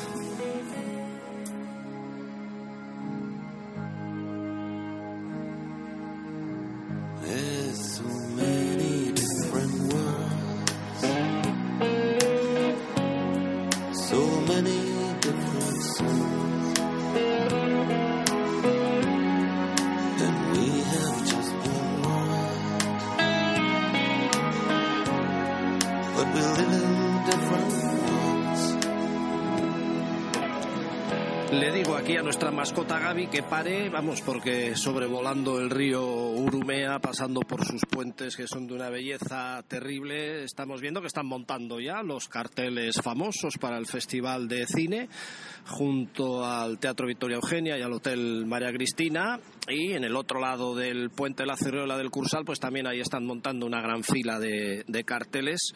Que 33.35 33.43
pare, 33.43 33.89
vamos, 33.89 34.21
porque 34.21 34.77
sobrevolando 34.77 35.59
el 35.59 35.69
río 35.69 36.05
Urumea, 36.05 36.99
pasando 36.99 37.41
por 37.41 37.65
sus 37.65 37.81
puentes 37.81 38.37
que 38.37 38.47
son 38.47 38.65
de 38.65 38.73
una 38.73 38.89
belleza 38.89 39.61
terrible, 39.67 40.45
estamos 40.45 40.79
viendo 40.79 41.01
que 41.01 41.07
están 41.07 41.25
montando 41.25 41.81
ya 41.81 42.01
los 42.01 42.29
carteles 42.29 43.01
famosos 43.03 43.57
para 43.57 43.77
el 43.77 43.87
Festival 43.87 44.47
de 44.47 44.65
Cine, 44.65 45.09
junto 45.67 46.45
al 46.45 46.79
Teatro 46.79 47.07
Victoria 47.07 47.35
Eugenia 47.35 47.77
y 47.77 47.81
al 47.81 47.91
Hotel 47.91 48.45
María 48.45 48.71
Cristina. 48.71 49.37
Y 49.67 49.91
en 49.91 50.05
el 50.05 50.15
otro 50.15 50.39
lado 50.39 50.73
del 50.73 51.09
puente 51.09 51.45
la 51.45 51.57
Cerreola 51.57 51.97
del 51.97 52.11
Cursal, 52.11 52.45
pues 52.45 52.61
también 52.61 52.87
ahí 52.87 53.01
están 53.01 53.25
montando 53.25 53.65
una 53.65 53.81
gran 53.81 54.05
fila 54.05 54.39
de 54.39 55.03
carteles 55.05 55.73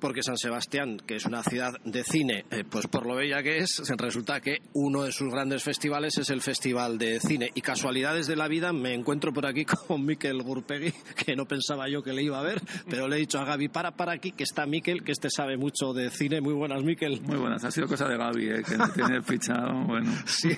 porque 0.00 0.22
San 0.22 0.36
Sebastián, 0.36 0.98
que 1.06 1.16
es 1.16 1.26
una 1.26 1.42
ciudad 1.42 1.72
de 1.84 2.02
cine, 2.04 2.44
eh, 2.50 2.64
pues 2.68 2.86
por 2.86 3.06
lo 3.06 3.14
bella 3.14 3.42
que 3.42 3.58
es, 3.58 3.82
resulta 3.96 4.40
que 4.40 4.58
uno 4.72 5.04
de 5.04 5.12
sus 5.12 5.30
grandes 5.32 5.62
festivales 5.62 6.18
es 6.18 6.30
el 6.30 6.40
Festival 6.40 6.98
de 6.98 7.20
Cine. 7.20 7.50
Y 7.54 7.60
casualidades 7.60 8.26
de 8.26 8.36
la 8.36 8.48
vida, 8.48 8.72
me 8.72 8.94
encuentro 8.94 9.32
por 9.32 9.46
aquí 9.46 9.64
con 9.86 10.04
Miquel 10.04 10.42
Gurpegui, 10.42 10.92
que 11.24 11.36
no 11.36 11.46
pensaba 11.46 11.88
yo 11.88 12.02
que 12.02 12.12
le 12.12 12.22
iba 12.22 12.38
a 12.38 12.42
ver, 12.42 12.60
pero 12.88 13.08
le 13.08 13.16
he 13.16 13.18
dicho 13.20 13.38
a 13.38 13.44
Gaby, 13.44 13.68
para, 13.68 13.92
para 13.92 14.12
aquí, 14.12 14.32
que 14.32 14.44
está 14.44 14.66
Miquel, 14.66 15.02
que 15.02 15.12
este 15.12 15.30
sabe 15.30 15.56
mucho 15.56 15.92
de 15.92 16.10
cine. 16.10 16.40
Muy 16.40 16.54
buenas, 16.54 16.82
Miquel. 16.82 17.20
Muy 17.22 17.36
buenas, 17.36 17.62
ha 17.64 17.70
sido 17.70 17.86
cosa 17.86 18.08
de 18.08 18.16
Gaby, 18.16 18.48
eh, 18.48 18.62
que 18.66 18.76
me 18.76 18.88
tiene 18.88 19.22
fichado. 19.22 19.84
Bueno, 19.86 20.10
Sí, 20.26 20.50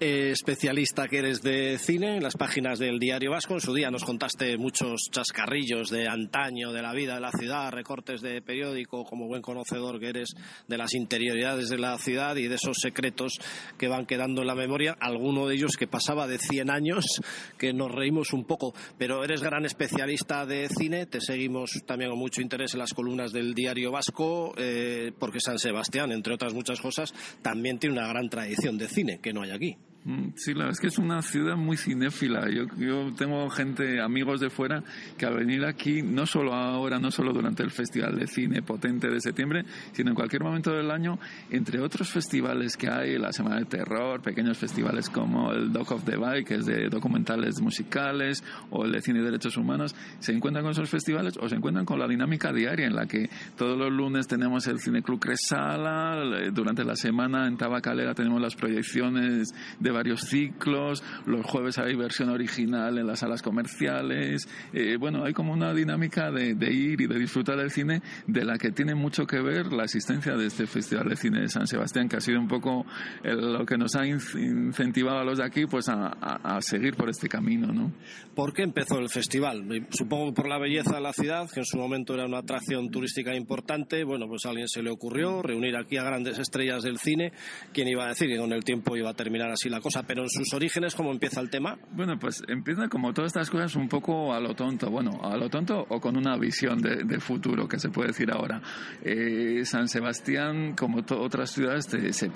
eh, 0.00 0.30
especialista 0.32 1.08
que 1.08 1.18
eres 1.18 1.42
de 1.42 1.78
cine 1.78 2.16
en 2.16 2.22
las 2.22 2.36
páginas 2.36 2.78
del 2.78 2.98
Diario 2.98 3.32
Vasco. 3.32 3.54
En 3.54 3.60
su 3.60 3.74
día 3.74 3.90
nos 3.90 4.04
contaste 4.04 4.56
muchos 4.56 5.08
chascarrillos 5.10 5.90
de 5.90 6.06
antaño, 6.06 6.72
de 6.72 6.82
la 6.82 6.92
vida 6.92 7.14
de 7.14 7.20
la 7.20 7.32
ciudad, 7.32 7.72
recortes 7.72 8.20
de 8.20 8.42
como 8.84 9.26
buen 9.26 9.42
conocedor 9.42 9.98
que 9.98 10.08
eres 10.08 10.34
de 10.68 10.78
las 10.78 10.94
interioridades 10.94 11.68
de 11.68 11.78
la 11.78 11.98
ciudad 11.98 12.36
y 12.36 12.48
de 12.48 12.56
esos 12.56 12.76
secretos 12.80 13.38
que 13.78 13.88
van 13.88 14.06
quedando 14.06 14.42
en 14.42 14.48
la 14.48 14.54
memoria. 14.54 14.96
Alguno 15.00 15.46
de 15.46 15.54
ellos 15.54 15.76
que 15.78 15.86
pasaba 15.86 16.26
de 16.26 16.38
100 16.38 16.70
años, 16.70 17.20
que 17.58 17.72
nos 17.72 17.92
reímos 17.92 18.32
un 18.32 18.44
poco, 18.44 18.74
pero 18.98 19.24
eres 19.24 19.42
gran 19.42 19.64
especialista 19.64 20.46
de 20.46 20.68
cine. 20.68 21.06
Te 21.06 21.20
seguimos 21.20 21.70
también 21.86 22.10
con 22.10 22.18
mucho 22.18 22.40
interés 22.40 22.74
en 22.74 22.80
las 22.80 22.94
columnas 22.94 23.32
del 23.32 23.54
Diario 23.54 23.90
Vasco, 23.90 24.54
eh, 24.56 25.12
porque 25.18 25.40
San 25.40 25.58
Sebastián, 25.58 26.12
entre 26.12 26.34
otras 26.34 26.54
muchas 26.54 26.80
cosas, 26.80 27.14
también 27.42 27.78
tiene 27.78 27.98
una 27.98 28.08
gran 28.08 28.28
tradición 28.28 28.78
de 28.78 28.88
cine 28.88 29.20
que 29.20 29.32
no 29.32 29.42
hay 29.42 29.50
aquí. 29.50 29.76
Mm, 30.06 30.34
Sí, 30.36 30.52
la 30.52 30.66
verdad 30.66 30.72
es 30.74 30.80
que 30.80 30.86
es 30.86 30.98
una 30.98 31.20
ciudad 31.20 31.56
muy 31.56 31.76
cinéfila. 31.76 32.48
Yo, 32.48 32.66
yo 32.78 33.12
tengo 33.16 33.50
gente, 33.50 34.00
amigos 34.00 34.40
de 34.40 34.50
fuera, 34.50 34.84
que 35.18 35.26
al 35.26 35.34
venir 35.34 35.64
aquí, 35.64 36.00
no 36.02 36.26
solo 36.26 36.54
ahora, 36.54 37.00
no 37.00 37.10
solo 37.10 37.32
durante 37.32 37.64
el 37.64 37.72
Festival 37.72 38.16
de 38.16 38.28
Cine 38.28 38.62
Potente 38.62 39.08
de 39.08 39.20
septiembre, 39.20 39.64
sino 39.92 40.10
en 40.10 40.14
cualquier 40.14 40.44
momento 40.44 40.70
del 40.70 40.92
año, 40.92 41.18
entre 41.50 41.80
otros 41.80 42.08
festivales 42.10 42.76
que 42.76 42.88
hay, 42.88 43.18
la 43.18 43.32
Semana 43.32 43.56
de 43.56 43.64
Terror, 43.64 44.22
pequeños 44.22 44.56
festivales 44.56 45.10
como 45.10 45.50
el 45.52 45.72
Doc 45.72 45.90
of 45.90 46.04
the 46.04 46.16
Bike, 46.16 46.46
que 46.46 46.54
es 46.54 46.66
de 46.66 46.88
documentales 46.88 47.60
musicales, 47.60 48.44
o 48.70 48.84
el 48.84 48.92
de 48.92 49.00
Cine 49.00 49.20
y 49.20 49.22
Derechos 49.22 49.56
Humanos, 49.56 49.96
se 50.20 50.32
encuentran 50.32 50.62
con 50.64 50.70
esos 50.70 50.88
festivales 50.88 51.34
o 51.40 51.48
se 51.48 51.56
encuentran 51.56 51.84
con 51.84 51.98
la 51.98 52.06
dinámica 52.06 52.52
diaria 52.52 52.86
en 52.86 52.94
la 52.94 53.06
que 53.06 53.28
todos 53.56 53.76
los 53.76 53.90
lunes 53.90 54.28
tenemos 54.28 54.68
el 54.68 54.78
Cine 54.78 55.02
Club 55.02 55.18
Cresala, 55.18 56.22
durante 56.52 56.84
la 56.84 56.94
semana 56.94 57.48
en 57.48 57.56
Tabacalera 57.56 58.14
tenemos 58.14 58.40
las 58.40 58.54
proyecciones 58.54 59.52
de 59.80 59.95
varios 59.96 60.22
ciclos, 60.22 61.02
los 61.26 61.44
jueves 61.44 61.78
hay 61.78 61.94
versión 61.94 62.28
original 62.28 62.98
en 62.98 63.06
las 63.06 63.20
salas 63.20 63.42
comerciales, 63.42 64.48
eh, 64.72 64.96
bueno, 64.96 65.24
hay 65.24 65.32
como 65.32 65.52
una 65.52 65.74
dinámica 65.74 66.30
de, 66.30 66.54
de, 66.54 66.72
ir 66.72 67.00
y 67.00 67.06
de 67.06 67.18
disfrutar 67.18 67.56
del 67.56 67.70
cine 67.70 68.02
de 68.26 68.44
la 68.44 68.58
que 68.58 68.70
tiene 68.70 68.94
mucho 68.94 69.26
que 69.26 69.40
ver 69.40 69.72
la 69.72 69.84
existencia 69.84 70.36
de 70.36 70.46
este 70.46 70.66
Festival 70.66 71.08
de 71.08 71.16
Cine 71.16 71.40
de 71.40 71.48
San 71.48 71.66
Sebastián, 71.66 72.08
que 72.08 72.16
ha 72.16 72.20
sido 72.20 72.38
un 72.38 72.48
poco 72.48 72.86
lo 73.22 73.64
que 73.64 73.76
nos 73.76 73.94
ha 73.96 74.06
incentivado 74.06 75.18
a 75.18 75.24
los 75.24 75.38
de 75.38 75.44
aquí 75.44 75.66
pues 75.66 75.88
a, 75.88 76.06
a, 76.20 76.56
a, 76.56 76.62
seguir 76.62 76.94
por 76.94 77.08
este 77.08 77.28
camino. 77.28 77.72
¿no? 77.72 77.92
¿Por 78.34 78.52
qué 78.52 78.62
empezó 78.62 78.98
el 78.98 79.08
festival? 79.08 79.64
Supongo 79.90 80.34
por 80.34 80.48
la 80.48 80.58
belleza 80.58 80.96
de 80.96 81.00
la 81.00 81.12
ciudad, 81.12 81.48
que 81.50 81.60
en 81.60 81.66
su 81.66 81.78
momento 81.78 82.14
era 82.14 82.26
una 82.26 82.38
atracción 82.38 82.90
turística 82.90 83.34
importante. 83.34 84.04
Bueno, 84.04 84.26
pues 84.28 84.44
a 84.46 84.50
alguien 84.50 84.68
se 84.68 84.82
le 84.82 84.90
ocurrió 84.90 85.42
reunir 85.42 85.76
aquí 85.76 85.96
a 85.96 86.02
grandes 86.02 86.38
estrellas 86.38 86.82
del 86.82 86.98
cine. 86.98 87.32
¿Quién 87.72 87.88
iba 87.88 88.04
a 88.04 88.08
decir 88.08 88.28
que 88.28 88.36
con 88.36 88.52
el 88.52 88.64
tiempo 88.64 88.96
iba 88.96 89.10
a 89.10 89.14
terminar 89.14 89.50
así 89.50 89.68
la 89.68 89.80
cosa? 89.86 90.02
Pero 90.02 90.22
en 90.22 90.28
sus 90.28 90.52
orígenes, 90.52 90.94
¿cómo 90.96 91.12
empieza 91.12 91.40
el 91.40 91.48
tema? 91.48 91.78
Bueno, 91.92 92.18
pues 92.18 92.42
empieza 92.48 92.88
como 92.88 93.12
todas 93.12 93.28
estas 93.28 93.50
cosas 93.50 93.76
un 93.76 93.88
poco 93.88 94.34
a 94.34 94.40
lo 94.40 94.54
tonto. 94.54 94.90
Bueno, 94.90 95.20
a 95.22 95.36
lo 95.36 95.48
tonto 95.48 95.86
o 95.88 96.00
con 96.00 96.16
una 96.16 96.36
visión 96.36 96.80
de, 96.82 97.20
futuro, 97.20 97.68
que 97.68 97.78
se 97.78 97.88
puede 97.88 98.08
decir 98.08 98.30
ahora. 98.32 98.60
Eh, 99.02 99.62
San 99.64 99.88
Sebastián, 99.88 100.74
como 100.76 101.04
otras 101.08 101.50
ciudades, 101.50 101.86
te, 101.86 102.12
se 102.12 102.30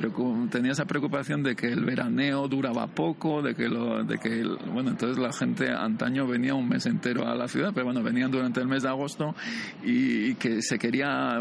tenía 0.50 0.72
esa 0.72 0.84
preocupación 0.84 1.42
de 1.42 1.56
que 1.56 1.66
el 1.66 1.84
veraneo 1.84 2.46
duraba 2.48 2.86
poco, 2.86 3.42
de 3.42 3.54
que, 3.54 3.68
lo, 3.68 4.04
de 4.04 4.18
que 4.18 4.44
bueno, 4.72 4.90
entonces 4.90 5.18
la 5.18 5.32
gente 5.32 5.70
antaño 5.70 6.26
venía 6.26 6.54
un 6.54 6.68
mes 6.68 6.86
entero 6.86 7.26
a 7.26 7.34
la 7.34 7.48
ciudad, 7.48 7.72
pero 7.74 7.86
bueno, 7.86 8.02
venían 8.02 8.30
durante 8.30 8.60
el 8.60 8.68
mes 8.68 8.82
de 8.84 8.88
agosto 8.88 9.34
y, 9.82 10.34
que 10.36 10.62
se 10.62 10.78
quería 10.78 11.38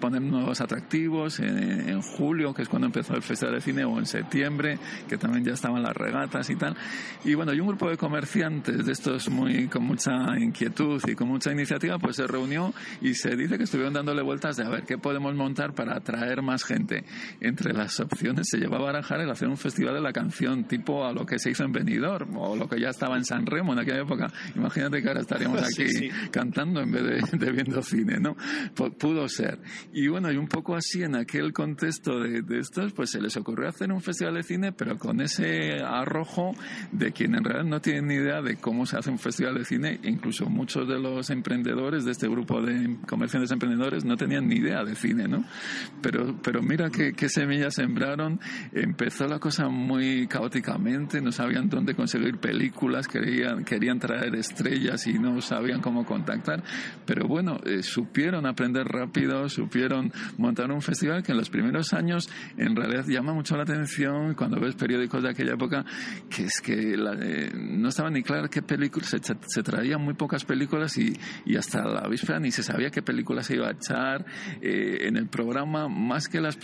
poner 0.00 0.20
nuevos 0.20 0.60
atractivos 0.60 1.38
en, 1.38 1.88
en, 1.88 2.02
julio, 2.02 2.52
que 2.52 2.62
es 2.62 2.68
cuando 2.68 2.86
empezó 2.86 3.14
el 3.14 3.22
Festival 3.22 3.54
de 3.54 3.60
Cine, 3.60 3.84
o 3.84 3.98
en 3.98 4.06
septiembre, 4.06 4.78
que 5.08 5.16
también 5.16 5.44
ya 5.44 5.51
estaban 5.54 5.82
las 5.82 5.96
regatas 5.96 6.48
y 6.50 6.56
tal. 6.56 6.76
Y 7.24 7.34
bueno, 7.34 7.52
y 7.52 7.60
un 7.60 7.68
grupo 7.68 7.88
de 7.88 7.96
comerciantes 7.96 8.84
de 8.84 8.92
estos 8.92 9.28
muy 9.28 9.68
con 9.68 9.84
mucha 9.84 10.38
inquietud 10.38 11.02
y 11.06 11.14
con 11.14 11.28
mucha 11.28 11.52
iniciativa, 11.52 11.98
pues 11.98 12.16
se 12.16 12.26
reunió 12.26 12.72
y 13.00 13.14
se 13.14 13.36
dice 13.36 13.58
que 13.58 13.64
estuvieron 13.64 13.94
dándole 13.94 14.22
vueltas 14.22 14.56
de 14.56 14.64
a 14.64 14.68
ver 14.68 14.84
qué 14.84 14.98
podemos 14.98 15.34
montar 15.34 15.74
para 15.74 15.96
atraer 15.96 16.42
más 16.42 16.64
gente. 16.64 17.04
Entre 17.40 17.72
las 17.72 17.98
opciones 18.00 18.48
se 18.48 18.58
llevaba 18.58 18.84
a 18.84 18.92
barajar 18.92 19.20
el 19.20 19.30
hacer 19.30 19.48
un 19.48 19.56
festival 19.56 19.94
de 19.94 20.00
la 20.00 20.12
canción, 20.12 20.64
tipo 20.64 21.06
a 21.06 21.12
lo 21.12 21.24
que 21.24 21.38
se 21.38 21.50
hizo 21.50 21.64
en 21.64 21.72
Benidorm 21.72 22.36
o 22.36 22.56
lo 22.56 22.68
que 22.68 22.80
ya 22.80 22.90
estaba 22.90 23.16
en 23.16 23.24
San 23.24 23.46
Remo 23.46 23.72
en 23.72 23.80
aquella 23.80 24.02
época. 24.02 24.32
Imagínate 24.54 25.02
que 25.02 25.08
ahora 25.08 25.20
estaríamos 25.20 25.62
aquí 25.62 25.88
sí, 25.88 26.10
sí. 26.10 26.10
cantando 26.30 26.80
en 26.80 26.90
vez 26.90 27.30
de, 27.30 27.38
de, 27.38 27.52
viendo 27.52 27.82
cine, 27.82 28.18
¿no? 28.18 28.36
Pudo 28.74 29.28
ser. 29.28 29.58
Y 29.92 30.08
bueno, 30.08 30.30
y 30.30 30.36
un 30.36 30.48
poco 30.48 30.74
así 30.74 31.02
en 31.02 31.16
aquel 31.16 31.52
contexto 31.52 32.20
de, 32.20 32.42
de, 32.42 32.58
estos, 32.58 32.92
pues 32.92 33.10
se 33.10 33.20
les 33.20 33.36
ocurrió 33.36 33.68
hacer 33.68 33.92
un 33.92 34.00
festival 34.00 34.34
de 34.34 34.42
cine, 34.42 34.72
pero 34.72 34.98
con 34.98 35.20
ese 35.20 35.31
arrojo 35.40 36.54
de 36.90 37.12
quien 37.12 37.34
en 37.34 37.44
realidad 37.44 37.64
no 37.64 37.80
tiene 37.80 38.02
ni 38.02 38.14
idea 38.14 38.42
de 38.42 38.56
cómo 38.56 38.86
se 38.86 38.96
hace 38.98 39.10
un 39.10 39.18
festival 39.18 39.54
de 39.54 39.64
cine. 39.64 40.00
Incluso 40.02 40.46
muchos 40.46 40.88
de 40.88 40.98
los 40.98 41.30
emprendedores 41.30 42.04
de 42.04 42.12
este 42.12 42.28
grupo 42.28 42.60
de 42.60 42.96
comerciantes 43.08 43.50
emprendedores 43.50 44.04
no 44.04 44.16
tenían 44.16 44.48
ni 44.48 44.56
idea 44.56 44.84
de 44.84 44.94
cine, 44.94 45.28
¿no? 45.28 45.44
Pero, 46.00 46.36
pero 46.42 46.62
mira 46.62 46.90
qué, 46.90 47.12
qué 47.12 47.28
semillas 47.28 47.74
sembraron. 47.74 48.40
Empezó 48.72 49.26
la 49.26 49.38
cosa 49.38 49.68
muy 49.68 50.26
caóticamente, 50.26 51.20
no 51.20 51.32
sabían 51.32 51.68
dónde 51.68 51.94
conseguir 51.94 52.38
películas, 52.38 53.08
querían, 53.08 53.64
querían 53.64 53.98
traer 53.98 54.34
estrellas 54.34 55.06
y 55.06 55.14
no 55.14 55.40
sabían 55.40 55.80
cómo 55.80 56.04
contactar. 56.04 56.62
Pero 57.06 57.26
bueno, 57.26 57.58
eh, 57.64 57.82
supieron 57.82 58.46
aprender 58.46 58.86
rápido, 58.86 59.48
supieron 59.48 60.12
montar 60.38 60.70
un 60.70 60.82
festival 60.82 61.22
que 61.22 61.32
en 61.32 61.38
los 61.38 61.50
primeros 61.50 61.92
años 61.92 62.28
en 62.56 62.74
realidad 62.76 63.04
llama 63.06 63.32
mucho 63.32 63.56
la 63.56 63.62
atención 63.62 64.34
cuando 64.34 64.60
ves 64.60 64.74
periódicos 64.74 65.21
de 65.22 65.30
aquella 65.30 65.54
época, 65.54 65.84
que 66.28 66.44
es 66.44 66.60
que 66.60 66.96
la, 66.96 67.14
eh, 67.20 67.50
no 67.54 67.88
estaba 67.88 68.10
ni 68.10 68.22
claro 68.22 68.48
qué 68.48 68.62
películas, 68.62 69.08
se, 69.08 69.18
se, 69.18 69.62
traían 69.62 70.02
muy 70.02 70.14
pocas 70.14 70.44
películas 70.44 70.96
y, 70.98 71.18
y, 71.44 71.56
hasta 71.56 71.84
la 71.84 72.08
víspera 72.08 72.38
ni 72.40 72.50
se 72.50 72.62
sabía 72.62 72.90
qué 72.90 73.02
película 73.02 73.42
se 73.42 73.56
iba 73.56 73.68
a 73.68 73.72
echar. 73.72 74.24
Eh, 74.60 74.98
en 75.02 75.16
el 75.16 75.28
programa, 75.28 75.88
más 75.88 76.28
que 76.28 76.40
las, 76.40 76.58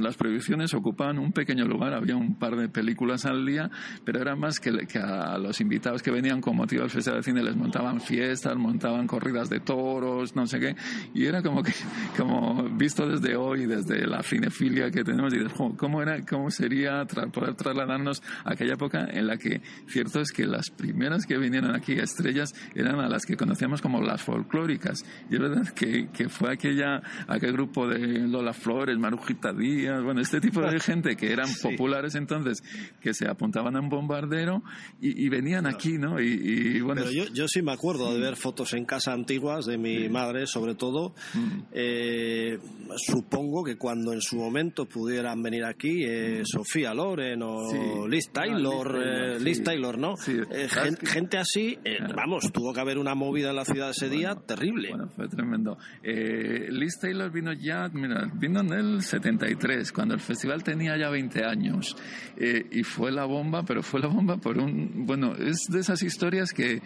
las 0.00 0.16
prohibiciones, 0.16 0.74
ocupaban 0.74 1.18
un 1.18 1.32
pequeño 1.32 1.64
lugar, 1.66 1.94
había 1.94 2.16
un 2.16 2.38
par 2.38 2.56
de 2.56 2.68
películas 2.68 3.26
al 3.26 3.44
día, 3.44 3.70
pero 4.04 4.20
era 4.20 4.36
más 4.36 4.60
que, 4.60 4.86
que 4.86 4.98
a 4.98 5.38
los 5.38 5.60
invitados 5.60 6.02
que 6.02 6.10
venían 6.10 6.40
con 6.40 6.56
motivo 6.56 6.82
del 6.82 6.90
Festival 6.90 7.20
de 7.20 7.24
Cine 7.24 7.42
les 7.42 7.56
montaban 7.56 8.00
fiestas, 8.00 8.56
montaban 8.56 9.06
corridas 9.06 9.48
de 9.48 9.60
toros, 9.60 10.34
no 10.34 10.46
sé 10.46 10.60
qué, 10.60 10.76
y 11.14 11.26
era 11.26 11.42
como 11.42 11.62
que, 11.62 11.72
como 12.16 12.64
visto 12.70 13.06
desde 13.08 13.36
hoy, 13.36 13.66
desde 13.66 14.06
la 14.06 14.22
cinefilia 14.22 14.90
que 14.90 15.04
tenemos, 15.04 15.32
y 15.34 15.38
cómo 15.76 16.02
era, 16.02 16.20
cómo 16.24 16.50
sería 16.50 17.04
tra 17.06 17.26
poder 17.28 17.54
trasladarnos 17.54 17.95
a 18.44 18.52
aquella 18.52 18.74
época 18.74 19.06
en 19.10 19.26
la 19.26 19.36
que 19.36 19.60
cierto 19.86 20.20
es 20.20 20.32
que 20.32 20.46
las 20.46 20.70
primeras 20.70 21.26
que 21.26 21.38
vinieron 21.38 21.74
aquí 21.74 21.92
estrellas 21.92 22.54
eran 22.74 23.00
a 23.00 23.08
las 23.08 23.24
que 23.24 23.36
conocíamos 23.36 23.80
como 23.80 24.00
las 24.00 24.22
folclóricas, 24.22 25.04
y 25.30 25.34
es 25.34 25.40
verdad 25.40 25.68
que, 25.68 26.08
que 26.12 26.28
fue 26.28 26.52
aquella, 26.52 27.02
aquel 27.28 27.52
grupo 27.52 27.88
de 27.88 28.26
Lola 28.28 28.52
Flores, 28.52 28.98
Marujita 28.98 29.52
Díaz, 29.52 30.02
bueno, 30.02 30.20
este 30.20 30.40
tipo 30.40 30.60
de 30.60 30.78
gente 30.80 31.16
que 31.16 31.32
eran 31.32 31.48
sí. 31.48 31.68
populares 31.68 32.14
entonces, 32.14 32.62
que 33.00 33.14
se 33.14 33.28
apuntaban 33.28 33.76
a 33.76 33.80
un 33.80 33.88
bombardero 33.88 34.62
y, 35.00 35.24
y 35.24 35.28
venían 35.28 35.62
claro. 35.62 35.76
aquí, 35.76 35.98
¿no? 35.98 36.20
Y, 36.20 36.26
y 36.26 36.80
bueno, 36.80 37.02
Pero 37.02 37.12
yo, 37.12 37.32
yo, 37.32 37.48
sí 37.48 37.62
me 37.62 37.72
acuerdo 37.72 38.12
de 38.12 38.20
ver 38.20 38.36
fotos 38.36 38.72
en 38.74 38.84
casa 38.84 39.12
antiguas 39.12 39.66
de 39.66 39.78
mi 39.78 40.04
sí. 40.04 40.08
madre, 40.08 40.46
sobre 40.46 40.74
todo. 40.74 41.14
Mm. 41.34 41.60
Eh, 41.72 42.58
supongo 42.96 43.64
que 43.64 43.76
cuando 43.76 44.12
en 44.12 44.20
su 44.20 44.36
momento 44.36 44.86
pudieran 44.86 45.42
venir 45.42 45.64
aquí 45.64 46.04
eh, 46.04 46.42
mm. 46.42 46.46
Sofía 46.46 46.94
Loren 46.94 47.42
o 47.42 47.70
sí. 47.70 47.78
Liz 48.08 48.30
Taylor, 48.30 48.92
Liz, 48.92 48.92
Taylor, 48.92 49.02
eh, 49.02 49.40
Liz 49.40 49.62
Taylor 49.62 49.98
¿no? 49.98 50.14
Eh, 50.26 50.68
gente, 50.68 51.06
gente, 51.06 51.38
así, 51.38 51.78
eh, 51.84 51.96
claro. 51.98 52.14
vamos, 52.16 52.52
tuvo 52.52 52.72
que 52.72 52.80
haber 52.80 52.98
una 52.98 53.14
movida 53.14 53.50
en 53.50 53.56
la 53.56 53.64
ciudad 53.64 53.90
ese 53.90 54.06
bueno, 54.06 54.18
día 54.18 54.34
terrible. 54.34 54.88
Bueno, 54.90 55.08
fue 55.08 55.28
tremendo. 55.28 55.78
Liz 56.02 56.98
Taylor 57.00 57.30
vino 57.30 57.52
ya, 57.52 57.88
mira, 57.92 58.30
vino 58.34 58.60
en 58.60 58.72
el 58.72 59.02
73, 59.02 59.92
cuando 59.92 60.14
el 60.14 60.20
festival 60.20 60.62
tenía 60.62 60.96
ya 60.96 61.10
20 61.10 61.44
años. 61.44 61.96
y 62.38 62.82
fue 62.82 63.12
la 63.12 63.24
bomba, 63.24 63.62
pero 63.64 63.82
fue 63.82 64.00
la 64.00 64.08
bomba 64.08 64.36
por 64.36 64.58
un, 64.58 65.06
bueno, 65.06 65.34
es 65.34 65.66
de 65.70 65.80
esas 65.80 66.02
historias 66.02 66.52
que, 66.52 66.80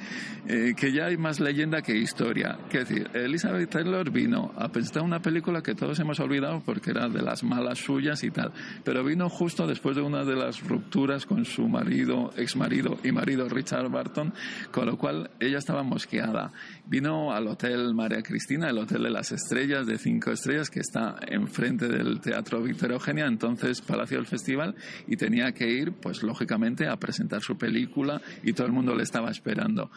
que 0.46 0.92
ya 0.92 1.06
hay 1.06 1.16
más 1.16 1.40
leyenda 1.40 1.82
que 1.82 1.96
historia. 1.96 2.58
Quiero 2.68 2.86
decir, 2.86 3.10
Elizabeth 3.14 3.70
Taylor 3.70 4.10
vino 4.10 4.52
a 4.56 4.68
presentar 4.68 5.02
una 5.02 5.20
película 5.20 5.62
que 5.62 5.74
todos 5.74 5.98
hemos 6.00 6.20
olvidado 6.20 6.62
porque 6.64 6.90
era 6.90 7.08
de 7.08 7.22
las 7.22 7.42
malas 7.42 7.78
suyas 7.78 8.22
y 8.24 8.30
tal, 8.30 8.52
pero 8.84 9.04
vino 9.04 9.28
justo 9.28 9.66
después 9.66 9.96
de 9.96 10.02
una 10.02 10.24
de 10.24 10.36
las 10.36 10.62
rupturas 10.62 10.89
con 11.26 11.44
su 11.44 11.68
marido, 11.68 12.32
ex 12.36 12.56
marido 12.56 12.98
y 13.04 13.12
marido 13.12 13.48
Richard 13.48 13.88
Barton, 13.88 14.34
con 14.72 14.86
lo 14.86 14.98
cual 14.98 15.30
ella 15.38 15.58
estaba 15.58 15.82
mosqueada. 15.84 16.52
Vino 16.86 17.32
al 17.32 17.46
Hotel 17.46 17.94
María 17.94 18.22
Cristina, 18.22 18.68
el 18.68 18.78
Hotel 18.78 19.04
de 19.04 19.10
las 19.10 19.30
Estrellas 19.30 19.86
de 19.86 19.98
cinco 19.98 20.32
estrellas 20.32 20.68
que 20.68 20.80
está 20.80 21.16
enfrente 21.28 21.88
del 21.88 22.20
Teatro 22.20 22.60
Víctor 22.62 22.92
Eugenia, 22.92 23.26
entonces 23.26 23.80
Palacio 23.80 24.16
del 24.16 24.26
Festival, 24.26 24.74
y 25.06 25.16
tenía 25.16 25.52
que 25.52 25.70
ir, 25.70 25.92
pues 25.92 26.22
lógicamente, 26.24 26.88
a 26.88 26.96
presentar 26.96 27.40
su 27.40 27.56
película 27.56 28.20
y 28.42 28.52
todo 28.52 28.66
el 28.66 28.72
mundo 28.72 28.94
le 28.94 29.04
estaba 29.04 29.30
esperando. 29.30 29.90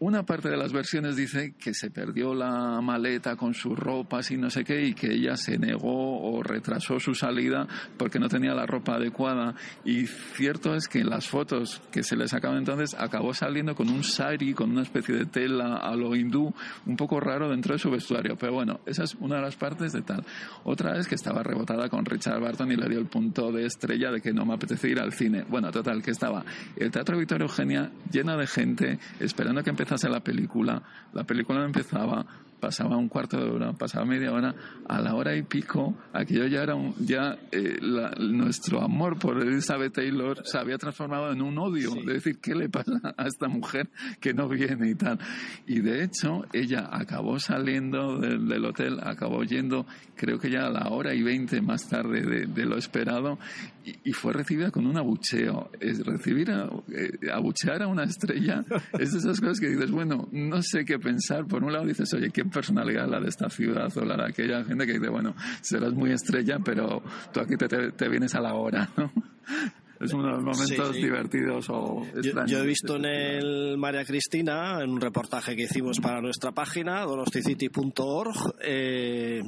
Una 0.00 0.22
parte 0.22 0.48
de 0.48 0.56
las 0.56 0.72
versiones 0.72 1.16
dice 1.16 1.54
que 1.58 1.74
se 1.74 1.90
perdió 1.90 2.32
la 2.32 2.80
maleta 2.80 3.34
con 3.34 3.52
sus 3.52 3.76
ropas 3.76 4.30
y 4.30 4.36
no 4.36 4.48
sé 4.48 4.62
qué 4.62 4.80
y 4.84 4.94
que 4.94 5.12
ella 5.12 5.36
se 5.36 5.58
negó 5.58 6.22
o 6.22 6.40
retrasó 6.40 7.00
su 7.00 7.14
salida 7.14 7.66
porque 7.96 8.20
no 8.20 8.28
tenía 8.28 8.54
la 8.54 8.64
ropa 8.64 8.94
adecuada 8.94 9.56
y 9.84 10.06
cierto 10.06 10.76
es 10.76 10.86
que 10.86 11.00
en 11.00 11.10
las 11.10 11.26
fotos 11.26 11.82
que 11.90 12.04
se 12.04 12.14
le 12.14 12.28
sacaban 12.28 12.58
entonces 12.58 12.94
acabó 12.96 13.34
saliendo 13.34 13.74
con 13.74 13.88
un 13.88 14.04
sari, 14.04 14.54
con 14.54 14.70
una 14.70 14.82
especie 14.82 15.16
de 15.16 15.26
tela 15.26 15.78
a 15.78 15.96
lo 15.96 16.14
hindú 16.14 16.54
un 16.86 16.96
poco 16.96 17.18
raro 17.18 17.50
dentro 17.50 17.74
de 17.74 17.80
su 17.80 17.90
vestuario, 17.90 18.36
pero 18.36 18.52
bueno, 18.52 18.78
esa 18.86 19.02
es 19.02 19.16
una 19.16 19.36
de 19.36 19.42
las 19.42 19.56
partes 19.56 19.92
de 19.92 20.02
tal. 20.02 20.24
Otra 20.62 20.96
es 20.96 21.08
que 21.08 21.16
estaba 21.16 21.42
rebotada 21.42 21.88
con 21.88 22.04
Richard 22.04 22.40
Barton 22.40 22.70
y 22.70 22.76
le 22.76 22.88
dio 22.88 23.00
el 23.00 23.06
punto 23.06 23.50
de 23.50 23.66
estrella 23.66 24.12
de 24.12 24.20
que 24.20 24.32
no 24.32 24.46
me 24.46 24.54
apetece 24.54 24.90
ir 24.90 25.00
al 25.00 25.12
cine. 25.12 25.44
Bueno, 25.48 25.72
total, 25.72 26.04
que 26.04 26.12
estaba 26.12 26.44
el 26.76 26.92
Teatro 26.92 27.18
Victoria 27.18 27.46
Eugenia 27.46 27.90
lleno 28.12 28.36
de 28.36 28.46
gente 28.46 29.00
esperando 29.18 29.64
que 29.64 29.70
empezara 29.70 29.87
empezase 29.88 30.10
la 30.10 30.20
película, 30.20 30.82
la 31.14 31.24
película 31.24 31.64
empezaba, 31.64 32.26
pasaba 32.60 32.96
un 32.96 33.08
cuarto 33.08 33.36
de 33.38 33.50
hora, 33.50 33.72
pasaba 33.72 34.04
media 34.04 34.32
hora, 34.32 34.54
a 34.88 35.00
la 35.00 35.14
hora 35.14 35.36
y 35.36 35.42
pico, 35.42 35.94
aquello 36.12 36.46
ya 36.46 36.62
era 36.62 36.74
un, 36.74 36.94
ya 36.98 37.36
eh, 37.52 37.78
la, 37.80 38.10
nuestro 38.18 38.82
amor 38.82 39.18
por 39.18 39.40
Elizabeth 39.40 39.94
Taylor 39.94 40.42
se 40.44 40.58
había 40.58 40.78
transformado 40.78 41.32
en 41.32 41.42
un 41.42 41.58
odio, 41.58 41.92
sí. 41.92 42.02
de 42.04 42.14
decir, 42.14 42.38
¿qué 42.40 42.54
le 42.54 42.68
pasa 42.68 43.14
a 43.16 43.26
esta 43.26 43.48
mujer 43.48 43.88
que 44.20 44.34
no 44.34 44.48
viene 44.48 44.90
y 44.90 44.94
tal? 44.94 45.18
Y 45.66 45.80
de 45.80 46.04
hecho, 46.04 46.44
ella 46.52 46.88
acabó 46.90 47.38
saliendo 47.38 48.18
del, 48.18 48.48
del 48.48 48.64
hotel, 48.64 48.98
acabó 49.02 49.42
yendo, 49.44 49.86
creo 50.16 50.38
que 50.38 50.50
ya 50.50 50.66
a 50.66 50.70
la 50.70 50.88
hora 50.88 51.14
y 51.14 51.22
veinte 51.22 51.60
más 51.60 51.88
tarde 51.88 52.22
de, 52.22 52.46
de 52.46 52.64
lo 52.64 52.76
esperado, 52.76 53.38
y, 53.84 54.10
y, 54.10 54.12
fue 54.12 54.32
recibida 54.32 54.70
con 54.70 54.86
un 54.86 54.96
abucheo. 54.98 55.70
Es 55.80 56.04
recibir, 56.04 56.50
a, 56.50 56.68
eh, 56.92 57.30
abuchear 57.32 57.82
a 57.82 57.86
una 57.86 58.04
estrella, 58.04 58.64
es 58.98 59.12
de 59.12 59.18
esas 59.18 59.40
cosas 59.40 59.60
que 59.60 59.68
dices, 59.68 59.90
bueno, 59.90 60.28
no 60.32 60.62
sé 60.62 60.84
qué 60.84 60.98
pensar. 60.98 61.46
Por 61.46 61.64
un 61.64 61.72
lado 61.72 61.86
dices, 61.86 62.12
oye, 62.14 62.30
qué 62.30 62.44
personalidad 62.50 63.08
la 63.08 63.20
de 63.20 63.28
esta 63.28 63.48
ciudad 63.50 63.90
o 63.96 64.04
la 64.04 64.16
de 64.16 64.24
aquella 64.26 64.64
gente 64.64 64.86
que 64.86 64.94
dice, 64.94 65.08
bueno, 65.08 65.34
serás 65.60 65.92
muy 65.94 66.12
estrella, 66.12 66.58
pero 66.64 67.02
tú 67.32 67.40
aquí 67.40 67.56
te, 67.56 67.68
te, 67.68 67.92
te 67.92 68.08
vienes 68.08 68.34
a 68.34 68.40
la 68.40 68.54
hora, 68.54 68.88
¿no? 68.96 69.10
es 70.00 70.12
uno 70.12 70.26
de 70.26 70.32
los 70.34 70.44
momentos 70.44 70.88
Sí, 70.88 70.94
sí. 70.94 71.02
divertidos 71.02 71.66
o 71.70 72.04
Yo, 72.14 72.20
extraños. 72.20 72.50
yo 72.52 72.58
he 72.58 72.66
visto 72.66 72.96
en 72.96 73.04
el 73.04 73.76
María 73.78 74.04
Cristina, 74.04 74.80
en 74.82 74.90
un 74.90 75.00
reportaje 75.00 75.56
que 75.56 75.62
hicimos 75.64 75.98
para 76.00 76.20
nuestra 76.20 76.52
página, 76.52 77.02
donosticity.org, 77.02 78.36
eh, 78.62 79.42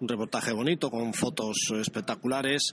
un 0.00 0.08
reportaje 0.08 0.52
bonito 0.52 0.90
con 0.90 1.12
fotos 1.12 1.56
espectaculares 1.80 2.72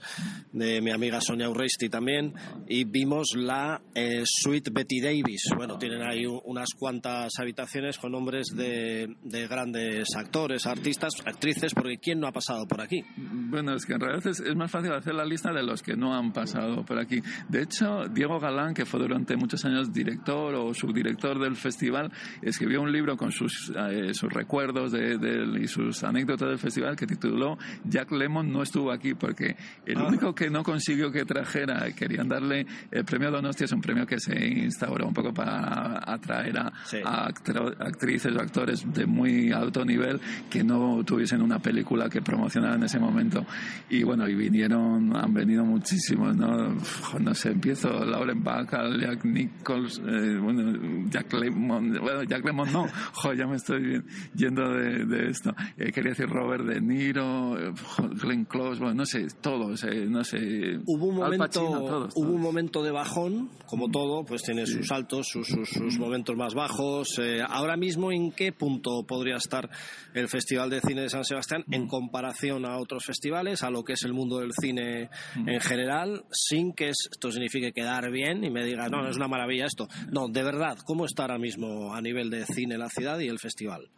de 0.51 0.81
mi 0.81 0.91
amiga 0.91 1.21
Sonia 1.21 1.49
Urreisti 1.49 1.89
también, 1.89 2.33
y 2.67 2.83
vimos 2.83 3.35
la 3.35 3.81
eh, 3.93 4.23
suite 4.25 4.69
Betty 4.71 5.01
Davis. 5.01 5.43
Bueno, 5.55 5.77
tienen 5.77 6.01
ahí 6.03 6.25
unas 6.25 6.69
cuantas 6.77 7.33
habitaciones 7.39 7.97
con 7.97 8.11
nombres 8.11 8.47
de, 8.55 9.15
de 9.23 9.47
grandes 9.47 10.15
actores, 10.15 10.65
artistas, 10.65 11.13
actrices, 11.25 11.73
porque 11.73 11.97
¿quién 11.97 12.19
no 12.19 12.27
ha 12.27 12.31
pasado 12.31 12.67
por 12.67 12.81
aquí? 12.81 13.03
Bueno, 13.17 13.75
es 13.75 13.85
que 13.85 13.93
en 13.93 13.99
realidad 14.01 14.27
es, 14.27 14.39
es 14.39 14.55
más 14.55 14.71
fácil 14.71 14.91
hacer 14.93 15.15
la 15.15 15.25
lista 15.25 15.51
de 15.51 15.63
los 15.63 15.81
que 15.81 15.95
no 15.95 16.13
han 16.15 16.31
pasado 16.31 16.83
por 16.85 16.99
aquí. 16.99 17.21
De 17.49 17.63
hecho, 17.63 18.03
Diego 18.13 18.39
Galán, 18.39 18.73
que 18.73 18.85
fue 18.85 18.99
durante 18.99 19.35
muchos 19.35 19.63
años 19.65 19.91
director 19.91 20.53
o 20.55 20.73
subdirector 20.73 21.39
del 21.39 21.55
festival, 21.55 22.11
escribió 22.41 22.81
un 22.81 22.91
libro 22.91 23.17
con 23.17 23.31
sus, 23.31 23.71
eh, 23.75 24.13
sus 24.13 24.31
recuerdos 24.31 24.91
de, 24.91 25.17
del- 25.17 25.61
y 25.61 25.67
sus 25.67 26.03
anécdotas 26.03 26.49
del 26.49 26.59
festival 26.59 26.95
que 26.95 27.07
tituló 27.15 27.57
Jack 27.83 28.11
Lemon 28.11 28.51
no 28.51 28.61
estuvo 28.63 28.91
aquí 28.91 29.13
porque 29.13 29.55
el 29.85 29.97
Ah. 29.97 30.07
único 30.07 30.33
que 30.35 30.49
no 30.49 30.63
consiguió 30.63 31.11
que 31.11 31.25
trajera, 31.25 31.91
querían 31.91 32.27
darle 32.27 32.65
el 32.91 33.05
premio 33.05 33.31
Donostia, 33.31 33.65
es 33.65 33.71
un 33.71 33.81
premio 33.81 34.05
que 34.05 34.19
se 34.19 34.35
instauró 34.47 35.07
un 35.07 35.13
poco 35.13 35.33
para 35.33 36.01
atraer 36.05 36.57
a, 36.59 36.73
Sí. 36.85 36.97
a 37.03 37.27
actro- 37.29 37.75
actrices 37.79 38.35
o 38.35 38.39
actores 38.41 38.85
de 38.93 39.05
muy 39.05 39.51
alto 39.51 39.83
nivel 39.85 40.19
que 40.49 40.63
no 40.63 41.03
tuviesen 41.03 41.41
una 41.41 41.59
película 41.59 42.09
que 42.09 42.21
promocionar 42.21 42.75
en 42.75 42.83
ese 42.83 42.99
momento. 42.99 43.45
Y 43.89 44.03
bueno, 44.03 44.27
y 44.27 44.35
vinieron, 44.35 45.15
han 45.15 45.33
venido 45.33 45.63
muchísimos, 45.65 46.35
¿no? 46.35 46.75
No 47.19 47.33
sé, 47.33 47.51
empiezo 47.51 48.05
Lauren 48.05 48.43
Bacall, 48.43 48.99
Jack 48.99 49.25
Nichols, 49.25 50.01
eh, 50.05 50.37
bueno, 50.41 51.07
Jack 51.09 51.33
Lemmon, 51.33 51.97
bueno, 52.01 52.23
Jack 52.23 52.43
Lemmon 52.45 52.71
no, 52.71 52.87
jo, 53.13 53.33
ya 53.33 53.47
me 53.47 53.55
estoy 53.55 54.03
yendo 54.35 54.69
de, 54.73 55.05
de 55.05 55.29
esto. 55.29 55.55
Eh, 55.77 55.91
quería 55.91 56.11
decir 56.11 56.27
Robert 56.27 56.65
De 56.65 56.81
Niro, 56.81 57.04
eh, 57.09 57.73
jo, 57.83 58.09
Glenn 58.21 58.45
Close, 58.45 58.79
bueno, 58.79 58.95
no 58.95 59.05
sé, 59.05 59.27
todos, 59.41 59.83
eh, 59.83 60.05
no 60.07 60.23
sé. 60.23 60.79
Hubo 60.85 61.05
un 61.07 61.15
momento, 61.15 61.45
Pacino, 61.45 61.81
todos, 61.81 62.13
hubo 62.15 62.31
un 62.31 62.41
momento 62.41 62.83
de 62.83 62.91
bajón, 62.91 63.49
como 63.65 63.89
todo, 63.89 64.23
pues 64.23 64.43
tiene 64.43 64.65
sus 64.65 64.91
altos, 64.91 65.27
sus, 65.27 65.47
sus, 65.47 65.69
sus 65.69 65.97
momentos 65.99 66.35
más 66.35 66.53
bajos. 66.53 67.19
Eh, 67.19 67.41
ahora 67.47 67.77
mismo, 67.77 68.11
¿en 68.11 68.31
qué 68.31 68.51
punto 68.51 69.03
podría 69.03 69.35
estar 69.35 69.69
el 70.13 70.27
Festival 70.27 70.69
de 70.69 70.81
Cine 70.81 71.01
de 71.01 71.09
San 71.09 71.25
Sebastián 71.25 71.63
en 71.71 71.87
comparación 71.87 72.65
a 72.65 72.77
otros 72.77 73.05
festivales, 73.05 73.63
a 73.63 73.69
lo 73.69 73.83
que 73.83 73.93
es 73.93 74.03
el 74.03 74.13
mundo 74.13 74.39
del 74.39 74.53
cine 74.53 75.09
en 75.35 75.59
general, 75.61 76.23
sin 76.31 76.73
que 76.73 76.89
esto 76.89 77.31
signifique 77.31 77.71
quedar 77.73 78.11
bien 78.11 78.43
y 78.43 78.49
me 78.49 78.63
diga, 78.63 78.87
no, 78.89 79.01
no 79.01 79.09
es 79.09 79.17
una 79.17 79.27
maravilla 79.27 79.65
esto. 79.65 79.87
No, 80.11 80.27
de 80.27 80.43
verdad, 80.43 80.77
¿cómo 80.85 81.05
está 81.05 81.23
ahora 81.23 81.37
mismo 81.37 81.93
a 81.93 82.01
nivel 82.01 82.29
de 82.29 82.45
cine 82.45 82.77
la 82.77 82.89
ciudad 82.89 83.19
y 83.19 83.27
el 83.27 83.39
festival? 83.39 83.89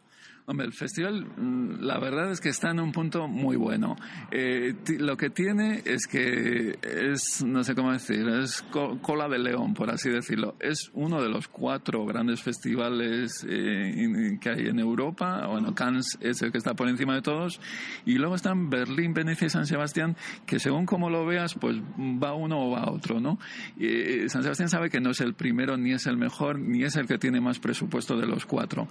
Hombre, 0.50 0.66
el 0.66 0.72
festival, 0.72 1.26
mm, 1.36 1.82
la 1.82 2.00
verdad 2.00 2.32
es 2.32 2.40
que 2.40 2.48
está 2.48 2.72
en 2.72 2.80
un 2.80 2.94
punto 2.94 3.28
muy 3.28 3.58
bueno. 3.58 3.98
Eh, 4.32 4.76
lo 4.98 5.18
que 5.18 5.30
tiene 5.30 5.82
es 5.84 6.08
que 6.08 6.80
es, 6.82 7.44
no 7.46 7.66
sé 7.66 7.76
cómo 7.76 7.92
decir, 7.92 8.26
es 8.30 8.62
co- 8.72 8.98
cola 9.02 9.28
de 9.28 9.40
león, 9.40 9.74
por 9.74 9.90
así 9.92 10.10
decirlo. 10.10 10.56
Es 10.62 10.90
uno 10.94 11.22
de 11.22 11.28
los 11.28 11.50
cuatro 11.50 12.06
grandes 12.06 12.42
festivales 12.42 13.46
eh, 13.46 14.38
que 14.40 14.50
hay 14.50 14.68
en 14.68 14.80
Europa. 14.80 15.46
Bueno, 15.48 15.76
Cannes 15.76 16.18
es 16.22 16.42
el 16.42 16.54
que 16.54 16.60
está 16.60 16.76
por 16.76 16.88
encima 16.88 17.16
de 17.16 17.22
todos. 17.24 17.60
Y 18.06 18.14
luego 18.18 18.36
están 18.36 18.70
Berlín, 18.70 19.14
Venecia 19.14 19.48
y 19.48 19.50
San 19.50 19.66
Sebastián, 19.66 20.16
que 20.46 20.60
según 20.60 20.86
como 20.86 21.10
lo 21.10 21.26
veas, 21.26 21.56
pues 21.56 21.76
va 21.78 22.34
uno 22.36 22.68
o 22.68 22.72
va 22.72 22.90
otro, 22.90 23.20
¿no? 23.20 23.38
Eh, 23.78 24.28
San 24.30 24.44
Sebastián 24.44 24.70
sabe 24.70 24.90
que 24.90 25.02
no 25.02 25.10
es 25.10 25.20
el 25.20 25.34
primero, 25.34 25.76
ni 25.76 25.92
es 25.92 26.08
el 26.08 26.16
mejor, 26.16 26.58
ni 26.58 26.84
es 26.84 26.96
el 26.96 27.06
que 27.06 27.18
tiene 27.18 27.42
más 27.42 27.60
presupuesto 27.60 28.16
de 28.16 28.28
los 28.28 28.46
cuatro. 28.46 28.88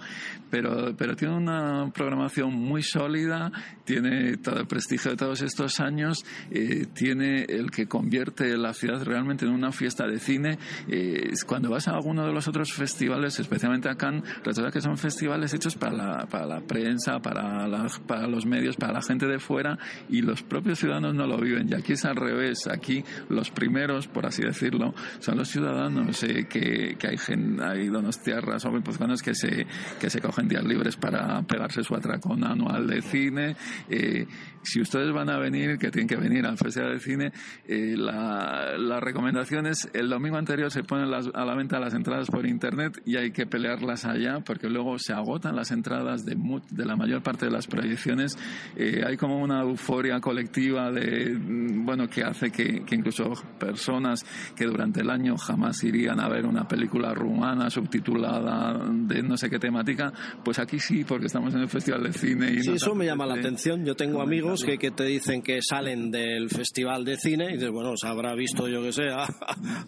Pero, 0.51 0.95
pero 0.95 1.15
tiene 1.15 1.46
una 1.47 1.91
programación 1.93 2.53
muy 2.53 2.83
sólida, 2.83 3.51
tiene 3.85 4.37
todo 4.37 4.59
el 4.59 4.67
prestigio 4.67 5.11
de 5.11 5.17
todos 5.17 5.41
estos 5.41 5.79
años, 5.79 6.25
eh, 6.51 6.85
tiene 6.93 7.43
el 7.47 7.71
que 7.71 7.87
convierte 7.87 8.57
la 8.57 8.73
ciudad 8.73 9.03
realmente 9.03 9.45
en 9.45 9.51
una 9.51 9.71
fiesta 9.71 10.05
de 10.07 10.19
cine. 10.19 10.57
Eh, 10.89 11.31
cuando 11.45 11.69
vas 11.69 11.87
a 11.87 11.91
alguno 11.91 12.25
de 12.25 12.33
los 12.33 12.47
otros 12.47 12.73
festivales, 12.73 13.39
especialmente 13.39 13.89
a 13.89 13.95
Cannes, 13.95 14.23
resulta 14.43 14.71
que 14.71 14.81
son 14.81 14.97
festivales 14.97 15.53
hechos 15.53 15.75
para 15.75 15.93
la, 15.95 16.25
para 16.27 16.45
la 16.45 16.61
prensa, 16.61 17.19
para, 17.19 17.67
la- 17.67 17.87
para 18.05 18.27
los 18.27 18.45
medios, 18.45 18.75
para 18.75 18.93
la 18.93 19.01
gente 19.01 19.25
de 19.27 19.39
fuera, 19.39 19.77
y 20.09 20.21
los 20.21 20.43
propios 20.43 20.79
ciudadanos 20.79 21.15
no 21.15 21.25
lo 21.27 21.37
viven. 21.37 21.69
Y 21.69 21.73
aquí 21.73 21.93
es 21.93 22.05
al 22.05 22.15
revés. 22.15 22.67
Aquí 22.67 23.03
los 23.29 23.49
primeros, 23.51 24.07
por 24.07 24.25
así 24.25 24.41
decirlo, 24.43 24.93
son 25.19 25.37
los 25.37 25.47
ciudadanos 25.47 26.23
eh, 26.23 26.47
que, 26.49 26.95
que 26.99 27.07
hay, 27.07 27.17
gen, 27.17 27.61
hay 27.61 27.87
donostiarras 27.87 28.65
o 28.65 28.71
guipuzcoanos 28.71 29.21
que 29.21 29.33
se, 29.33 29.65
que 29.99 30.09
se 30.09 30.19
cogen 30.21 30.47
días 30.47 30.63
libres 30.63 30.95
para 30.97 31.36
pegarse 31.43 31.83
su 31.83 31.95
atracón 31.95 32.43
anual 32.43 32.87
de 32.87 33.01
cine. 33.01 33.55
Eh, 33.89 34.25
si 34.63 34.81
ustedes 34.81 35.13
van 35.13 35.29
a 35.29 35.37
venir, 35.37 35.77
que 35.77 35.89
tienen 35.91 36.07
que 36.09 36.17
venir 36.17 36.45
al 36.45 36.57
Festival 36.57 36.93
de 36.93 36.99
Cine, 36.99 37.31
eh, 37.67 37.95
la, 37.97 38.73
la 38.77 38.99
recomendación 38.99 39.65
es 39.65 39.89
el 39.93 40.09
domingo 40.09 40.35
anterior 40.37 40.69
se 40.71 40.83
ponen 40.83 41.09
las- 41.09 41.29
a 41.33 41.45
la 41.45 41.55
venta 41.55 41.79
las 41.79 41.93
entradas 41.93 42.27
por 42.29 42.45
internet 42.45 43.01
y 43.05 43.15
hay 43.15 43.31
que 43.31 43.45
pelearlas 43.45 44.03
allá 44.03 44.41
porque 44.45 44.69
luego 44.69 44.99
se 44.99 45.13
agotan 45.13 45.55
las 45.55 45.71
entradas 45.71 46.25
de, 46.25 46.35
de 46.69 46.85
la 46.85 46.97
mayor 46.97 47.21
parte 47.23 47.45
de 47.45 47.51
las 47.51 47.65
proyecciones. 47.67 48.37
Eh, 48.75 49.03
hay 49.07 49.15
como 49.15 49.39
una 49.41 49.61
euforia 49.61 50.19
colectiva 50.19 50.91
de, 50.91 51.33
mm, 51.33 51.85
bueno, 51.85 52.07
que 52.09 52.23
hace 52.23 52.51
que, 52.51 52.83
que 52.83 52.95
incluso 52.95 53.31
personas 53.57 54.25
que 54.55 54.65
durante 54.65 54.99
el 54.99 55.09
año 55.09 55.37
jamás 55.37 55.81
irían 55.85 56.19
a 56.19 56.27
ver 56.27 56.45
una 56.45 56.67
película 56.67 57.13
rumana 57.13 57.69
subtitulada 57.69 58.77
de 58.91 59.23
no 59.23 59.37
sé 59.37 59.49
qué 59.49 59.59
temática, 59.59 60.11
pues 60.43 60.59
aquí 60.59 60.79
sí, 60.79 61.03
porque 61.17 61.27
estamos 61.27 61.53
en 61.55 61.61
el 61.61 61.67
Festival 61.69 62.03
de 62.03 62.13
Cine. 62.13 62.51
Y 62.53 62.61
Sí, 62.61 62.71
eso 62.73 62.93
me 62.93 63.05
llama 63.05 63.25
la 63.25 63.33
atención. 63.35 63.83
Yo 63.83 63.95
tengo 63.95 64.21
amigos 64.21 64.63
que, 64.63 64.77
que 64.77 64.91
te 64.91 65.03
dicen 65.05 65.41
que 65.41 65.59
salen 65.61 66.11
del 66.11 66.47
festival 66.49 67.03
de 67.05 67.17
cine 67.17 67.45
y 67.49 67.53
dices, 67.53 67.71
bueno, 67.71 67.97
se 67.97 68.07
habrá 68.07 68.35
visto, 68.35 68.67
yo 68.67 68.83
que 68.83 68.91
sé, 68.91 69.09
a, 69.09 69.25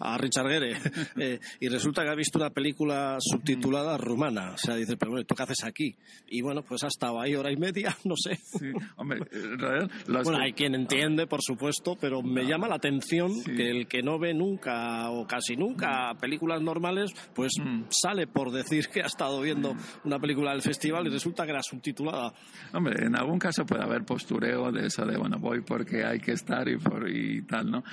a 0.00 0.18
Richard 0.18 0.48
Gere. 0.48 0.76
Eh, 1.20 1.38
y 1.60 1.68
resulta 1.68 2.02
que 2.02 2.08
ha 2.10 2.14
visto 2.14 2.38
una 2.38 2.50
película 2.50 3.16
subtitulada 3.20 3.96
rumana. 3.98 4.52
O 4.52 4.58
sea, 4.58 4.74
dices, 4.74 4.96
pero 4.98 5.12
bueno, 5.12 5.24
¿tú 5.26 5.34
qué 5.34 5.42
haces 5.42 5.64
aquí? 5.64 5.96
Y 6.28 6.40
bueno, 6.42 6.62
pues 6.62 6.82
ha 6.84 6.86
estado 6.88 7.20
ahí 7.20 7.34
hora 7.34 7.52
y 7.52 7.56
media, 7.56 7.96
no 8.04 8.14
sé. 8.16 8.36
Sí, 8.36 8.66
hombre, 8.96 9.20
en 9.32 9.58
realidad, 9.58 9.90
las- 10.08 10.24
Bueno, 10.24 10.40
hay 10.42 10.52
quien 10.52 10.74
entiende, 10.74 11.26
por 11.26 11.40
supuesto, 11.42 11.96
pero 12.00 12.22
me 12.22 12.44
llama 12.44 12.68
la 12.68 12.76
atención 12.76 13.32
Sí. 13.34 13.54
que 13.54 13.70
el 13.70 13.86
que 13.86 14.02
no 14.02 14.18
ve 14.18 14.34
nunca 14.34 15.10
o 15.10 15.26
casi 15.26 15.56
nunca 15.56 16.14
películas 16.20 16.60
normales, 16.62 17.12
pues 17.34 17.52
Mm. 17.60 17.84
sale 17.90 18.26
por 18.26 18.50
decir 18.50 18.88
que 18.88 19.02
ha 19.02 19.06
estado 19.06 19.40
viendo 19.42 19.74
una 20.04 20.18
película 20.18 20.52
del 20.52 20.62
festival 20.62 21.06
y 21.06 21.10
resulta 21.20 21.44
que 21.44 21.50
era 21.50 21.62
subtitulada. 21.62 22.32
Hombre, 22.72 23.04
en 23.04 23.14
algún 23.14 23.38
caso 23.38 23.66
puede 23.66 23.82
haber 23.82 24.04
postureo 24.04 24.72
de 24.72 24.86
eso 24.86 25.04
de, 25.04 25.18
bueno, 25.18 25.38
voy 25.38 25.60
porque 25.60 26.02
hay 26.02 26.18
que 26.18 26.32
estar 26.32 26.66
y, 26.66 26.78
por, 26.78 27.08
y 27.10 27.42
tal, 27.42 27.70
¿no? 27.70 27.84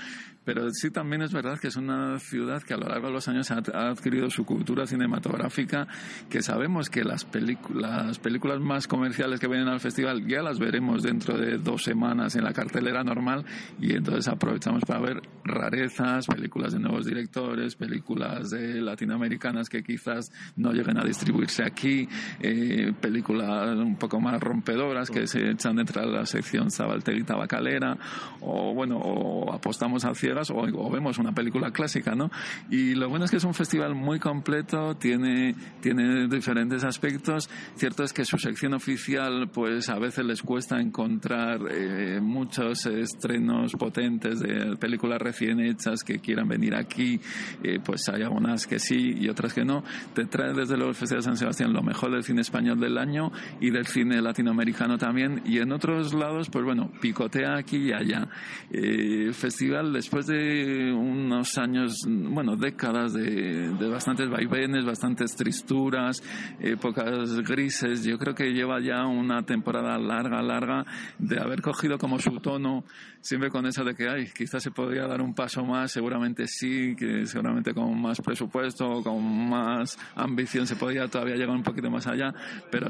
Pero 0.48 0.72
sí 0.72 0.92
también 0.92 1.22
es 1.24 1.34
verdad 1.34 1.60
que 1.60 1.68
es 1.68 1.76
una 1.76 2.20
ciudad 2.20 2.64
que 2.64 2.74
a 2.74 2.78
lo 2.78 2.88
largo 2.88 3.08
de 3.08 3.14
los 3.14 3.28
años 3.28 3.52
ha, 3.52 3.58
adquirido 3.58 4.30
su 4.30 4.46
cultura 4.46 4.88
cinematográfica, 4.88 5.90
que 6.30 6.42
sabemos 6.42 6.90
que 6.90 7.04
las, 7.04 7.28
las 7.76 8.18
películas 8.20 8.62
más 8.62 8.88
comerciales 8.88 9.42
que 9.42 9.48
vienen 9.50 9.68
al 9.68 9.82
festival 9.82 10.26
ya 10.26 10.42
las 10.42 10.58
veremos 10.58 11.04
dentro 11.04 11.38
de 11.38 11.58
dos 11.58 11.84
semanas 11.84 12.38
en 12.38 12.46
la 12.46 12.54
cartelera 12.54 13.04
normal 13.04 13.44
y 13.78 13.92
entonces 13.92 14.30
aprovechamos 14.30 14.84
para 14.88 15.02
ver 15.02 15.22
rarezas, 15.44 16.28
películas 16.28 16.72
de 16.72 16.80
nuevos 16.80 17.06
directores, 17.06 17.76
películas 17.76 18.50
de 18.50 18.80
latinoamericanas 18.80 19.68
que 19.68 19.84
quizás 19.84 20.32
no 20.56 20.72
lleguen 20.72 20.98
a 20.98 21.04
distribuirse 21.04 21.64
aquí, 21.66 22.08
eh, 22.40 22.94
películas 23.02 23.76
un 23.76 23.98
poco 23.98 24.22
más 24.22 24.40
rompedoras 24.40 25.12
que 25.12 25.28
se 25.28 25.52
echan 25.52 25.76
dentro 25.76 26.04
de 26.04 26.08
la 26.08 26.26
sección 26.26 26.72
Zabaltegui 26.72 27.24
Tabacalera, 27.24 27.98
o 28.40 28.74
bueno, 28.74 28.98
o 28.98 29.52
apostamos 29.52 30.06
a 30.06 30.14
o, 30.50 30.90
vemos 30.90 31.18
una 31.18 31.34
película 31.34 31.72
clásica, 31.72 32.16
¿no? 32.16 32.30
Y 32.70 32.96
lo 32.96 33.10
bueno 33.10 33.26
es 33.26 33.32
que 33.32 33.38
es 33.38 33.44
un 33.44 33.54
festival 33.54 33.96
muy 33.96 34.20
completo, 34.20 34.96
tiene, 34.96 35.56
tiene 35.82 36.28
diferentes 36.28 36.84
aspectos. 36.84 37.50
Cierto 37.76 38.04
es 38.04 38.14
que 38.14 38.26
su 38.26 38.38
sección 38.38 38.74
oficial, 38.74 39.50
pues 39.50 39.90
a 39.90 40.00
veces 40.00 40.26
les 40.26 40.42
cuesta 40.42 40.80
encontrar 40.80 41.60
eh, 41.70 42.20
muchos 42.22 42.86
estrenos 42.86 43.74
potentes 43.74 44.40
de 44.40 44.76
películas 44.78 45.22
recién 45.22 45.60
hechas 45.60 46.04
que 46.04 46.20
quieran 46.20 46.48
venir 46.48 46.76
aquí, 46.76 47.20
eh, 47.64 47.80
pues 47.84 48.08
hay 48.10 48.22
algunas 48.24 48.68
que 48.68 48.80
sí 48.80 49.16
y 49.20 49.30
otras 49.30 49.54
que 49.54 49.66
no. 49.66 49.84
Te 50.14 50.26
trae 50.26 50.54
desde 50.54 50.76
luego 50.76 50.90
el 50.90 50.96
Festival 50.96 51.22
de 51.22 51.26
San 51.26 51.38
Sebastián 51.38 51.74
lo 51.74 51.82
mejor 51.82 52.12
del 52.12 52.24
cine 52.24 52.42
español 52.42 52.80
del 52.80 52.98
año 52.98 53.32
y 53.60 53.72
del 53.72 53.88
cine 53.88 54.22
latinoamericano 54.22 54.98
también. 54.98 55.42
Y 55.46 55.60
en 55.60 55.72
otros 55.72 56.14
lados, 56.14 56.50
pues 56.50 56.64
bueno, 56.64 56.92
picotea 57.02 57.58
aquí 57.58 57.78
y 57.78 57.94
allá. 57.94 58.28
Eh, 58.72 59.32
festival, 59.34 59.94
después 59.94 60.27
de 60.28 60.94
unos 60.94 61.58
años, 61.58 62.06
bueno, 62.08 62.56
décadas 62.56 63.14
de, 63.14 63.70
de 63.70 63.90
bastantes 63.90 64.30
vaivenes, 64.30 64.86
bastantes 64.86 65.36
tristuras, 65.36 66.22
épocas 66.60 67.40
grises, 67.42 68.04
yo 68.04 68.18
creo 68.18 68.36
que 68.36 68.52
lleva 68.52 68.80
ya 68.80 69.06
una 69.06 69.44
temporada 69.44 69.98
larga, 69.98 70.42
larga 70.42 70.86
de 71.18 71.40
haber 71.40 71.62
cogido 71.62 71.98
como 71.98 72.20
su 72.20 72.40
tono 72.40 72.84
siempre 73.28 73.50
con 73.50 73.66
eso 73.66 73.84
de 73.84 73.94
que, 73.94 74.08
ay, 74.08 74.30
quizás 74.34 74.64
se 74.64 74.72
podría 74.72 75.06
dar 75.06 75.22
un 75.22 75.34
paso 75.34 75.66
más, 75.66 75.92
seguramente 75.92 76.48
sí, 76.48 76.96
que 76.96 77.26
seguramente 77.26 77.74
con 77.74 78.02
más 78.02 78.22
presupuesto, 78.22 79.04
con 79.04 79.22
más 79.50 79.98
ambición 80.16 80.66
se 80.66 80.78
podría 80.78 81.10
todavía 81.10 81.36
llegar 81.36 81.56
un 81.56 81.64
poquito 81.64 81.92
más 81.92 82.08
allá, 82.08 82.34
pero 82.72 82.88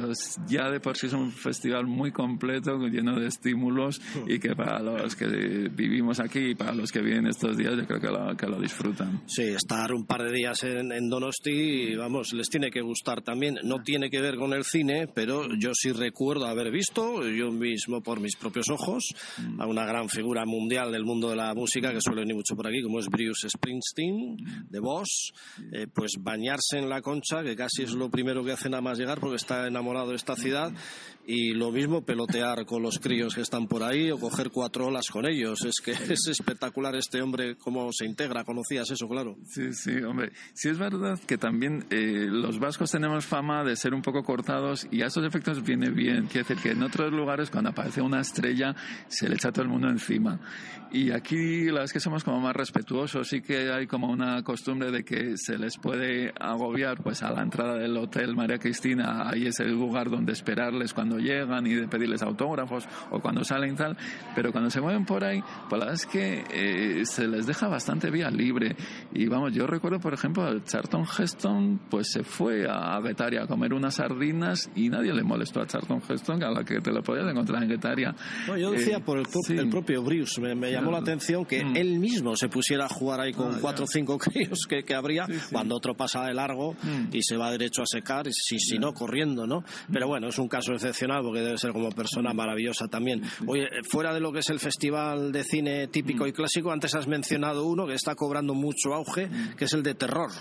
ya 0.47 0.69
de 0.69 0.79
por 0.79 0.95
sí 0.95 1.07
es 1.07 1.13
un 1.13 1.31
festival 1.31 1.87
muy 1.87 2.11
completo, 2.11 2.77
lleno 2.87 3.19
de 3.19 3.27
estímulos 3.27 3.99
y 4.27 4.37
que 4.37 4.55
para 4.55 4.79
los 4.79 5.15
que 5.15 5.25
vivimos 5.73 6.19
aquí 6.19 6.51
y 6.51 6.55
para 6.55 6.75
los 6.75 6.91
que 6.91 7.01
vienen 7.01 7.25
estos 7.25 7.57
días 7.57 7.73
yo 7.75 7.87
creo 7.87 7.99
que 7.99 8.07
lo, 8.07 8.37
que 8.37 8.45
lo 8.45 8.61
disfrutan. 8.61 9.23
Sí, 9.25 9.41
estar 9.41 9.91
un 9.91 10.05
par 10.05 10.21
de 10.21 10.31
días 10.31 10.63
en, 10.63 10.91
en 10.91 11.09
Donosti, 11.09 11.95
vamos, 11.95 12.33
les 12.33 12.47
tiene 12.47 12.69
que 12.69 12.81
gustar 12.81 13.23
también. 13.23 13.55
No 13.63 13.81
tiene 13.81 14.11
que 14.11 14.21
ver 14.21 14.35
con 14.35 14.53
el 14.53 14.63
cine, 14.63 15.07
pero 15.07 15.47
yo 15.57 15.71
sí 15.73 15.91
recuerdo 15.93 16.45
haber 16.45 16.69
visto, 16.71 17.27
yo 17.27 17.51
mismo 17.51 18.01
por 18.01 18.19
mis 18.19 18.35
propios 18.35 18.69
ojos, 18.69 19.15
a 19.57 19.65
una 19.65 19.83
gran 19.83 20.09
figura 20.09 20.26
mundial 20.45 20.91
del 20.91 21.03
mundo 21.03 21.29
de 21.29 21.35
la 21.35 21.53
música 21.53 21.91
que 21.91 22.01
suele 22.01 22.21
venir 22.21 22.35
mucho 22.35 22.55
por 22.55 22.67
aquí, 22.67 22.81
como 22.81 22.99
es 22.99 23.07
Bruce 23.07 23.49
Springsteen, 23.49 24.37
de 24.69 24.79
Boss, 24.79 25.33
eh, 25.71 25.87
pues 25.93 26.13
bañarse 26.19 26.77
en 26.77 26.89
la 26.89 27.01
concha, 27.01 27.43
que 27.43 27.55
casi 27.55 27.83
es 27.83 27.93
lo 27.93 28.09
primero 28.09 28.43
que 28.43 28.51
hace 28.51 28.69
nada 28.69 28.81
más 28.81 28.97
llegar 28.97 29.19
porque 29.19 29.37
está 29.37 29.67
enamorado 29.67 30.09
de 30.09 30.15
esta 30.15 30.35
ciudad, 30.35 30.71
y 31.27 31.53
lo 31.53 31.71
mismo 31.71 32.05
pelotear 32.05 32.65
con 32.65 32.81
los 32.81 32.99
críos 32.99 33.35
que 33.35 33.41
están 33.41 33.67
por 33.67 33.83
ahí 33.83 34.09
o 34.11 34.17
coger 34.17 34.49
cuatro 34.49 34.87
olas 34.87 35.09
con 35.09 35.27
ellos. 35.27 35.65
Es 35.65 35.81
que 35.81 35.91
es 35.91 36.27
espectacular 36.27 36.95
este 36.95 37.21
hombre, 37.21 37.57
cómo 37.57 37.91
se 37.91 38.05
integra. 38.05 38.45
¿Conocías 38.45 38.89
eso, 38.89 39.09
claro? 39.09 39.35
Sí, 39.45 39.73
sí, 39.73 39.91
hombre. 40.03 40.31
Sí 40.53 40.69
es 40.69 40.79
verdad 40.79 41.19
que 41.27 41.37
también 41.37 41.85
eh, 41.89 42.27
los 42.29 42.59
vascos 42.59 42.91
tenemos 42.91 43.25
fama 43.25 43.65
de 43.65 43.75
ser 43.75 43.93
un 43.93 44.01
poco 44.01 44.23
cortados 44.23 44.87
y 44.89 45.01
a 45.01 45.07
esos 45.07 45.25
efectos 45.25 45.61
viene 45.63 45.89
bien. 45.89 46.27
Quiere 46.27 46.47
decir 46.47 46.57
que 46.63 46.71
en 46.71 46.81
otros 46.81 47.11
lugares 47.11 47.49
cuando 47.49 47.71
aparece 47.71 48.01
una 48.01 48.21
estrella 48.21 48.73
se 49.09 49.27
le 49.27 49.35
echa 49.35 49.51
todo 49.51 49.63
el 49.63 49.69
mundo 49.69 49.89
encima. 49.89 50.06
Y 50.89 51.11
aquí 51.11 51.65
la 51.65 51.71
verdad 51.73 51.83
es 51.83 51.91
que 51.93 51.99
somos 51.99 52.23
como 52.23 52.39
más 52.39 52.55
respetuosos, 52.55 53.27
sí 53.27 53.41
que 53.41 53.71
hay 53.73 53.87
como 53.87 54.07
una 54.07 54.41
costumbre 54.43 54.89
de 54.89 55.03
que 55.03 55.33
se 55.35 55.57
les 55.57 55.77
puede 55.77 56.33
agobiar 56.39 57.03
pues 57.03 57.23
a 57.23 57.31
la 57.31 57.41
entrada 57.43 57.75
del 57.77 57.97
hotel 57.97 58.33
María 58.37 58.57
Cristina, 58.57 59.29
ahí 59.29 59.47
es 59.47 59.59
el 59.59 59.71
lugar 59.73 60.09
donde 60.09 60.31
esperarles 60.31 60.93
cuando 60.93 61.17
llegan 61.19 61.67
y 61.67 61.73
de 61.73 61.89
pedirles 61.89 62.21
autógrafos 62.21 62.87
o 63.11 63.19
cuando 63.19 63.43
salen 63.43 63.73
y 63.73 63.75
tal, 63.75 63.97
pero 64.33 64.53
cuando 64.53 64.69
se 64.69 64.79
mueven 64.79 65.03
por 65.03 65.25
ahí, 65.25 65.41
pues 65.67 65.77
la 65.77 65.87
verdad 65.87 65.93
es 65.95 66.05
que 66.05 66.45
eh, 66.49 67.05
se 67.05 67.27
les 67.27 67.45
deja 67.45 67.67
bastante 67.67 68.09
vía 68.09 68.29
libre. 68.31 68.77
Y 69.13 69.27
vamos, 69.27 69.51
yo 69.53 69.67
recuerdo 69.67 69.99
por 69.99 70.13
ejemplo 70.13 70.47
el 70.47 70.63
Charlton 70.63 71.03
Heston 71.03 71.81
pues 71.89 72.11
se 72.13 72.23
fue 72.23 72.65
a 72.65 72.97
Getaria 73.03 73.43
a 73.43 73.47
comer 73.47 73.73
unas 73.73 73.95
sardinas 73.95 74.71
y 74.73 74.87
nadie 74.87 75.13
le 75.13 75.23
molestó 75.23 75.59
a 75.59 75.67
Charlton 75.67 76.01
Heston 76.07 76.41
a 76.43 76.51
la 76.51 76.63
que 76.63 76.79
te 76.79 76.93
lo 76.93 77.03
podías 77.03 77.29
encontrar 77.29 77.61
en 77.61 77.69
Getaria. 77.69 78.15
No, 78.47 78.57
yo 78.57 78.71
decía 78.71 78.97
Eh, 78.97 79.01
por 79.05 79.17
el, 79.17 79.25
sí. 79.25 79.57
el 79.57 79.69
propio 79.69 79.96
Bruce, 80.03 80.39
me, 80.41 80.55
me 80.55 80.71
llamó 80.71 80.91
la 80.91 80.99
atención 80.99 81.45
que 81.45 81.63
Mm. 81.63 81.75
él 81.77 81.99
mismo 81.99 82.35
se 82.35 82.49
pusiera 82.49 82.85
a 82.85 82.89
jugar 82.89 83.19
ahí 83.21 83.33
con 83.33 83.55
Ah, 83.55 83.57
cuatro 83.61 83.85
o 83.85 83.87
cinco 83.87 84.17
críos 84.19 84.65
que, 84.67 84.83
que 84.83 84.93
habría 84.95 85.25
Sí, 85.25 85.33
sí. 85.33 85.39
cuando 85.51 85.75
otro 85.75 85.95
pasa 85.95 86.23
de 86.25 86.33
largo 86.33 86.73
Mm. 86.83 87.09
y 87.15 87.21
se 87.23 87.37
va 87.37 87.51
derecho 87.51 87.81
a 87.83 87.85
secar, 87.87 88.27
si, 88.31 88.59
si 88.59 88.77
no 88.79 88.93
corriendo, 88.93 89.45
¿no? 89.47 89.63
Pero 89.91 90.07
bueno, 90.07 90.27
es 90.29 90.37
un 90.39 90.47
caso 90.47 90.73
excepcional 90.73 91.21
porque 91.23 91.41
debe 91.41 91.57
ser 91.57 91.71
como 91.73 91.89
persona 91.91 92.33
maravillosa 92.33 92.87
también. 92.87 93.21
Oye, 93.45 93.63
eh, 93.63 93.83
fuera 93.89 94.13
de 94.13 94.19
lo 94.19 94.31
que 94.31 94.39
es 94.39 94.49
el 94.49 94.59
festival 94.59 95.31
de 95.31 95.43
cine 95.43 95.87
típico 95.87 96.23
Mm. 96.23 96.27
y 96.27 96.31
clásico, 96.33 96.71
antes 96.71 96.93
has 96.95 97.07
mencionado 97.07 97.65
uno 97.65 97.85
que 97.87 97.93
está 97.93 98.15
cobrando 98.15 98.53
mucho 98.53 98.93
auge, 98.93 99.27
Mm. 99.27 99.55
que 99.57 99.65
es 99.65 99.73
el 99.73 99.83
de 99.83 99.95
terror. 99.95 100.31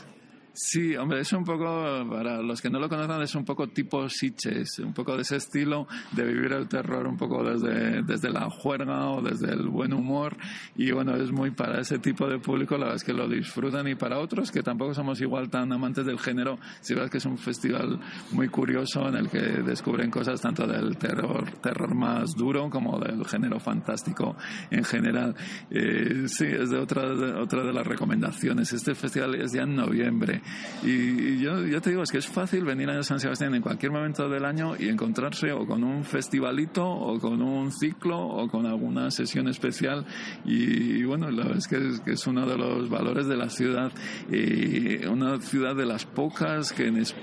Sí, 0.59 0.97
hombre, 0.97 1.21
es 1.21 1.31
un 1.35 1.45
poco, 1.45 1.67
para 2.09 2.41
los 2.41 2.63
que 2.63 2.71
no 2.71 2.79
lo 2.79 2.89
conocen, 2.89 3.21
es 3.21 3.35
un 3.35 3.45
poco 3.45 3.69
tipo 3.69 4.09
Sitges, 4.09 4.79
un 4.79 4.95
poco 4.95 5.15
de 5.15 5.21
ese 5.21 5.37
estilo 5.37 5.87
de 6.13 6.25
vivir 6.25 6.51
el 6.55 6.67
terror 6.67 7.07
un 7.07 7.19
poco 7.19 7.45
desde, 7.45 8.03
desde 8.03 8.31
la 8.31 8.49
juerga 8.49 9.11
o 9.11 9.21
desde 9.21 9.53
el 9.53 9.69
buen 9.69 9.93
humor. 9.93 10.35
Y 10.75 10.93
bueno, 10.93 11.15
es 11.15 11.31
muy 11.31 11.51
para 11.51 11.83
ese 11.83 11.99
tipo 11.99 12.27
de 12.27 12.39
público, 12.39 12.79
la 12.79 12.87
verdad 12.87 12.97
es 12.97 13.05
que 13.05 13.13
lo 13.13 13.29
disfrutan 13.29 13.87
y 13.87 13.97
para 13.97 14.19
otros 14.19 14.51
que 14.51 14.63
tampoco 14.63 14.95
somos 14.95 15.21
igual 15.21 15.51
tan 15.51 15.71
amantes 15.75 16.07
del 16.07 16.19
género, 16.19 16.59
sí, 16.81 16.95
la 16.95 17.01
verdad 17.01 17.05
es 17.05 17.11
que 17.11 17.19
es 17.19 17.27
un 17.27 17.37
festival 17.37 18.01
muy 18.33 18.49
curioso 18.49 19.07
en 19.09 19.17
el 19.17 19.29
que 19.29 19.41
descubren 19.63 20.11
cosas 20.11 20.41
tanto 20.41 20.67
del 20.67 20.97
terror, 20.97 21.51
terror 21.61 21.95
más 21.95 22.35
duro 22.35 22.71
como 22.71 22.99
del 22.99 23.27
género 23.27 23.61
fantástico 23.61 24.35
en 24.71 24.85
general. 24.85 25.35
Eh, 25.71 26.25
sí, 26.29 26.47
es 26.47 26.71
de 26.71 26.79
otra, 26.79 27.15
de 27.15 27.35
otra 27.35 27.63
de 27.63 27.75
las 27.75 27.87
recomendaciones. 27.87 28.73
Este 28.73 28.95
festival 28.95 29.35
es 29.35 29.53
ya 29.53 29.65
en 29.65 29.77
noviembre. 29.77 30.41
Y, 30.85 31.39
yo, 31.39 31.81
te 31.81 31.91
digo, 31.91 32.03
es 32.03 32.11
que 32.11 32.19
es 32.19 32.27
fácil 32.27 32.65
venir 32.65 32.89
a 32.91 33.03
San 33.03 33.21
Sebastián 33.21 33.55
en 33.55 33.63
cualquier 33.63 33.93
momento 33.93 34.29
del 34.29 34.45
año 34.45 34.75
y 34.79 34.89
encontrarse 34.89 35.53
o 35.53 35.67
con 35.67 35.83
un 35.85 36.05
festivalito 36.05 36.87
o 36.87 37.19
con 37.19 37.43
un 37.43 37.73
ciclo 37.73 38.19
o 38.19 38.49
con 38.49 38.67
alguna 38.67 39.11
sesión 39.11 39.49
especial. 39.49 40.05
Y, 40.45 41.03
bueno, 41.05 41.31
la 41.31 41.45
verdad 41.45 41.59
es 41.59 41.69
que, 41.69 41.77
es 41.89 42.01
que 42.01 42.13
es 42.13 42.27
uno 42.27 42.47
de 42.47 42.57
los 42.57 42.89
valores 42.89 43.27
de 43.27 43.37
la 43.37 43.49
ciudad. 43.51 43.93
Y 44.31 45.05
una 45.07 45.41
ciudad 45.41 45.75
de 45.75 45.87
las 45.87 46.05
pocas 46.05 46.73
que 46.73 46.89
en 46.89 46.99
es- 46.99 47.15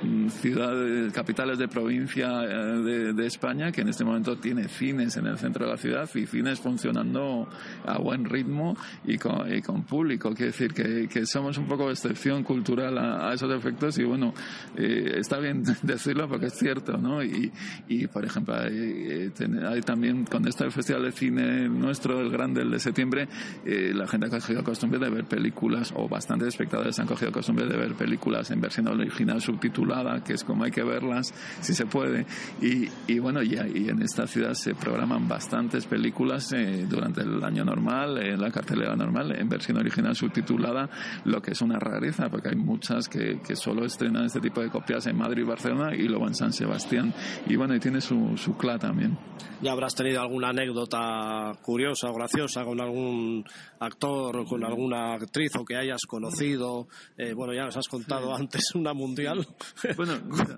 ciudades, 0.41 1.11
capitales 1.13 1.57
de 1.57 1.67
provincia 1.67 2.43
eh, 2.43 2.81
de, 2.81 3.13
de 3.13 3.25
España 3.27 3.71
que 3.71 3.81
en 3.81 3.89
este 3.89 4.03
momento 4.03 4.37
tiene 4.37 4.67
cines 4.67 5.17
en 5.17 5.27
el 5.27 5.37
centro 5.37 5.65
de 5.65 5.71
la 5.71 5.77
ciudad 5.77 6.09
y 6.15 6.25
cines 6.25 6.59
funcionando 6.59 7.47
a 7.85 7.97
buen 7.99 8.25
ritmo 8.25 8.75
y 9.05 9.17
con, 9.17 9.53
y 9.53 9.61
con 9.61 9.83
público. 9.83 10.29
Quiere 10.33 10.51
decir 10.51 10.73
que, 10.73 11.07
que 11.07 11.25
somos 11.25 11.57
un 11.57 11.67
poco 11.67 11.89
excepción 11.89 12.43
cultural 12.43 12.97
a, 12.97 13.12
a 13.13 13.33
esos 13.33 13.51
efectos 13.53 13.97
y 13.97 14.03
bueno, 14.03 14.33
eh, 14.75 15.15
está 15.17 15.39
bien 15.39 15.63
decirlo 15.81 16.27
porque 16.27 16.47
es 16.47 16.53
cierto, 16.53 16.97
¿no? 16.97 17.23
Y, 17.23 17.51
y 17.87 18.07
por 18.07 18.25
ejemplo, 18.25 18.55
hay, 18.55 18.71
eh, 18.73 19.31
hay 19.67 19.81
también 19.81 20.25
con 20.25 20.47
esto 20.47 20.63
del 20.63 20.73
Festival 20.73 21.03
de 21.03 21.11
Cine 21.11 21.69
nuestro, 21.69 22.19
el 22.19 22.29
grande, 22.29 22.61
el 22.61 22.71
de 22.71 22.79
septiembre, 22.79 23.27
eh, 23.65 23.91
la 23.93 24.07
gente 24.07 24.27
ha 24.27 24.29
cogido 24.29 24.63
costumbre 24.63 24.99
de 24.99 25.09
ver 25.09 25.25
películas 25.25 25.93
o 25.95 26.07
bastantes 26.07 26.49
espectadores 26.49 26.99
han 26.99 27.07
cogido 27.07 27.31
costumbre 27.31 27.65
de 27.65 27.77
ver 27.77 27.93
películas 27.95 28.51
en 28.51 28.61
versión 28.61 28.87
original 28.87 29.41
subtitulada, 29.41 30.23
que 30.23 30.33
es 30.33 30.43
como 30.43 30.63
hay 30.63 30.71
que 30.71 30.83
verlas, 30.83 31.33
si 31.61 31.73
se 31.73 31.85
puede. 31.85 32.25
Y, 32.61 32.87
y 33.07 33.19
bueno, 33.19 33.41
y, 33.41 33.53
y 33.53 33.89
en 33.89 34.01
esta 34.01 34.27
ciudad 34.27 34.53
se 34.53 34.75
programan 34.75 35.27
bastantes 35.27 35.85
películas 35.85 36.51
eh, 36.53 36.85
durante 36.89 37.21
el 37.21 37.43
año 37.43 37.63
normal, 37.63 38.17
en 38.17 38.39
la 38.39 38.51
cartelera 38.51 38.95
normal, 38.95 39.35
en 39.35 39.49
versión 39.49 39.77
original 39.77 40.15
subtitulada, 40.15 40.89
lo 41.25 41.41
que 41.41 41.51
es 41.51 41.61
una 41.61 41.79
rareza, 41.79 42.29
porque 42.29 42.49
hay 42.49 42.55
muchas 42.55 43.02
que, 43.07 43.39
que 43.41 43.55
solo 43.55 43.85
estrenan 43.85 44.25
este 44.25 44.39
tipo 44.39 44.61
de 44.61 44.69
copias 44.69 45.05
en 45.07 45.17
Madrid 45.17 45.43
y 45.43 45.45
Barcelona 45.45 45.95
y 45.95 46.07
luego 46.07 46.27
en 46.27 46.35
San 46.35 46.53
Sebastián. 46.53 47.13
Y 47.47 47.55
bueno, 47.55 47.75
y 47.75 47.79
tiene 47.79 48.01
su, 48.01 48.37
su 48.37 48.55
cla 48.57 48.77
también. 48.77 49.17
Ya 49.61 49.71
habrás 49.71 49.95
tenido 49.95 50.21
alguna 50.21 50.49
anécdota 50.49 51.53
curiosa 51.61 52.09
o 52.09 52.13
graciosa 52.13 52.65
con 52.65 52.81
algún 52.81 53.45
actor 53.79 54.37
o 54.37 54.45
con 54.45 54.63
alguna 54.63 55.13
actriz 55.13 55.51
o 55.57 55.63
que 55.63 55.77
hayas 55.77 56.01
conocido. 56.05 56.87
Eh, 57.17 57.33
bueno, 57.33 57.53
ya 57.53 57.65
nos 57.65 57.77
has 57.77 57.87
contado 57.87 58.35
antes 58.35 58.75
una 58.75 58.93
mundial. 58.93 59.47
Bueno, 59.95 60.13
mira. 60.25 60.57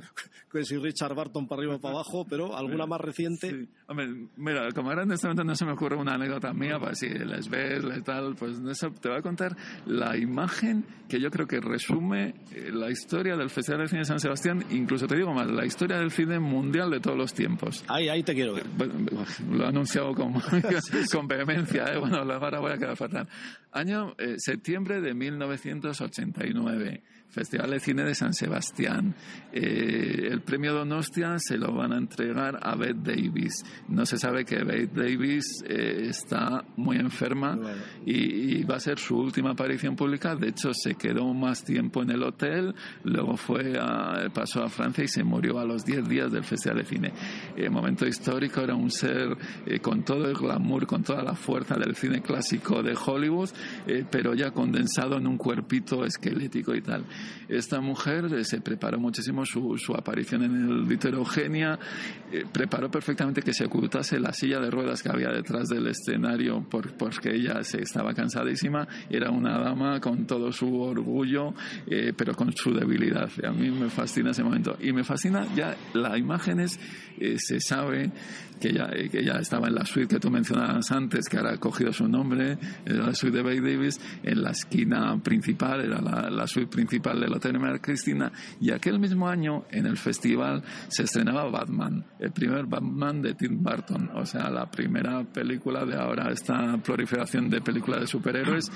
que 0.52 0.64
si 0.64 0.78
Richard 0.78 1.14
Barton 1.14 1.48
para 1.48 1.60
arriba 1.60 1.76
o 1.76 1.80
para 1.80 1.96
abajo, 1.96 2.26
pero 2.28 2.56
alguna 2.56 2.86
más 2.86 3.02
reciente. 3.02 3.50
Sí. 3.50 3.70
Hombre, 3.88 4.08
mira, 4.38 4.72
como 4.72 4.90
ahora 4.90 5.04
en 5.04 5.12
este 5.12 5.28
momento 5.28 5.44
no 5.44 5.56
se 5.56 5.66
me 5.66 5.74
ocurre 5.74 5.98
una 5.98 6.16
anécdota 6.16 6.54
mía, 6.54 6.80
pues 6.80 7.00
si 7.00 7.10
les 7.10 7.48
ves, 7.50 7.84
les 7.84 8.04
tal, 8.04 8.36
pues 8.36 8.60
eso 8.60 8.90
te 8.90 9.10
voy 9.10 9.20
a 9.20 9.22
contar 9.22 9.56
la 9.86 10.18
imagen 10.18 10.86
que 11.08 11.20
yo 11.20 11.30
creo 11.30 11.46
que 11.46 11.60
resume 11.60 12.25
la 12.72 12.90
historia 12.90 13.36
del 13.36 13.50
Festival 13.50 13.82
de 13.82 13.88
Cine 13.88 14.00
de 14.00 14.06
San 14.06 14.20
Sebastián, 14.20 14.64
incluso 14.72 15.08
te 15.08 15.16
digo 15.16 15.34
más, 15.34 15.48
la 15.48 15.66
historia 15.66 15.98
del 15.98 16.12
cine 16.12 16.40
mundial 16.40 16.90
de 16.90 17.00
todos 17.00 17.18
los 17.18 17.34
tiempos. 17.34 17.84
Ahí, 17.88 18.08
ahí 18.10 18.24
te 18.24 18.34
quiero 18.34 18.54
ver. 18.54 18.66
Lo 19.50 19.66
he 19.66 19.68
anunciado 19.68 20.14
con, 20.14 20.34
con 21.12 21.28
vehemencia, 21.28 21.86
¿eh? 21.86 21.98
bueno, 21.98 22.18
ahora 22.18 22.60
voy 22.60 22.72
a 22.72 22.78
quedar 22.78 22.96
fatal. 22.96 23.28
Año 23.72 24.14
eh, 24.18 24.36
septiembre 24.38 25.02
de 25.02 25.14
1989, 25.14 27.04
Festival 27.30 27.72
de 27.72 27.80
Cine 27.80 28.04
de 28.04 28.16
San 28.16 28.34
Sebastián. 28.34 29.16
Eh, 29.52 30.30
el 30.32 30.42
premio 30.42 30.74
Donostia 30.74 31.38
se 31.38 31.58
lo 31.58 31.74
van 31.74 31.94
a 31.94 31.98
entregar 31.98 32.60
a 32.62 32.76
Bette 32.76 33.16
Davis. 33.16 33.64
No 33.90 34.06
se 34.06 34.18
sabe 34.18 34.46
que 34.46 34.64
Bette 34.64 34.94
Davis 34.94 35.64
eh, 35.68 36.08
está 36.10 36.64
muy 36.78 36.98
enferma 36.98 37.60
y, 38.06 38.60
y 38.60 38.64
va 38.64 38.76
a 38.76 38.80
ser 38.80 39.00
su 39.00 39.18
última 39.18 39.52
aparición 39.52 39.96
pública. 39.96 40.36
De 40.36 40.50
hecho, 40.50 40.74
se 40.74 40.96
quedó 40.96 41.34
más 41.34 41.64
tiempo 41.64 42.02
en 42.04 42.12
el 42.12 42.24
hotel, 42.24 42.74
luego 43.04 43.38
fue 43.38 43.78
a, 43.80 44.30
pasó 44.34 44.64
a 44.64 44.70
Francia 44.70 45.04
y 45.04 45.08
se 45.08 45.24
murió 45.24 45.60
a 45.60 45.66
los 45.66 45.86
10 45.86 46.08
días 46.08 46.32
del 46.32 46.44
Festival 46.44 46.78
de 46.78 46.86
Cine. 46.86 47.14
El 47.56 47.72
momento 47.72 48.06
histórico 48.08 48.62
era 48.62 48.76
un 48.76 48.92
ser 48.92 49.38
eh, 49.66 49.80
con 49.80 50.04
todo 50.04 50.28
el 50.28 50.36
glamour, 50.36 50.86
con 50.88 51.04
toda 51.04 51.24
la 51.24 51.36
fuerza 51.36 51.76
del 51.76 51.96
cine 51.96 52.22
clásico 52.22 52.82
de 52.82 52.96
Hollywood, 52.96 53.50
eh, 53.88 54.06
pero 54.10 54.34
ya 54.34 54.52
condensado 54.52 55.18
en 55.18 55.28
un 55.28 55.38
cuerpito 55.38 56.06
esquelético 56.06 56.76
y 56.76 56.82
tal. 56.82 57.06
Esta 57.48 57.82
mujer 57.82 58.26
eh, 58.34 58.44
se 58.44 58.62
preparó 58.62 59.00
muchísimo 59.00 59.46
su, 59.46 59.78
su 59.78 59.94
aparición 59.94 60.44
en 60.44 60.56
el 60.56 60.86
Vito 60.86 61.08
Eugenia, 61.10 61.78
preparó 62.52 62.90
perfectamente 62.90 63.42
que 63.42 63.54
se 63.54 63.66
ocultase 63.66 64.20
la 64.20 64.34
silla 64.34 64.60
de 64.60 64.70
ruedas 64.70 65.02
que 65.02 65.10
había 65.10 65.30
detrás 65.30 65.68
del 65.70 65.88
escenario 65.88 66.62
por, 66.70 66.94
porque 66.94 67.36
ella 67.36 67.64
se 67.64 67.82
estaba 67.82 68.14
cansadísima, 68.14 68.88
era 69.10 69.30
una 69.30 69.60
dama 69.60 70.00
con 70.00 70.26
todo 70.26 70.52
su 70.52 70.80
orgullo, 70.82 71.54
pero 72.18 72.34
con 72.36 72.52
su 72.54 72.74
debilidad. 72.74 73.30
Y 73.42 73.46
a 73.46 73.52
mí 73.52 73.70
me 73.72 73.90
fascina 73.90 74.32
ese 74.32 74.44
momento. 74.44 74.78
Y 74.82 74.92
me 74.92 75.04
fascina 75.04 75.48
ya 75.56 75.76
la 75.94 76.18
imágenes, 76.18 76.80
se 77.38 77.60
sabe 77.60 78.12
que 78.60 78.74
ya, 78.74 78.90
que 78.90 79.24
ya 79.24 79.34
estaba 79.34 79.68
en 79.68 79.76
la 79.76 79.86
suite 79.86 80.16
que 80.16 80.20
tú 80.20 80.30
mencionabas 80.30 80.92
antes, 80.92 81.28
que 81.28 81.38
ahora 81.38 81.54
ha 81.54 81.58
cogido 81.58 81.92
su 81.94 82.08
nombre, 82.08 82.58
la 82.86 83.14
suite 83.14 83.38
de 83.38 83.44
Bay 83.44 83.60
Davis, 83.60 84.00
en 84.24 84.42
la 84.42 84.52
esquina 84.52 85.18
principal, 85.22 85.82
era 85.82 86.02
la, 86.02 86.48
suite 86.48 86.70
principal 86.70 87.20
del 87.20 87.34
Hotel 87.34 87.60
María 87.60 87.80
Cristina, 87.80 88.32
y 88.62 88.72
aquel 88.72 89.00
mismo 89.00 89.28
año 89.28 89.66
en 89.72 89.86
el 89.86 89.98
festival 89.98 90.64
se 90.88 91.04
estrenaba 91.04 91.50
Batman, 91.50 92.06
el 92.20 92.32
primer 92.32 92.66
Batman 92.66 93.22
de 93.22 93.34
Tim 93.34 93.62
Burton, 93.62 94.12
o 94.14 94.26
sea, 94.26 94.50
la 94.50 94.70
primera 94.70 95.24
película 95.24 95.86
de 95.86 95.96
ahora, 95.96 96.32
esta 96.32 96.78
proliferación 96.78 97.50
de 97.50 97.62
películas 97.62 98.02
de 98.02 98.08
superhéroes, 98.08 98.72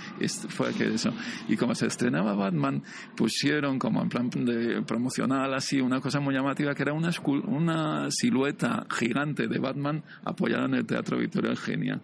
fue 0.50 0.74
que 0.74 0.94
eso. 0.94 1.12
Y 1.48 1.56
como 1.56 1.76
se 1.76 1.88
estrenaba 1.88 2.34
Batman, 2.34 2.84
pusieron 3.16 3.80
como 3.80 4.02
en 4.02 4.10
plan 4.10 4.30
de 4.30 4.82
promocional 4.84 5.54
así 5.54 5.80
una 5.80 6.02
cosa 6.02 6.20
muy 6.20 6.34
llamativa 6.34 6.74
que 6.74 6.84
era 6.84 6.94
una, 6.94 7.12
una 7.48 8.12
silueta 8.12 8.86
gigante 8.90 9.48
de 9.48 9.60
Batman 9.60 9.69
apoyada 10.24 10.66
en 10.66 10.76
el 10.76 10.86
Teatro 10.86 11.18
Victoria 11.18 11.52
Eugenia. 11.52 12.02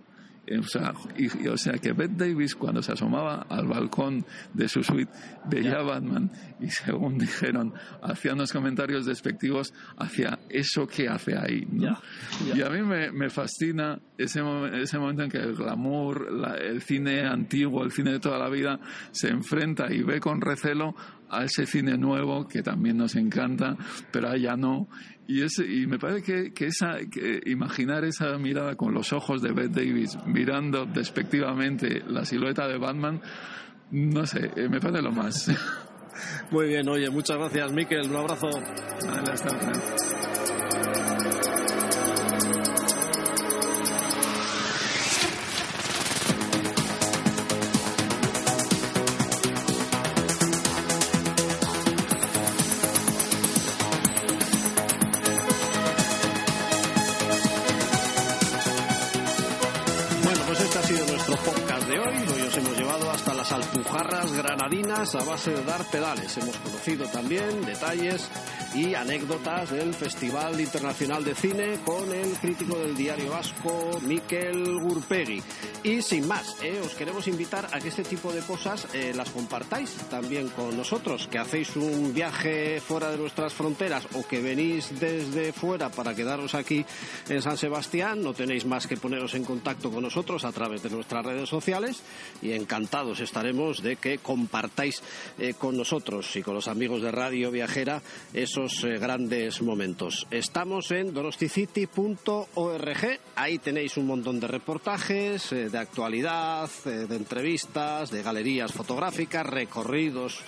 O 0.60 0.64
sea, 0.64 0.94
y, 1.18 1.48
o 1.48 1.58
sea 1.58 1.74
que 1.74 1.92
Beth 1.94 2.12
Davis 2.12 2.54
cuando 2.54 2.84
se 2.84 2.92
asomaba 2.92 3.48
al 3.50 3.66
balcón 3.66 4.24
de 4.54 4.68
su 4.68 4.84
suite 4.84 5.12
veía 5.50 5.80
a 5.80 5.82
Batman 5.82 6.32
y 6.60 6.70
según 6.70 7.18
dijeron 7.18 7.74
hacía 8.04 8.34
unos 8.34 8.54
comentarios 8.54 9.08
despectivos 9.08 9.74
hacia 9.98 10.38
eso 10.50 10.86
que 10.86 11.08
hace 11.10 11.36
ahí 11.36 11.68
y 12.54 12.62
a 12.62 12.70
mí 12.70 12.84
me, 12.84 13.12
me 13.12 13.32
fascina 13.32 14.00
ese, 14.20 14.44
ese, 14.74 15.00
momento 15.00 15.24
en 15.24 15.32
que 15.32 15.40
el 15.40 15.56
glamour 15.56 16.28
el 16.62 16.82
cine 16.84 17.26
antiguo 17.26 17.84
el 17.84 17.92
cine 17.92 18.12
de 18.12 18.20
toda 18.20 18.38
la 18.38 18.50
vida 18.50 18.80
se 19.12 19.30
enfrenta 19.30 19.92
y 19.92 20.04
ve 20.04 20.20
con 20.20 20.42
recelo 20.42 20.96
a 21.30 21.44
ese 21.44 21.66
cine 21.66 21.98
nuevo 21.98 22.48
que 22.48 22.62
también 22.62 22.98
nos 22.98 23.16
encanta 23.16 23.76
pero 24.12 24.30
allá 24.30 24.56
no 24.56 24.88
y, 25.28 25.42
ese, 25.42 25.66
y 25.66 25.88
me 25.88 25.98
parece 25.98 26.22
que, 26.22 26.54
que 26.54 26.68
esa, 26.68 26.98
que 27.12 27.42
imaginar 27.48 28.04
esa 28.06 28.38
mirada 28.38 28.76
con 28.76 28.94
los 28.94 29.12
ojos 29.12 29.42
de 29.42 29.52
Beth 29.54 29.72
Davis 29.72 30.18
mirando 30.26 30.86
despectivamente 30.86 32.04
la 32.08 32.26
silueta 32.26 32.68
de 32.68 32.78
Batman, 32.78 33.22
no 33.92 34.26
sé, 34.26 34.52
eh, 34.56 34.70
me 34.70 34.80
parece 34.80 35.02
lo 35.02 35.12
más. 35.12 35.50
Muy 36.52 36.68
bien, 36.68 36.88
oye, 36.88 37.10
muchas 37.10 37.38
gracias, 37.38 37.72
Miquel. 37.74 38.10
Un 38.10 38.16
abrazo. 38.16 38.48
granadinas 39.02 40.35
a 65.14 65.24
base 65.24 65.52
de 65.52 65.64
dar 65.64 65.84
pedales. 65.92 66.36
Hemos 66.38 66.58
conocido 66.58 67.06
también 67.06 67.64
detalles 67.64 68.28
y 68.74 68.96
anécdotas 68.96 69.70
del 69.70 69.94
Festival 69.94 70.60
Internacional 70.60 71.24
de 71.24 71.36
Cine 71.36 71.80
con 71.86 72.12
el 72.12 72.34
crítico 72.38 72.80
del 72.80 72.96
diario 72.96 73.30
vasco, 73.30 74.00
Miquel 74.02 74.80
Gurpegui. 74.80 75.44
Y 75.86 76.02
sin 76.02 76.28
más, 76.28 76.58
eh, 76.64 76.82
os 76.84 76.96
queremos 76.96 77.28
invitar 77.28 77.68
a 77.72 77.80
que 77.80 77.90
este 77.90 78.04
tipo 78.04 78.34
de 78.34 78.42
cosas 78.42 78.88
eh, 78.92 79.14
las 79.16 79.30
compartáis 79.30 79.92
también 80.10 80.50
con 80.50 80.76
nosotros, 80.76 81.28
que 81.28 81.38
hacéis 81.38 81.76
un 81.76 82.12
viaje 82.12 82.82
fuera 82.82 83.12
de 83.12 83.20
nuestras 83.20 83.54
fronteras 83.54 84.08
o 84.16 84.26
que 84.26 84.42
venís 84.42 85.00
desde 85.00 85.54
fuera 85.54 85.92
para 85.92 86.16
quedaros 86.16 86.56
aquí 86.56 86.84
en 87.30 87.44
San 87.44 87.60
Sebastián, 87.60 88.24
no 88.24 88.34
tenéis 88.34 88.66
más 88.66 88.88
que 88.88 88.98
poneros 88.98 89.36
en 89.36 89.44
contacto 89.44 89.92
con 89.92 90.02
nosotros 90.02 90.44
a 90.44 90.52
través 90.52 90.82
de 90.82 90.90
nuestras 90.90 91.24
redes 91.24 91.50
sociales 91.50 92.02
y 92.42 92.54
encantados 92.54 93.20
estaremos 93.20 93.84
de 93.84 93.98
que 93.98 94.18
compartáis 94.18 95.04
eh, 95.38 95.54
con 95.54 95.78
nosotros 95.78 96.36
y 96.36 96.42
con 96.42 96.56
los 96.56 96.68
amigos 96.68 97.04
de 97.04 97.12
Radio 97.12 97.52
Viajera 97.52 98.02
esos 98.34 98.84
grandes 99.00 99.62
momentos. 99.62 100.26
Estamos 100.32 100.90
en 100.90 101.14
donosticity.org, 101.14 103.20
ahí 103.36 103.60
tenéis 103.60 103.98
un 103.98 104.08
montón 104.08 104.40
de 104.40 104.48
reportajes, 104.48 105.54
de 105.76 105.82
actualidad, 105.82 106.70
eh, 106.86 107.06
de 107.06 107.16
entrevistas, 107.18 108.10
de 108.10 108.24
galerías 108.24 108.72
fotográficas, 108.72 109.46
recorridos 109.46 110.40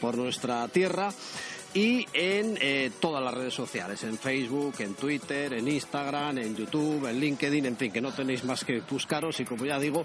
por 0.00 0.16
nuestra 0.16 0.68
tierra 0.68 1.12
y 1.74 2.06
en 2.12 2.56
eh, 2.60 2.92
todas 3.00 3.22
las 3.22 3.34
redes 3.34 3.52
sociales, 3.52 4.04
en 4.04 4.16
Facebook, 4.16 4.76
en 4.78 4.94
Twitter, 4.94 5.54
en 5.54 5.66
Instagram, 5.66 6.38
en 6.38 6.54
YouTube, 6.54 7.04
en 7.08 7.18
LinkedIn, 7.18 7.66
en 7.66 7.76
fin, 7.76 7.90
que 7.90 8.00
no 8.00 8.12
tenéis 8.12 8.44
más 8.44 8.64
que 8.64 8.80
buscaros 8.88 9.40
y 9.40 9.44
como 9.44 9.66
ya 9.66 9.80
digo, 9.80 10.04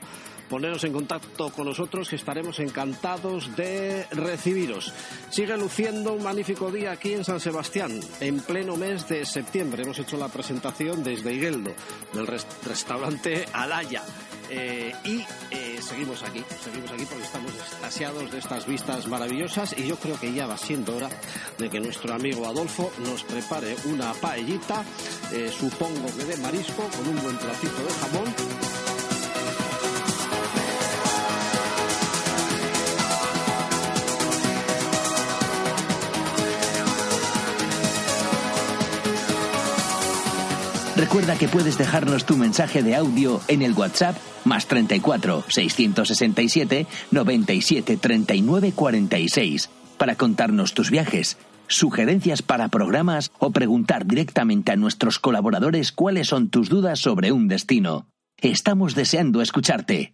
poneros 0.49 0.83
en 0.83 0.93
contacto 0.93 1.51
con 1.51 1.67
nosotros 1.67 2.09
que 2.09 2.15
estaremos 2.15 2.59
encantados 2.59 3.55
de 3.55 4.07
recibiros. 4.11 4.91
Sigue 5.29 5.55
luciendo 5.57 6.13
un 6.13 6.23
magnífico 6.23 6.71
día 6.71 6.91
aquí 6.91 7.13
en 7.13 7.23
San 7.23 7.39
Sebastián, 7.39 7.99
en 8.19 8.39
pleno 8.39 8.75
mes 8.77 9.07
de 9.07 9.25
septiembre. 9.25 9.83
Hemos 9.83 9.99
hecho 9.99 10.17
la 10.17 10.27
presentación 10.27 11.03
desde 11.03 11.33
Higueldo, 11.33 11.71
del 12.13 12.25
restaurante 12.25 13.45
Alaya. 13.53 14.01
Eh, 14.53 14.91
y 15.05 15.25
eh, 15.51 15.79
seguimos 15.81 16.21
aquí, 16.23 16.43
seguimos 16.61 16.91
aquí 16.91 17.05
porque 17.05 17.23
estamos 17.23 17.53
extasiados 17.53 18.29
de 18.29 18.37
estas 18.37 18.67
vistas 18.67 19.07
maravillosas 19.07 19.73
y 19.77 19.87
yo 19.87 19.95
creo 19.95 20.19
que 20.19 20.33
ya 20.33 20.45
va 20.45 20.57
siendo 20.57 20.97
hora 20.97 21.07
de 21.57 21.69
que 21.69 21.79
nuestro 21.79 22.13
amigo 22.13 22.45
Adolfo 22.45 22.91
nos 23.05 23.23
prepare 23.23 23.77
una 23.85 24.13
paellita, 24.13 24.83
eh, 25.31 25.49
supongo 25.57 26.13
que 26.17 26.25
de 26.25 26.35
marisco, 26.37 26.83
con 26.83 27.07
un 27.07 27.23
buen 27.23 27.37
trocito 27.37 27.81
de 27.81 27.93
jamón 27.93 28.80
Recuerda 41.01 41.35
que 41.35 41.47
puedes 41.47 41.79
dejarnos 41.79 42.25
tu 42.25 42.37
mensaje 42.37 42.83
de 42.83 42.95
audio 42.95 43.41
en 43.47 43.63
el 43.63 43.73
WhatsApp 43.73 44.15
más 44.45 44.67
34 44.67 45.45
667 45.47 46.85
97 47.09 47.97
39 47.97 48.71
46 48.71 49.71
para 49.97 50.15
contarnos 50.15 50.75
tus 50.75 50.91
viajes, 50.91 51.39
sugerencias 51.65 52.43
para 52.43 52.67
programas 52.67 53.31
o 53.39 53.49
preguntar 53.49 54.05
directamente 54.05 54.73
a 54.73 54.75
nuestros 54.75 55.17
colaboradores 55.17 55.91
cuáles 55.91 56.27
son 56.27 56.49
tus 56.49 56.69
dudas 56.69 56.99
sobre 56.99 57.31
un 57.31 57.47
destino. 57.47 58.05
Estamos 58.39 58.93
deseando 58.93 59.41
escucharte. 59.41 60.13